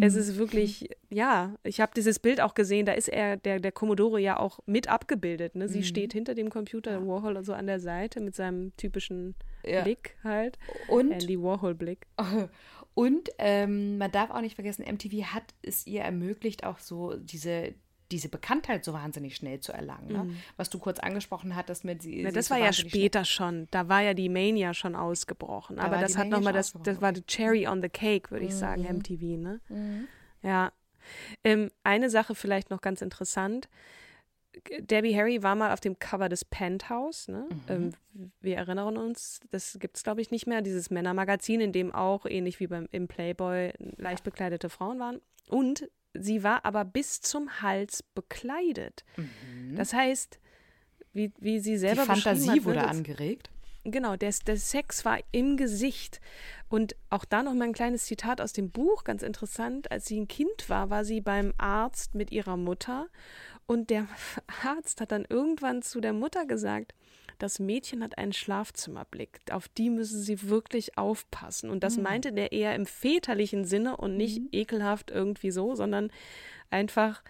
es 0.00 0.14
Mhm. 0.14 0.20
ist 0.20 0.36
wirklich, 0.38 0.88
ja, 1.10 1.54
ich 1.62 1.80
habe 1.82 1.92
dieses 1.94 2.18
Bild 2.18 2.40
auch 2.40 2.54
gesehen, 2.54 2.86
da 2.86 2.92
ist 2.92 3.08
er, 3.08 3.36
der, 3.36 3.60
der 3.60 3.70
Commodore 3.72 4.18
ja 4.18 4.38
auch 4.38 4.60
mit 4.64 4.88
abgebildet. 4.88 5.54
Ne? 5.54 5.66
Mhm. 5.66 5.68
Sie 5.68 5.82
steht 5.84 6.14
hinter 6.14 6.34
dem 6.34 6.48
Computer, 6.48 7.06
Warhol 7.06 7.44
so 7.44 7.52
an 7.52 7.66
der 7.66 7.80
Seite 7.80 8.20
mit 8.20 8.34
seinem 8.34 8.74
typischen 8.78 9.34
Ja. 9.62 9.82
Blick 9.82 10.16
halt. 10.24 10.58
Und 10.88 11.10
Andy 11.12 11.38
Warhol-Blick. 11.40 12.06
Und 12.94 13.30
ähm, 13.38 13.98
man 13.98 14.10
darf 14.10 14.30
auch 14.30 14.40
nicht 14.40 14.56
vergessen, 14.56 14.84
MTV 14.84 15.32
hat 15.32 15.44
es 15.62 15.86
ihr 15.86 16.00
ermöglicht, 16.02 16.64
auch 16.64 16.78
so 16.80 17.14
diese, 17.16 17.72
diese 18.10 18.28
Bekanntheit 18.28 18.84
so 18.84 18.92
wahnsinnig 18.92 19.36
schnell 19.36 19.60
zu 19.60 19.72
erlangen. 19.72 20.12
Ne? 20.12 20.34
Was 20.56 20.70
du 20.70 20.78
kurz 20.78 20.98
angesprochen 20.98 21.56
hattest 21.56 21.84
mit 21.84 22.02
sie. 22.02 22.22
Mhm. 22.22 22.28
Sie 22.28 22.32
das 22.32 22.48
so 22.48 22.54
war 22.54 22.60
ja 22.60 22.72
später 22.72 23.24
schon. 23.24 23.68
Da 23.70 23.88
war 23.88 24.02
ja 24.02 24.14
die 24.14 24.28
Mania 24.28 24.74
schon 24.74 24.94
ausgebrochen. 24.94 25.76
Da 25.76 25.82
Aber 25.82 25.98
das 25.98 26.16
hat 26.16 26.28
nochmal, 26.28 26.52
das, 26.52 26.74
das 26.82 27.00
war 27.00 27.12
die 27.12 27.22
Cherry 27.22 27.66
on 27.66 27.82
the 27.82 27.88
Cake, 27.88 28.30
würde 28.30 28.46
ich 28.46 28.54
sagen, 28.54 28.82
MTV, 28.82 29.22
ne? 29.36 29.60
Ja. 30.42 30.72
Ähm, 31.44 31.70
eine 31.82 32.10
Sache 32.10 32.34
vielleicht 32.34 32.70
noch 32.70 32.80
ganz 32.80 33.02
interessant. 33.02 33.68
Debbie 34.80 35.16
Harry 35.16 35.42
war 35.42 35.54
mal 35.54 35.72
auf 35.72 35.80
dem 35.80 35.98
Cover 35.98 36.28
des 36.28 36.44
Penthouse. 36.44 37.28
Ne? 37.28 37.48
Ähm, 37.68 37.92
wir 38.40 38.56
erinnern 38.56 38.96
uns, 38.96 39.40
das 39.50 39.78
gibt 39.78 39.96
es, 39.96 40.02
glaube 40.02 40.20
ich, 40.20 40.30
nicht 40.30 40.46
mehr, 40.46 40.60
dieses 40.60 40.90
Männermagazin, 40.90 41.60
in 41.60 41.72
dem 41.72 41.94
auch, 41.94 42.26
ähnlich 42.26 42.58
wie 42.58 42.66
beim, 42.66 42.88
im 42.90 43.06
Playboy, 43.06 43.72
leicht 43.96 44.24
bekleidete 44.24 44.68
Frauen 44.68 44.98
waren. 44.98 45.20
Und 45.48 45.88
sie 46.14 46.42
war 46.42 46.64
aber 46.64 46.84
bis 46.84 47.20
zum 47.20 47.62
Hals 47.62 48.02
bekleidet. 48.14 49.04
Das 49.76 49.92
heißt, 49.92 50.38
wie, 51.12 51.32
wie 51.38 51.60
sie 51.60 51.72
Die 51.72 51.78
selber 51.78 52.06
beschrieben 52.06 52.22
Fantasie 52.22 52.50
hat, 52.50 52.64
wurde 52.64 52.86
angeregt. 52.86 53.50
Genau, 53.84 54.16
der, 54.16 54.32
der 54.46 54.58
Sex 54.58 55.04
war 55.04 55.18
im 55.32 55.56
Gesicht. 55.56 56.20
Und 56.68 56.96
auch 57.08 57.24
da 57.24 57.42
noch 57.42 57.54
mal 57.54 57.64
ein 57.64 57.72
kleines 57.72 58.04
Zitat 58.04 58.40
aus 58.40 58.52
dem 58.52 58.70
Buch, 58.70 59.04
ganz 59.04 59.22
interessant. 59.22 59.90
Als 59.90 60.06
sie 60.06 60.20
ein 60.20 60.28
Kind 60.28 60.68
war, 60.68 60.90
war 60.90 61.04
sie 61.04 61.20
beim 61.20 61.54
Arzt 61.56 62.14
mit 62.14 62.30
ihrer 62.30 62.56
Mutter. 62.58 63.08
Und 63.70 63.90
der 63.90 64.06
Arzt 64.64 65.00
hat 65.00 65.12
dann 65.12 65.24
irgendwann 65.28 65.82
zu 65.82 66.00
der 66.00 66.12
Mutter 66.12 66.44
gesagt, 66.46 66.94
das 67.38 67.58
Mädchen 67.58 68.02
hat 68.02 68.18
einen 68.18 68.32
Schlafzimmerblick. 68.32 69.40
Auf 69.50 69.68
die 69.68 69.90
müssen 69.90 70.20
sie 70.20 70.48
wirklich 70.48 70.98
aufpassen. 70.98 71.70
Und 71.70 71.84
das 71.84 71.96
meinte 72.02 72.32
der 72.32 72.52
eher 72.52 72.74
im 72.74 72.84
väterlichen 72.84 73.64
Sinne 73.64 73.96
und 73.96 74.16
nicht 74.16 74.42
ekelhaft 74.52 75.10
irgendwie 75.10 75.50
so, 75.50 75.74
sondern 75.74 76.10
einfach 76.70 77.22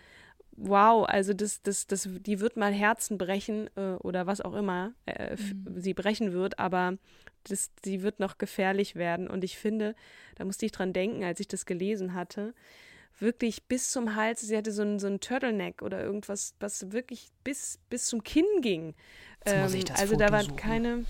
wow, 0.57 1.07
also 1.09 1.33
das, 1.33 1.63
das, 1.63 1.87
das, 1.87 2.09
die 2.11 2.41
wird 2.41 2.57
mal 2.57 2.73
Herzen 2.73 3.17
brechen 3.19 3.71
äh, 3.77 3.95
oder 4.03 4.27
was 4.27 4.41
auch 4.41 4.55
immer 4.55 4.93
äh, 5.07 5.33
f- 5.35 5.55
sie 5.77 5.95
brechen 5.95 6.33
wird, 6.33 6.59
aber 6.59 6.99
das, 7.45 7.71
die 7.85 8.03
wird 8.03 8.21
noch 8.21 8.37
gefährlich 8.37 8.95
werden. 8.95 9.29
Und 9.29 9.43
ich 9.43 9.57
finde, 9.57 9.95
da 10.35 10.45
musste 10.45 10.67
ich 10.67 10.73
dran 10.73 10.93
denken, 10.93 11.25
als 11.25 11.41
ich 11.41 11.49
das 11.49 11.65
gelesen 11.65 12.13
hatte, 12.13 12.53
wirklich 13.21 13.65
bis 13.65 13.91
zum 13.91 14.17
Hals, 14.17 14.41
sie 14.41 14.57
hatte 14.57 14.73
so 14.73 14.83
ein, 14.83 14.99
so 14.99 15.07
ein 15.07 15.21
Turtleneck 15.21 15.83
oder 15.83 16.03
irgendwas, 16.03 16.55
was 16.61 16.93
wirklich 16.93 17.31
bis, 17.45 17.79
bis 17.89 18.07
zum 18.07 18.23
Kinn 18.23 18.47
ging. 18.61 18.95
Das 19.45 19.55
also 19.55 20.15
Foto 20.15 20.17
da 20.17 20.33
war 20.33 20.43
suchen. 20.43 20.57
keine, 20.57 21.05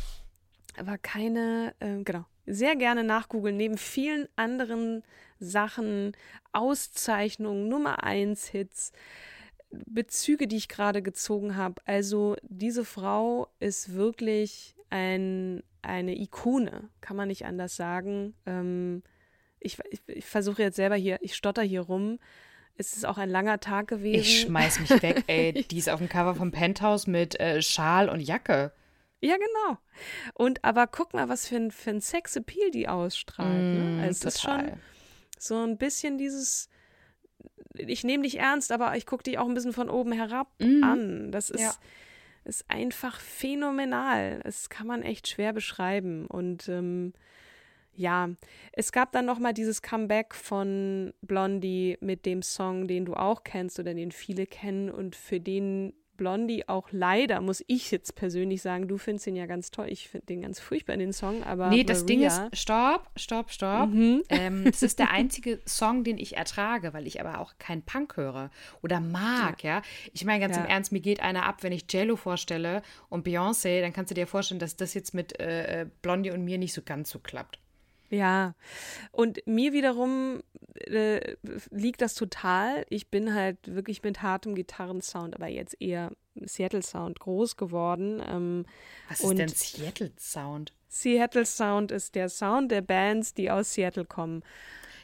war 0.79 0.99
keine, 0.99 1.75
ähm, 1.81 2.05
genau, 2.05 2.25
sehr 2.47 2.77
gerne 2.77 3.05
nachgoogeln, 3.05 3.57
neben 3.57 3.79
vielen 3.79 4.29
anderen 4.37 5.03
Sachen, 5.39 6.13
Auszeichnungen, 6.53 7.69
Nummer 7.69 8.05
1 8.05 8.47
Hits, 8.49 8.93
Bezüge, 9.71 10.49
die 10.49 10.57
ich 10.57 10.69
gerade 10.69 11.03
gezogen 11.03 11.57
habe. 11.57 11.81
Also 11.85 12.37
diese 12.43 12.85
Frau 12.85 13.49
ist 13.61 13.95
wirklich 13.95 14.75
ein, 14.91 15.63
eine 15.83 16.21
Ikone, 16.21 16.89
kann 17.01 17.17
man 17.17 17.29
nicht 17.29 17.47
anders 17.47 17.77
sagen. 17.77 18.35
Ähm, 18.47 19.03
ich, 19.61 19.79
ich, 19.91 20.01
ich 20.07 20.25
versuche 20.25 20.63
jetzt 20.63 20.77
selber 20.77 20.97
hier, 20.97 21.19
ich 21.23 21.35
stotter 21.37 21.63
hier 21.63 21.83
rum. 21.83 22.19
Es 22.77 22.97
ist 22.97 23.05
auch 23.05 23.19
ein 23.19 23.29
langer 23.29 23.61
Tag 23.61 23.89
gewesen. 23.89 24.21
Ich 24.21 24.41
schmeiß 24.43 24.81
mich 24.81 25.03
weg, 25.03 25.25
ey. 25.29 25.53
Die 25.71 25.79
ist 25.79 25.91
auf 25.91 25.99
dem 26.01 26.09
Cover 26.09 26.35
vom 26.35 26.51
Penthouse 26.51 27.07
mit 27.07 27.39
äh, 27.39 27.61
Schal 27.61 28.09
und 28.09 28.21
Jacke. 28.21 28.73
Ja, 29.21 29.35
genau. 29.37 29.79
Und 30.33 30.65
aber 30.65 30.87
guck 30.87 31.13
mal, 31.13 31.29
was 31.29 31.47
für 31.47 31.57
ein, 31.57 31.71
für 31.71 31.91
ein 31.91 32.01
Sexappeal 32.01 32.71
die 32.71 32.89
ausstrahlt. 32.89 33.51
Mm, 33.77 33.97
ne? 33.99 34.03
Also 34.03 34.29
es 34.29 34.35
ist 34.37 34.41
schon 34.43 34.73
so 35.39 35.63
ein 35.63 35.77
bisschen 35.77 36.17
dieses, 36.17 36.71
ich 37.77 38.03
nehme 38.03 38.23
dich 38.23 38.39
ernst, 38.39 38.73
aber 38.73 38.97
ich 38.97 39.05
gucke 39.05 39.25
dich 39.25 39.37
auch 39.39 39.47
ein 39.47 39.53
bisschen 39.55 39.75
von 39.75 39.91
oben 39.91 40.13
herab 40.13 40.49
Mm. 40.59 40.83
an. 40.83 41.33
Das 41.33 41.51
ist, 41.51 41.61
Ja. 41.61 41.75
ist 42.45 42.65
einfach 42.71 43.21
phänomenal. 43.21 44.41
Das 44.43 44.71
kann 44.71 44.87
man 44.87 45.03
echt 45.03 45.29
schwer 45.29 45.53
beschreiben. 45.53 46.27
Und 46.27 46.67
ähm, 46.71 47.13
ja, 48.01 48.31
es 48.73 48.93
gab 48.93 49.13
dann 49.13 49.27
noch 49.27 49.39
mal 49.39 49.53
dieses 49.53 49.83
Comeback 49.83 50.35
von 50.35 51.13
Blondie 51.21 51.99
mit 52.01 52.25
dem 52.25 52.41
Song, 52.43 52.89
den 52.89 53.05
du 53.05 53.15
auch 53.15 53.45
kennst 53.45 53.79
oder 53.79 53.93
den 53.93 54.11
viele 54.11 54.47
kennen 54.47 54.91
und 54.91 55.15
für 55.15 55.39
den 55.39 55.93
Blondie 56.17 56.69
auch 56.69 56.89
leider, 56.91 57.41
muss 57.41 57.65
ich 57.67 57.91
jetzt 57.91 58.15
persönlich 58.15 58.61
sagen, 58.61 58.89
du 58.89 58.99
findest 58.99 59.27
ihn 59.27 59.37
ja 59.37 59.47
ganz 59.47 59.71
toll, 59.71 59.87
ich 59.89 60.09
finde 60.09 60.27
den 60.27 60.43
ganz 60.43 60.61
furchtbar, 60.61 60.99
den 60.99 61.15
Song, 61.15 61.43
aber 61.45 61.69
Nee, 61.69 61.83
das 61.83 62.05
Ding 62.05 62.21
Maria, 62.21 62.49
ist, 62.53 62.59
stopp, 62.59 63.09
stopp, 63.17 63.51
stopp. 63.51 63.89
Mhm. 63.89 64.23
Ähm, 64.29 64.65
das 64.67 64.83
ist 64.83 64.99
der 64.99 65.11
einzige 65.13 65.61
Song, 65.67 66.05
den 66.05 66.19
ich 66.19 66.37
ertrage, 66.37 66.93
weil 66.93 67.07
ich 67.07 67.21
aber 67.23 67.39
auch 67.41 67.55
keinen 67.59 67.83
Punk 67.83 68.19
höre 68.19 68.51
oder 68.83 69.01
mag, 69.01 69.63
ja. 69.63 69.81
Ich 70.13 70.27
meine 70.27 70.41
ganz 70.41 70.57
Ja. 70.57 70.65
im 70.65 70.69
Ernst, 70.69 70.93
mir 70.93 71.01
geht 71.01 71.21
einer 71.21 71.47
ab, 71.47 71.63
wenn 71.63 71.73
ich 71.73 71.91
JLo 71.91 72.17
vorstelle 72.17 72.83
und 73.09 73.27
Beyoncé, 73.27 73.81
dann 73.81 73.95
kannst 73.95 74.11
du 74.11 74.15
dir 74.15 74.27
vorstellen, 74.27 74.61
dass 74.61 74.77
das 74.77 74.93
jetzt 74.93 75.15
mit 75.15 75.39
äh, 75.41 75.87
Blondie 76.03 76.33
und 76.33 76.45
mir 76.45 76.59
nicht 76.59 76.75
so 76.75 76.83
ganz 76.83 77.09
so 77.11 77.19
klappt. 77.19 77.60
Ja, 78.11 78.55
und 79.13 79.41
mir 79.47 79.73
wiederum 79.73 80.43
äh, 80.75 81.37
liegt 81.71 82.03
das 82.03 82.15
total. 82.15 82.85
Ich 82.89 83.09
bin 83.09 83.35
halt 83.35 83.59
wirklich 83.65 84.03
mit 84.03 84.21
hartem 84.21 84.57
Gitarrensound, 84.57 85.37
aber 85.37 85.47
jetzt 85.47 85.81
eher 85.81 86.11
Seattle-Sound 86.35 87.21
groß 87.21 87.57
geworden. 87.57 88.21
Ähm, 88.27 88.67
Was 89.09 89.21
ist 89.21 89.39
denn 89.39 89.49
Seattle 89.49 90.13
Sound? 90.19 90.73
Seattle-Sound 90.89 91.93
ist 91.93 92.17
der 92.17 92.29
Sound 92.29 92.73
der 92.73 92.83
Bands, 92.83 93.33
die 93.35 93.49
aus 93.49 93.75
Seattle 93.75 94.05
kommen. 94.05 94.43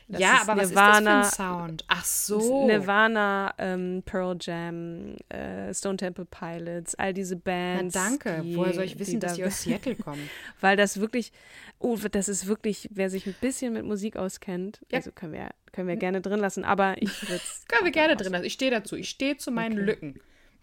Das 0.09 0.20
ja, 0.20 0.40
aber 0.42 0.54
Nirvana, 0.54 1.20
was 1.20 1.26
ist 1.26 1.32
das 1.32 1.36
für 1.36 1.42
ein 1.42 1.59
Sound? 1.68 1.84
Ach 1.88 2.04
so. 2.04 2.66
Nirvana, 2.68 3.54
ähm, 3.59 4.02
Pearl 4.07 4.36
Jam, 4.40 5.16
äh, 5.30 5.74
Stone 5.74 5.96
Temple 5.96 6.26
Pilots, 6.26 6.94
all 6.94 7.12
diese 7.12 7.34
Na 7.34 7.40
Bands. 7.44 7.92
danke. 7.94 8.40
die, 8.42 8.57
Woher 8.57 8.72
soll 8.72 8.84
ich 8.84 8.98
wissen, 9.00 9.18
dass 9.18 9.32
da- 9.32 9.36
die 9.36 9.44
aus 9.44 9.62
Seattle 9.62 9.96
kommen? 9.96 10.30
Weil 10.61 10.76
das 10.76 11.00
wirklich, 11.00 11.32
oh, 11.80 11.96
das 12.11 12.28
ist 12.28 12.46
wirklich, 12.46 12.88
wer 12.92 13.11
sich 13.11 13.26
ein 13.26 13.34
bisschen 13.40 13.72
mit 13.72 13.84
Musik 13.84 14.16
auskennt, 14.16 14.80
Ja. 14.92 14.98
also 14.98 15.11
können 15.11 15.32
wir, 15.32 15.50
können 15.72 15.88
wir 15.88 15.96
gerne 15.96 16.20
drin 16.20 16.38
lassen, 16.38 16.62
aber 16.64 16.94
ich 17.02 17.22
würde. 17.22 17.40
Können 17.68 17.84
wir 17.84 17.92
gerne 17.92 18.14
drin 18.16 18.30
lassen. 18.32 18.44
Ich 18.44 18.52
stehe 18.52 18.70
dazu. 18.70 18.94
Ich 18.94 19.09
stehe 19.11 19.36
zu 19.38 19.50
meinen 19.50 19.72
Okay. 19.72 19.84
Lücken. 19.84 20.20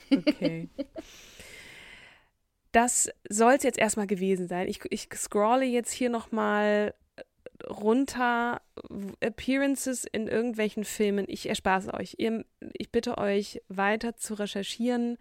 Okay. 0.09 0.69
Das 2.71 3.07
soll 3.29 3.53
es 3.53 3.63
jetzt 3.63 3.77
erstmal 3.77 4.07
gewesen 4.07 4.47
sein. 4.47 4.67
Ich, 4.67 4.79
ich 4.89 5.07
scrolle 5.15 5.63
jetzt 5.65 5.91
hier 5.91 6.09
nochmal 6.09 6.95
runter 7.70 8.61
Appearances 9.22 10.05
in 10.05 10.28
irgendwelchen 10.28 10.84
Filmen. 10.84 11.26
Ich 11.28 11.49
erspare 11.49 11.80
es 11.80 11.91
euch. 11.93 12.16
Ihr, 12.18 12.45
ich 12.74 12.91
bitte 12.91 13.18
euch 13.18 13.61
weiter 13.70 14.16
zu 14.16 14.36
recherchieren. 14.36 15.18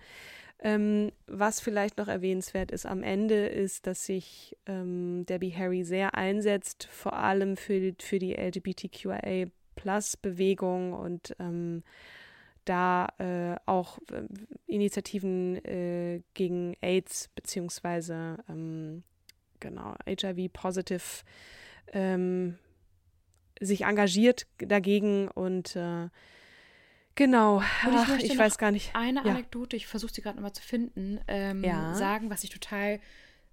Ähm, 0.64 1.11
was 1.26 1.59
vielleicht 1.61 1.99
noch 1.99 2.07
erwähnenswert 2.07 2.70
ist 2.70 2.86
am 2.86 3.03
Ende, 3.03 3.47
ist, 3.47 3.88
dass 3.88 4.07
sich 4.07 4.57
ähm, 4.66 5.26
Debbie 5.26 5.57
Harry 5.57 5.82
sehr 5.82 6.14
einsetzt, 6.14 6.84
vor 6.84 7.14
allem 7.14 7.57
für, 7.57 7.93
für 7.99 8.20
die 8.20 8.34
LGBTQIA-Plus-Bewegung 8.34 10.93
und 10.93 11.34
ähm, 11.40 11.82
da 12.64 13.09
äh, 13.18 13.57
auch 13.66 13.99
äh, 14.12 14.22
Initiativen 14.66 15.57
äh, 15.64 16.22
gegen 16.34 16.76
AIDS 16.80 17.28
beziehungsweise 17.34 18.36
ähm, 18.49 19.03
genau 19.59 19.97
HIV-positive 20.07 21.24
ähm, 21.93 22.59
sich 23.61 23.82
engagiert 23.82 24.47
dagegen 24.59 25.28
und 25.28 25.76
äh, 25.76 26.09
genau, 27.14 27.57
Und 27.59 27.64
ich 27.95 27.95
ach, 27.95 28.18
ich 28.18 28.38
weiß 28.38 28.59
gar 28.59 28.70
nicht. 28.72 28.90
Eine 28.95 29.20
Ja. 29.24 29.30
Anekdote, 29.32 29.76
ich 29.76 29.86
versuche 29.86 30.12
sie 30.12 30.22
gerade 30.22 30.36
nochmal 30.36 30.53
zu 30.53 30.62
finden, 30.62 31.20
ähm, 31.28 31.62
Ja. 31.64 31.95
sagen, 31.95 32.30
was 32.30 32.45
ich 32.45 32.51
total 32.51 33.01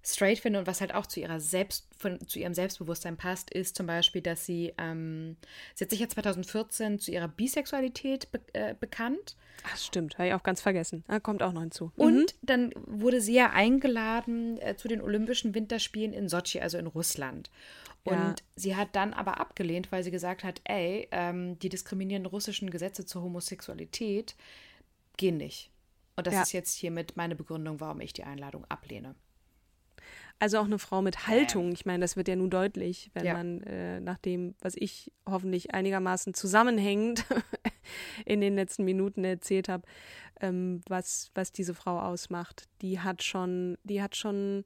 straight 0.02 0.38
finde 0.38 0.58
und 0.60 0.66
was 0.66 0.80
halt 0.80 0.94
auch 0.94 1.04
zu 1.06 1.20
ihrer 1.20 1.40
Selbst, 1.40 1.86
von, 1.98 2.26
zu 2.26 2.38
ihrem 2.38 2.54
Selbstbewusstsein 2.54 3.18
passt, 3.18 3.50
ist 3.52 3.76
zum 3.76 3.86
Beispiel, 3.86 4.22
dass 4.22 4.46
sie, 4.46 4.72
ähm, 4.78 5.36
sie 5.74 5.84
hat 5.84 5.90
sich 5.90 6.00
ja 6.00 6.08
2014 6.08 6.98
zu 6.98 7.10
ihrer 7.10 7.28
Bisexualität 7.28 8.32
be 8.32 8.40
äh, 8.54 8.74
bekannt 8.78 9.36
Ach, 9.70 9.76
stimmt, 9.76 10.16
habe 10.16 10.28
ich 10.28 10.32
auch 10.34 10.42
ganz 10.42 10.62
vergessen. 10.62 11.04
Ah, 11.06 11.20
kommt 11.20 11.42
auch 11.42 11.52
noch 11.52 11.60
hinzu. 11.60 11.92
Mhm. 11.96 12.02
und 12.02 12.34
dann 12.40 12.72
wurde 12.86 13.20
sie 13.20 13.34
ja 13.34 13.50
eingeladen 13.50 14.56
äh, 14.62 14.74
zu 14.74 14.88
den 14.88 15.02
Olympischen 15.02 15.54
Winterspielen 15.54 16.14
in 16.14 16.30
Sochi, 16.30 16.60
also 16.60 16.78
in 16.78 16.86
Russland. 16.86 17.50
Und 18.04 18.14
Ja. 18.14 18.34
sie 18.56 18.76
hat 18.76 18.96
dann 18.96 19.12
aber 19.12 19.38
abgelehnt, 19.40 19.92
weil 19.92 20.02
sie 20.02 20.10
gesagt 20.10 20.42
hat, 20.44 20.60
ey, 20.64 21.08
ähm, 21.10 21.58
die 21.58 21.68
diskriminierenden 21.68 22.30
russischen 22.30 22.70
Gesetze 22.70 23.04
zur 23.04 23.22
Homosexualität 23.22 24.36
gehen 25.16 25.36
nicht. 25.36 25.70
Und 26.16 26.26
das 26.26 26.34
Ja. 26.34 26.42
ist 26.42 26.52
jetzt 26.52 26.74
hiermit 26.76 27.16
meine 27.16 27.36
Begründung, 27.36 27.80
warum 27.80 28.00
ich 28.00 28.12
die 28.12 28.24
Einladung 28.24 28.64
ablehne. 28.68 29.14
Also 30.38 30.58
auch 30.58 30.64
eine 30.64 30.78
Frau 30.78 31.02
mit 31.02 31.26
Haltung. 31.26 31.70
Ich 31.72 31.84
meine, 31.84 32.00
das 32.00 32.16
wird 32.16 32.26
ja 32.26 32.34
nun 32.36 32.48
deutlich, 32.48 33.10
wenn 33.12 33.26
Ja. 33.26 33.34
man 33.34 33.62
äh, 33.64 34.00
nach 34.00 34.16
dem, 34.16 34.54
was 34.62 34.74
ich 34.74 35.12
hoffentlich 35.26 35.74
einigermaßen 35.74 36.32
zusammenhängend 36.32 37.26
in 38.24 38.40
den 38.40 38.54
letzten 38.54 38.84
Minuten 38.84 39.22
erzählt 39.24 39.68
habe, 39.68 39.82
ähm, 40.40 40.80
was, 40.88 41.30
was 41.34 41.52
diese 41.52 41.74
Frau 41.74 42.00
ausmacht. 42.00 42.64
Die 42.80 43.00
hat 43.00 43.22
schon, 43.22 43.76
die 43.84 44.00
hat 44.00 44.16
schon, 44.16 44.64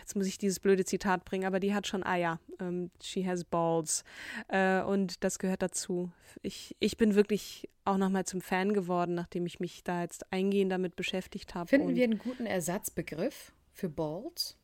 jetzt 0.00 0.16
muss 0.16 0.26
ich 0.26 0.38
dieses 0.38 0.60
blöde 0.60 0.84
Zitat 0.84 1.24
bringen, 1.24 1.44
aber 1.44 1.60
die 1.60 1.74
hat 1.74 1.86
schon 1.86 2.02
Eier. 2.04 2.38
Ähm, 2.60 2.90
she 3.02 3.26
has 3.26 3.44
balls. 3.44 4.04
Äh, 4.48 4.82
und 4.82 5.22
das 5.24 5.38
gehört 5.38 5.62
dazu. 5.62 6.10
Ich, 6.42 6.76
ich 6.80 6.96
bin 6.96 7.14
wirklich 7.14 7.68
auch 7.84 7.96
nochmal 7.96 8.24
zum 8.24 8.40
Fan 8.40 8.72
geworden, 8.74 9.14
nachdem 9.14 9.44
ich 9.46 9.60
mich 9.60 9.82
da 9.84 10.02
jetzt 10.02 10.32
eingehend 10.32 10.70
damit 10.72 10.96
beschäftigt 10.96 11.54
habe. 11.54 11.68
Finden 11.68 11.94
wir 11.94 12.04
einen 12.04 12.18
guten 12.18 12.46
Ersatzbegriff 12.46 13.52
für 13.72 13.88
Balls? 13.88 14.56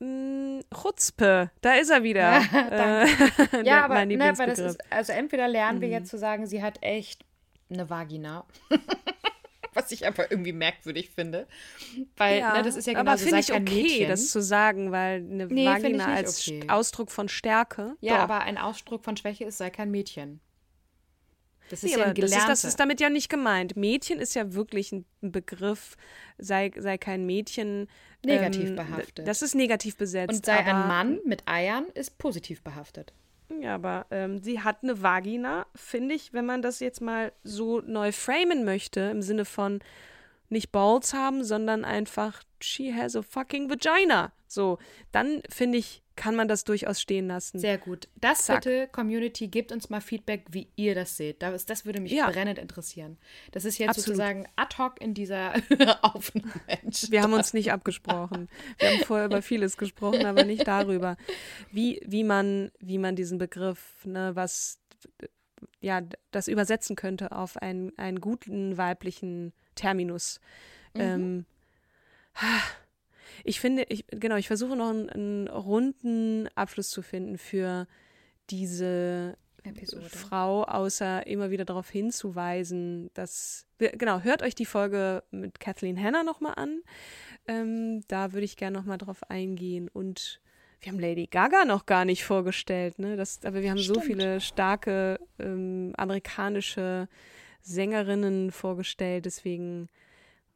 Mm, 0.00 0.60
Chutzpe, 0.74 1.50
da 1.60 1.74
ist 1.74 1.90
er 1.90 2.02
wieder. 2.02 2.38
äh, 2.52 3.06
der- 3.50 3.62
Ja, 3.64 3.84
aber, 3.84 3.94
ne, 4.04 4.04
Lieblingsbegriff. 4.06 4.58
ist, 4.58 4.92
also 4.92 5.12
entweder 5.12 5.48
lernen 5.48 5.78
Mhm. 5.78 5.82
wir 5.82 5.88
jetzt 5.88 6.10
zu 6.10 6.18
sagen, 6.18 6.46
sie 6.46 6.62
hat 6.62 6.78
echt 6.82 7.24
eine 7.70 7.88
Vagina. 7.88 8.44
Was 9.84 9.92
ich 9.92 10.06
aber 10.06 10.30
irgendwie 10.30 10.52
merkwürdig 10.52 11.10
finde. 11.10 11.46
Weil, 12.16 12.40
ne, 12.40 12.62
das 12.62 12.76
ist 12.76 12.86
ja 12.86 12.94
aber 12.94 13.16
genauso, 13.16 13.24
finde 13.24 13.30
sei 13.30 13.40
ich 13.40 13.46
kein 13.48 13.62
okay, 13.62 13.82
Mädchen. 13.82 14.08
das 14.08 14.30
zu 14.30 14.42
sagen, 14.42 14.92
weil 14.92 15.16
eine 15.16 15.46
Nee, 15.46 15.66
Vagina 15.66 16.14
als 16.14 16.48
okay. 16.48 16.64
Ausdruck 16.68 17.10
von 17.10 17.28
Stärke. 17.28 17.96
Ja, 18.00 18.14
doch. 18.14 18.22
aber 18.22 18.40
ein 18.40 18.58
Ausdruck 18.58 19.04
von 19.04 19.16
Schwäche 19.16 19.44
ist, 19.44 19.58
sei 19.58 19.70
kein 19.70 19.90
Mädchen. 19.90 20.40
Das 21.70 21.82
ist 21.82 21.94
Nee, 21.94 22.00
ja 22.00 22.06
ein 22.06 22.14
das, 22.14 22.30
ist, 22.32 22.48
das 22.48 22.64
ist 22.64 22.80
damit 22.80 23.00
ja 23.00 23.08
nicht 23.10 23.28
gemeint. 23.28 23.76
Mädchen 23.76 24.20
ist 24.20 24.34
ja 24.34 24.52
wirklich 24.52 24.92
ein 24.92 25.06
Begriff, 25.22 25.96
sei, 26.38 26.70
sei 26.76 26.98
kein 26.98 27.24
Mädchen. 27.26 27.88
Negativ 28.24 28.70
ähm, 28.70 28.76
behaftet. 28.76 29.26
Das 29.28 29.42
ist 29.42 29.54
negativ 29.54 29.96
besetzt. 29.96 30.34
Und 30.34 30.46
sei 30.46 30.58
ein 30.58 30.88
Mann 30.88 31.20
mit 31.24 31.46
Eiern, 31.46 31.86
ist 31.94 32.18
positiv 32.18 32.62
behaftet. 32.62 33.12
Ja, 33.60 33.74
aber 33.74 34.06
ähm, 34.10 34.38
sie 34.38 34.60
hat 34.60 34.78
eine 34.82 35.02
Vagina, 35.02 35.66
finde 35.74 36.14
ich, 36.14 36.32
wenn 36.32 36.46
man 36.46 36.62
das 36.62 36.80
jetzt 36.80 37.00
mal 37.00 37.32
so 37.42 37.80
neu 37.80 38.10
framen 38.10 38.64
möchte, 38.64 39.00
im 39.00 39.22
Sinne 39.22 39.44
von 39.44 39.80
nicht 40.48 40.72
Balls 40.72 41.14
haben, 41.14 41.44
sondern 41.44 41.84
einfach 41.84 42.42
she 42.64 42.92
has 42.94 43.14
a 43.16 43.22
fucking 43.22 43.68
vagina. 43.70 44.32
So, 44.46 44.78
dann 45.12 45.42
finde 45.48 45.78
ich, 45.78 46.02
kann 46.16 46.36
man 46.36 46.46
das 46.46 46.62
durchaus 46.62 47.00
stehen 47.00 47.26
lassen. 47.26 47.58
Sehr 47.58 47.76
gut. 47.76 48.08
Das 48.14 48.44
Zack. 48.46 48.62
bitte, 48.62 48.88
Community, 48.92 49.48
gebt 49.48 49.72
uns 49.72 49.90
mal 49.90 50.00
Feedback, 50.00 50.46
wie 50.50 50.68
ihr 50.76 50.94
das 50.94 51.16
seht. 51.16 51.42
Das, 51.42 51.66
das 51.66 51.84
würde 51.86 52.00
mich 52.00 52.12
Ja. 52.12 52.30
brennend 52.30 52.58
interessieren. 52.58 53.18
Das 53.50 53.64
ist 53.64 53.78
jetzt 53.78 53.90
Absolut. 53.90 54.06
sozusagen 54.18 54.46
ad 54.54 54.76
hoc 54.78 55.00
in 55.00 55.12
dieser 55.14 55.54
Aufnahme. 56.02 56.52
Wir 57.08 57.22
haben 57.22 57.32
uns 57.32 57.52
nicht 57.52 57.72
abgesprochen. 57.72 58.48
Wir 58.78 58.90
haben 58.92 59.00
vorher 59.00 59.26
über 59.26 59.42
vieles 59.42 59.76
gesprochen, 59.76 60.24
aber 60.24 60.44
nicht 60.44 60.68
darüber, 60.68 61.16
wie, 61.72 62.00
wie, 62.06 62.22
man, 62.22 62.70
wie 62.78 62.98
man 62.98 63.16
diesen 63.16 63.38
Begriff, 63.38 63.96
ne, 64.04 64.36
was 64.36 64.78
ja, 65.80 66.00
das 66.30 66.46
übersetzen 66.48 66.94
könnte 66.96 67.32
auf 67.32 67.56
einen, 67.56 67.96
einen 67.98 68.20
guten 68.20 68.76
weiblichen 68.78 69.52
Terminus. 69.74 70.40
Ähm, 70.94 71.44
Ich 73.44 73.60
finde, 73.60 73.84
ich, 73.88 74.06
genau, 74.08 74.36
ich 74.36 74.46
versuche 74.46 74.74
noch 74.74 74.88
einen, 74.88 75.10
einen 75.10 75.48
runden 75.48 76.48
Abschluss 76.54 76.88
zu 76.88 77.02
finden 77.02 77.36
für 77.36 77.86
diese 78.50 79.36
Episode. 79.64 80.08
Frau, 80.08 80.64
außer 80.64 81.26
immer 81.26 81.50
wieder 81.50 81.64
darauf 81.64 81.88
hinzuweisen, 81.88 83.10
dass, 83.14 83.66
genau, 83.78 84.20
hört 84.20 84.42
euch 84.42 84.54
die 84.54 84.66
Folge 84.66 85.22
mit 85.30 85.60
Kathleen 85.60 86.00
Hanna 86.02 86.22
nochmal 86.22 86.54
an. 86.56 86.82
Ähm, 87.46 88.02
da 88.08 88.32
würde 88.32 88.44
ich 88.44 88.56
gerne 88.56 88.76
nochmal 88.76 88.98
drauf 88.98 89.22
eingehen. 89.30 89.88
Und 89.88 90.40
wir 90.80 90.92
haben 90.92 91.00
Lady 91.00 91.26
Gaga 91.26 91.64
noch 91.64 91.86
gar 91.86 92.04
nicht 92.04 92.24
vorgestellt, 92.24 92.98
ne? 92.98 93.16
Das, 93.16 93.44
aber 93.44 93.62
wir 93.62 93.70
haben 93.70 93.78
so 93.78 93.94
Stimmt. 93.94 94.06
viele 94.06 94.40
starke 94.40 95.18
ähm, 95.38 95.92
amerikanische 95.96 97.08
Sängerinnen 97.62 98.50
vorgestellt, 98.50 99.24
deswegen 99.24 99.88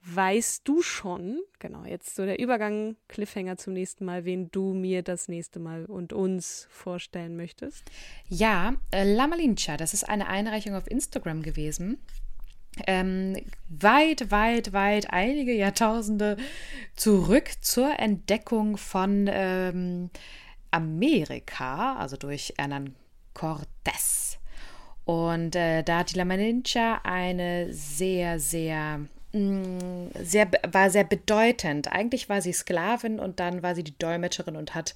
weißt 0.05 0.67
du 0.67 0.83
schon, 0.83 1.41
genau, 1.59 1.85
jetzt 1.85 2.15
so 2.15 2.25
der 2.25 2.39
Übergang, 2.39 2.97
Cliffhanger 3.09 3.57
zum 3.57 3.73
nächsten 3.73 4.05
Mal, 4.05 4.25
wen 4.25 4.51
du 4.51 4.73
mir 4.73 5.03
das 5.03 5.29
nächste 5.29 5.59
Mal 5.59 5.85
und 5.87 6.13
uns 6.13 6.69
vorstellen 6.71 7.37
möchtest. 7.37 7.85
Ja, 8.29 8.75
äh, 8.91 9.05
La 9.05 9.27
Malincha, 9.27 9.77
das 9.77 9.95
ist 9.95 10.09
eine 10.09 10.29
Einreichung 10.29 10.75
auf 10.75 10.91
Instagram 10.91 11.43
gewesen. 11.43 11.99
Ähm, 12.87 13.37
weit, 13.69 14.31
weit, 14.31 14.73
weit, 14.73 15.11
einige 15.11 15.53
Jahrtausende 15.53 16.37
zurück 16.95 17.51
zur 17.61 17.99
Entdeckung 17.99 18.77
von 18.77 19.29
ähm, 19.29 20.11
Amerika, 20.71 21.97
also 21.97 22.17
durch 22.17 22.55
Hernan 22.57 22.95
Cortés. 23.35 24.39
Und 25.05 25.57
äh, 25.57 25.83
da 25.83 25.99
hat 25.99 26.13
die 26.13 26.19
La 26.19 26.25
Malincha 26.25 27.01
eine 27.03 27.73
sehr, 27.73 28.39
sehr 28.39 29.09
sehr, 29.33 30.51
war 30.73 30.89
sehr 30.89 31.05
bedeutend. 31.05 31.93
Eigentlich 31.93 32.29
war 32.29 32.41
sie 32.41 32.53
Sklavin 32.53 33.21
und 33.21 33.41
dann 33.41 33.63
war 33.63 33.75
sie 33.75 33.85
die 33.85 33.99
Dolmetscherin 33.99 34.57
und 34.57 34.75
hat 34.75 34.95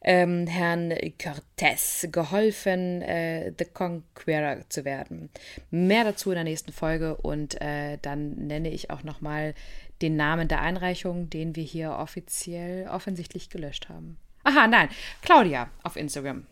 ähm, 0.00 0.46
Herrn 0.46 0.92
Cortés 0.92 2.10
geholfen, 2.10 3.02
äh, 3.02 3.52
The 3.58 3.66
Conqueror 3.66 4.60
zu 4.70 4.84
werden. 4.86 5.30
Mehr 5.70 6.04
dazu 6.04 6.30
in 6.30 6.36
der 6.36 6.44
nächsten 6.44 6.72
Folge 6.72 7.16
und 7.16 7.60
äh, 7.60 7.98
dann 8.00 8.30
nenne 8.46 8.70
ich 8.70 8.90
auch 8.90 9.02
nochmal 9.02 9.54
den 10.00 10.16
Namen 10.16 10.48
der 10.48 10.62
Einreichung, 10.62 11.28
den 11.28 11.54
wir 11.56 11.64
hier 11.64 11.92
offiziell 11.92 12.88
offensichtlich 12.88 13.50
gelöscht 13.50 13.88
haben. 13.88 14.16
Aha, 14.44 14.66
nein, 14.68 14.88
Claudia 15.22 15.68
auf 15.82 15.96
Instagram. 15.96 16.46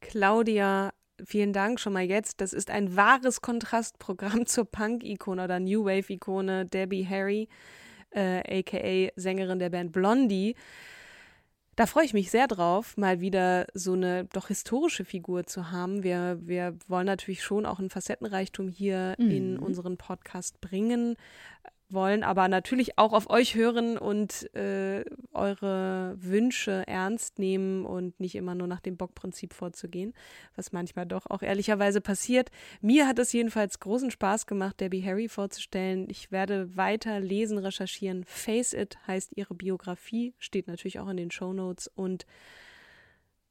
Claudia, 0.00 0.90
vielen 1.24 1.52
Dank 1.52 1.80
schon 1.80 1.92
mal 1.92 2.04
jetzt. 2.04 2.40
Das 2.40 2.52
ist 2.52 2.70
ein 2.70 2.96
wahres 2.96 3.40
Kontrastprogramm 3.40 4.46
zur 4.46 4.64
Punk-Ikone 4.64 5.44
oder 5.44 5.60
New 5.60 5.84
Wave-Ikone 5.84 6.66
Debbie 6.66 7.06
Harry, 7.06 7.48
äh, 8.10 8.60
aka 8.60 9.12
Sängerin 9.16 9.58
der 9.58 9.70
Band 9.70 9.92
Blondie. 9.92 10.54
Da 11.76 11.86
freue 11.86 12.04
ich 12.04 12.12
mich 12.12 12.30
sehr 12.30 12.46
drauf, 12.46 12.96
mal 12.98 13.20
wieder 13.20 13.66
so 13.72 13.94
eine 13.94 14.26
doch 14.26 14.48
historische 14.48 15.04
Figur 15.04 15.46
zu 15.46 15.70
haben. 15.70 16.02
Wir, 16.02 16.38
wir 16.42 16.76
wollen 16.88 17.06
natürlich 17.06 17.42
schon 17.42 17.64
auch 17.64 17.78
einen 17.78 17.88
Facettenreichtum 17.88 18.68
hier 18.68 19.14
in 19.18 19.56
unseren 19.56 19.96
Podcast 19.96 20.60
bringen, 20.60 21.16
wollen 21.92 22.22
aber 22.22 22.48
natürlich 22.48 22.98
auch 22.98 23.12
auf 23.12 23.30
euch 23.30 23.54
hören 23.54 23.98
und 23.98 24.52
äh, 24.54 25.04
eure 25.32 26.16
Wünsche 26.18 26.84
ernst 26.86 27.38
nehmen 27.38 27.84
und 27.84 28.18
nicht 28.20 28.34
immer 28.34 28.54
nur 28.54 28.66
nach 28.66 28.80
dem 28.80 28.96
Bockprinzip 28.96 29.52
vorzugehen, 29.52 30.12
was 30.56 30.72
manchmal 30.72 31.06
doch 31.06 31.26
auch 31.28 31.42
ehrlicherweise 31.42 32.00
passiert. 32.00 32.50
Mir 32.80 33.06
hat 33.06 33.18
es 33.18 33.32
jedenfalls 33.32 33.80
großen 33.80 34.10
Spaß 34.10 34.46
gemacht, 34.46 34.80
Debbie 34.80 35.04
Harry 35.04 35.28
vorzustellen. 35.28 36.08
Ich 36.10 36.32
werde 36.32 36.76
weiter 36.76 37.20
lesen, 37.20 37.58
recherchieren. 37.58 38.24
Face 38.24 38.72
It 38.72 38.98
heißt 39.06 39.32
ihre 39.36 39.54
Biografie, 39.54 40.34
steht 40.38 40.68
natürlich 40.68 40.98
auch 40.98 41.08
in 41.08 41.16
den 41.16 41.30
Show 41.30 41.52
Notes 41.52 41.88
und 41.88 42.26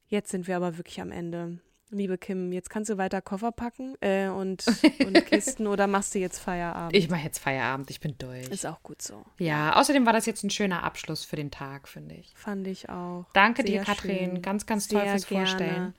jetzt 0.07 0.31
sind 0.31 0.47
wir 0.47 0.55
aber 0.55 0.77
wirklich 0.77 1.01
am 1.01 1.11
Ende. 1.11 1.59
Liebe 1.91 2.19
Kim, 2.19 2.51
jetzt 2.51 2.69
kannst 2.69 2.89
du 2.91 2.97
weiter 2.97 3.19
Koffer 3.21 3.51
packen 3.51 3.95
äh, 4.01 4.27
und, 4.27 4.63
und 5.05 5.25
Kisten 5.25 5.65
oder 5.65 5.87
machst 5.87 6.13
du 6.13 6.19
jetzt 6.19 6.37
Feierabend? 6.37 6.95
Ich 6.95 7.09
mache 7.09 7.23
jetzt 7.23 7.39
Feierabend, 7.39 7.89
ich 7.89 7.99
bin 7.99 8.15
durch. 8.17 8.47
Ist 8.49 8.65
auch 8.65 8.83
gut 8.83 9.01
so. 9.01 9.25
Ja, 9.39 9.75
außerdem 9.75 10.05
war 10.05 10.13
das 10.13 10.27
jetzt 10.27 10.43
ein 10.43 10.51
schöner 10.51 10.83
Abschluss 10.83 11.23
für 11.25 11.35
den 11.35 11.49
Tag, 11.49 11.87
finde 11.87 12.15
ich. 12.15 12.31
Fand 12.35 12.67
ich 12.67 12.89
auch. 12.89 13.25
Danke 13.33 13.63
dir, 13.63 13.83
Sehr 13.83 13.85
Katrin. 13.85 14.17
schön. 14.17 14.41
Ganz, 14.43 14.67
ganz 14.67 14.87
toll 14.87 15.01
Sehr 15.01 15.11
fürs 15.11 15.25
Vorstellen. 15.25 15.69
gerne. 15.69 15.93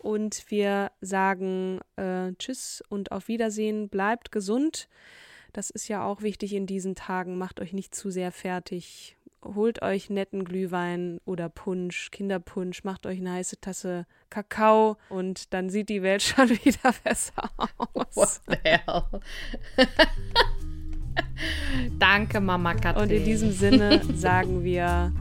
Und 0.00 0.50
wir 0.50 0.90
sagen 1.00 1.80
äh, 1.96 2.32
Tschüss 2.38 2.82
und 2.88 3.12
auf 3.12 3.28
Wiedersehen. 3.28 3.88
Bleibt 3.88 4.32
gesund. 4.32 4.88
Das 5.52 5.70
ist 5.70 5.88
ja 5.88 6.04
auch 6.04 6.22
wichtig 6.22 6.54
in 6.54 6.66
diesen 6.66 6.94
Tagen. 6.94 7.38
Macht 7.38 7.60
euch 7.60 7.72
nicht 7.72 7.94
zu 7.94 8.10
sehr 8.10 8.32
fertig. 8.32 9.16
Holt 9.44 9.82
euch 9.82 10.08
netten 10.08 10.44
Glühwein 10.44 11.18
oder 11.24 11.48
Punsch, 11.48 12.10
Kinderpunsch. 12.12 12.84
Macht 12.84 13.06
euch 13.06 13.18
eine 13.18 13.32
heiße 13.32 13.60
Tasse 13.60 14.06
Kakao 14.30 14.96
und 15.08 15.52
dann 15.52 15.68
sieht 15.68 15.88
die 15.88 16.02
Welt 16.02 16.22
schon 16.22 16.48
wieder 16.50 16.94
besser 17.04 17.50
aus. 17.94 18.14
What 18.14 18.40
the 18.48 18.56
hell? 18.62 19.04
Danke, 21.98 22.40
Mama 22.40 22.74
Katrin. 22.74 23.02
Und 23.02 23.10
in 23.10 23.24
diesem 23.24 23.50
Sinne 23.50 24.00
sagen 24.14 24.62
wir 24.62 25.12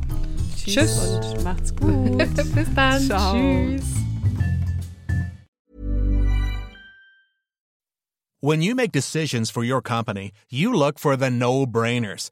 Tschüss, 0.56 0.76
Tschüss. 0.76 1.00
und 1.00 1.44
macht's 1.44 1.76
gut. 1.76 2.18
Bis 2.56 2.74
dann. 2.76 3.02
Ciao. 3.02 3.34
Tschüss. 3.34 3.86
When 8.44 8.62
you 8.62 8.76
make 8.76 8.92
decisions 8.92 9.52
for 9.52 9.64
your 9.64 9.82
company, 9.82 10.32
you 10.50 10.74
look 10.74 11.00
for 11.00 11.16
the 11.16 11.30
no 11.30 11.66
brainers. 11.66 12.32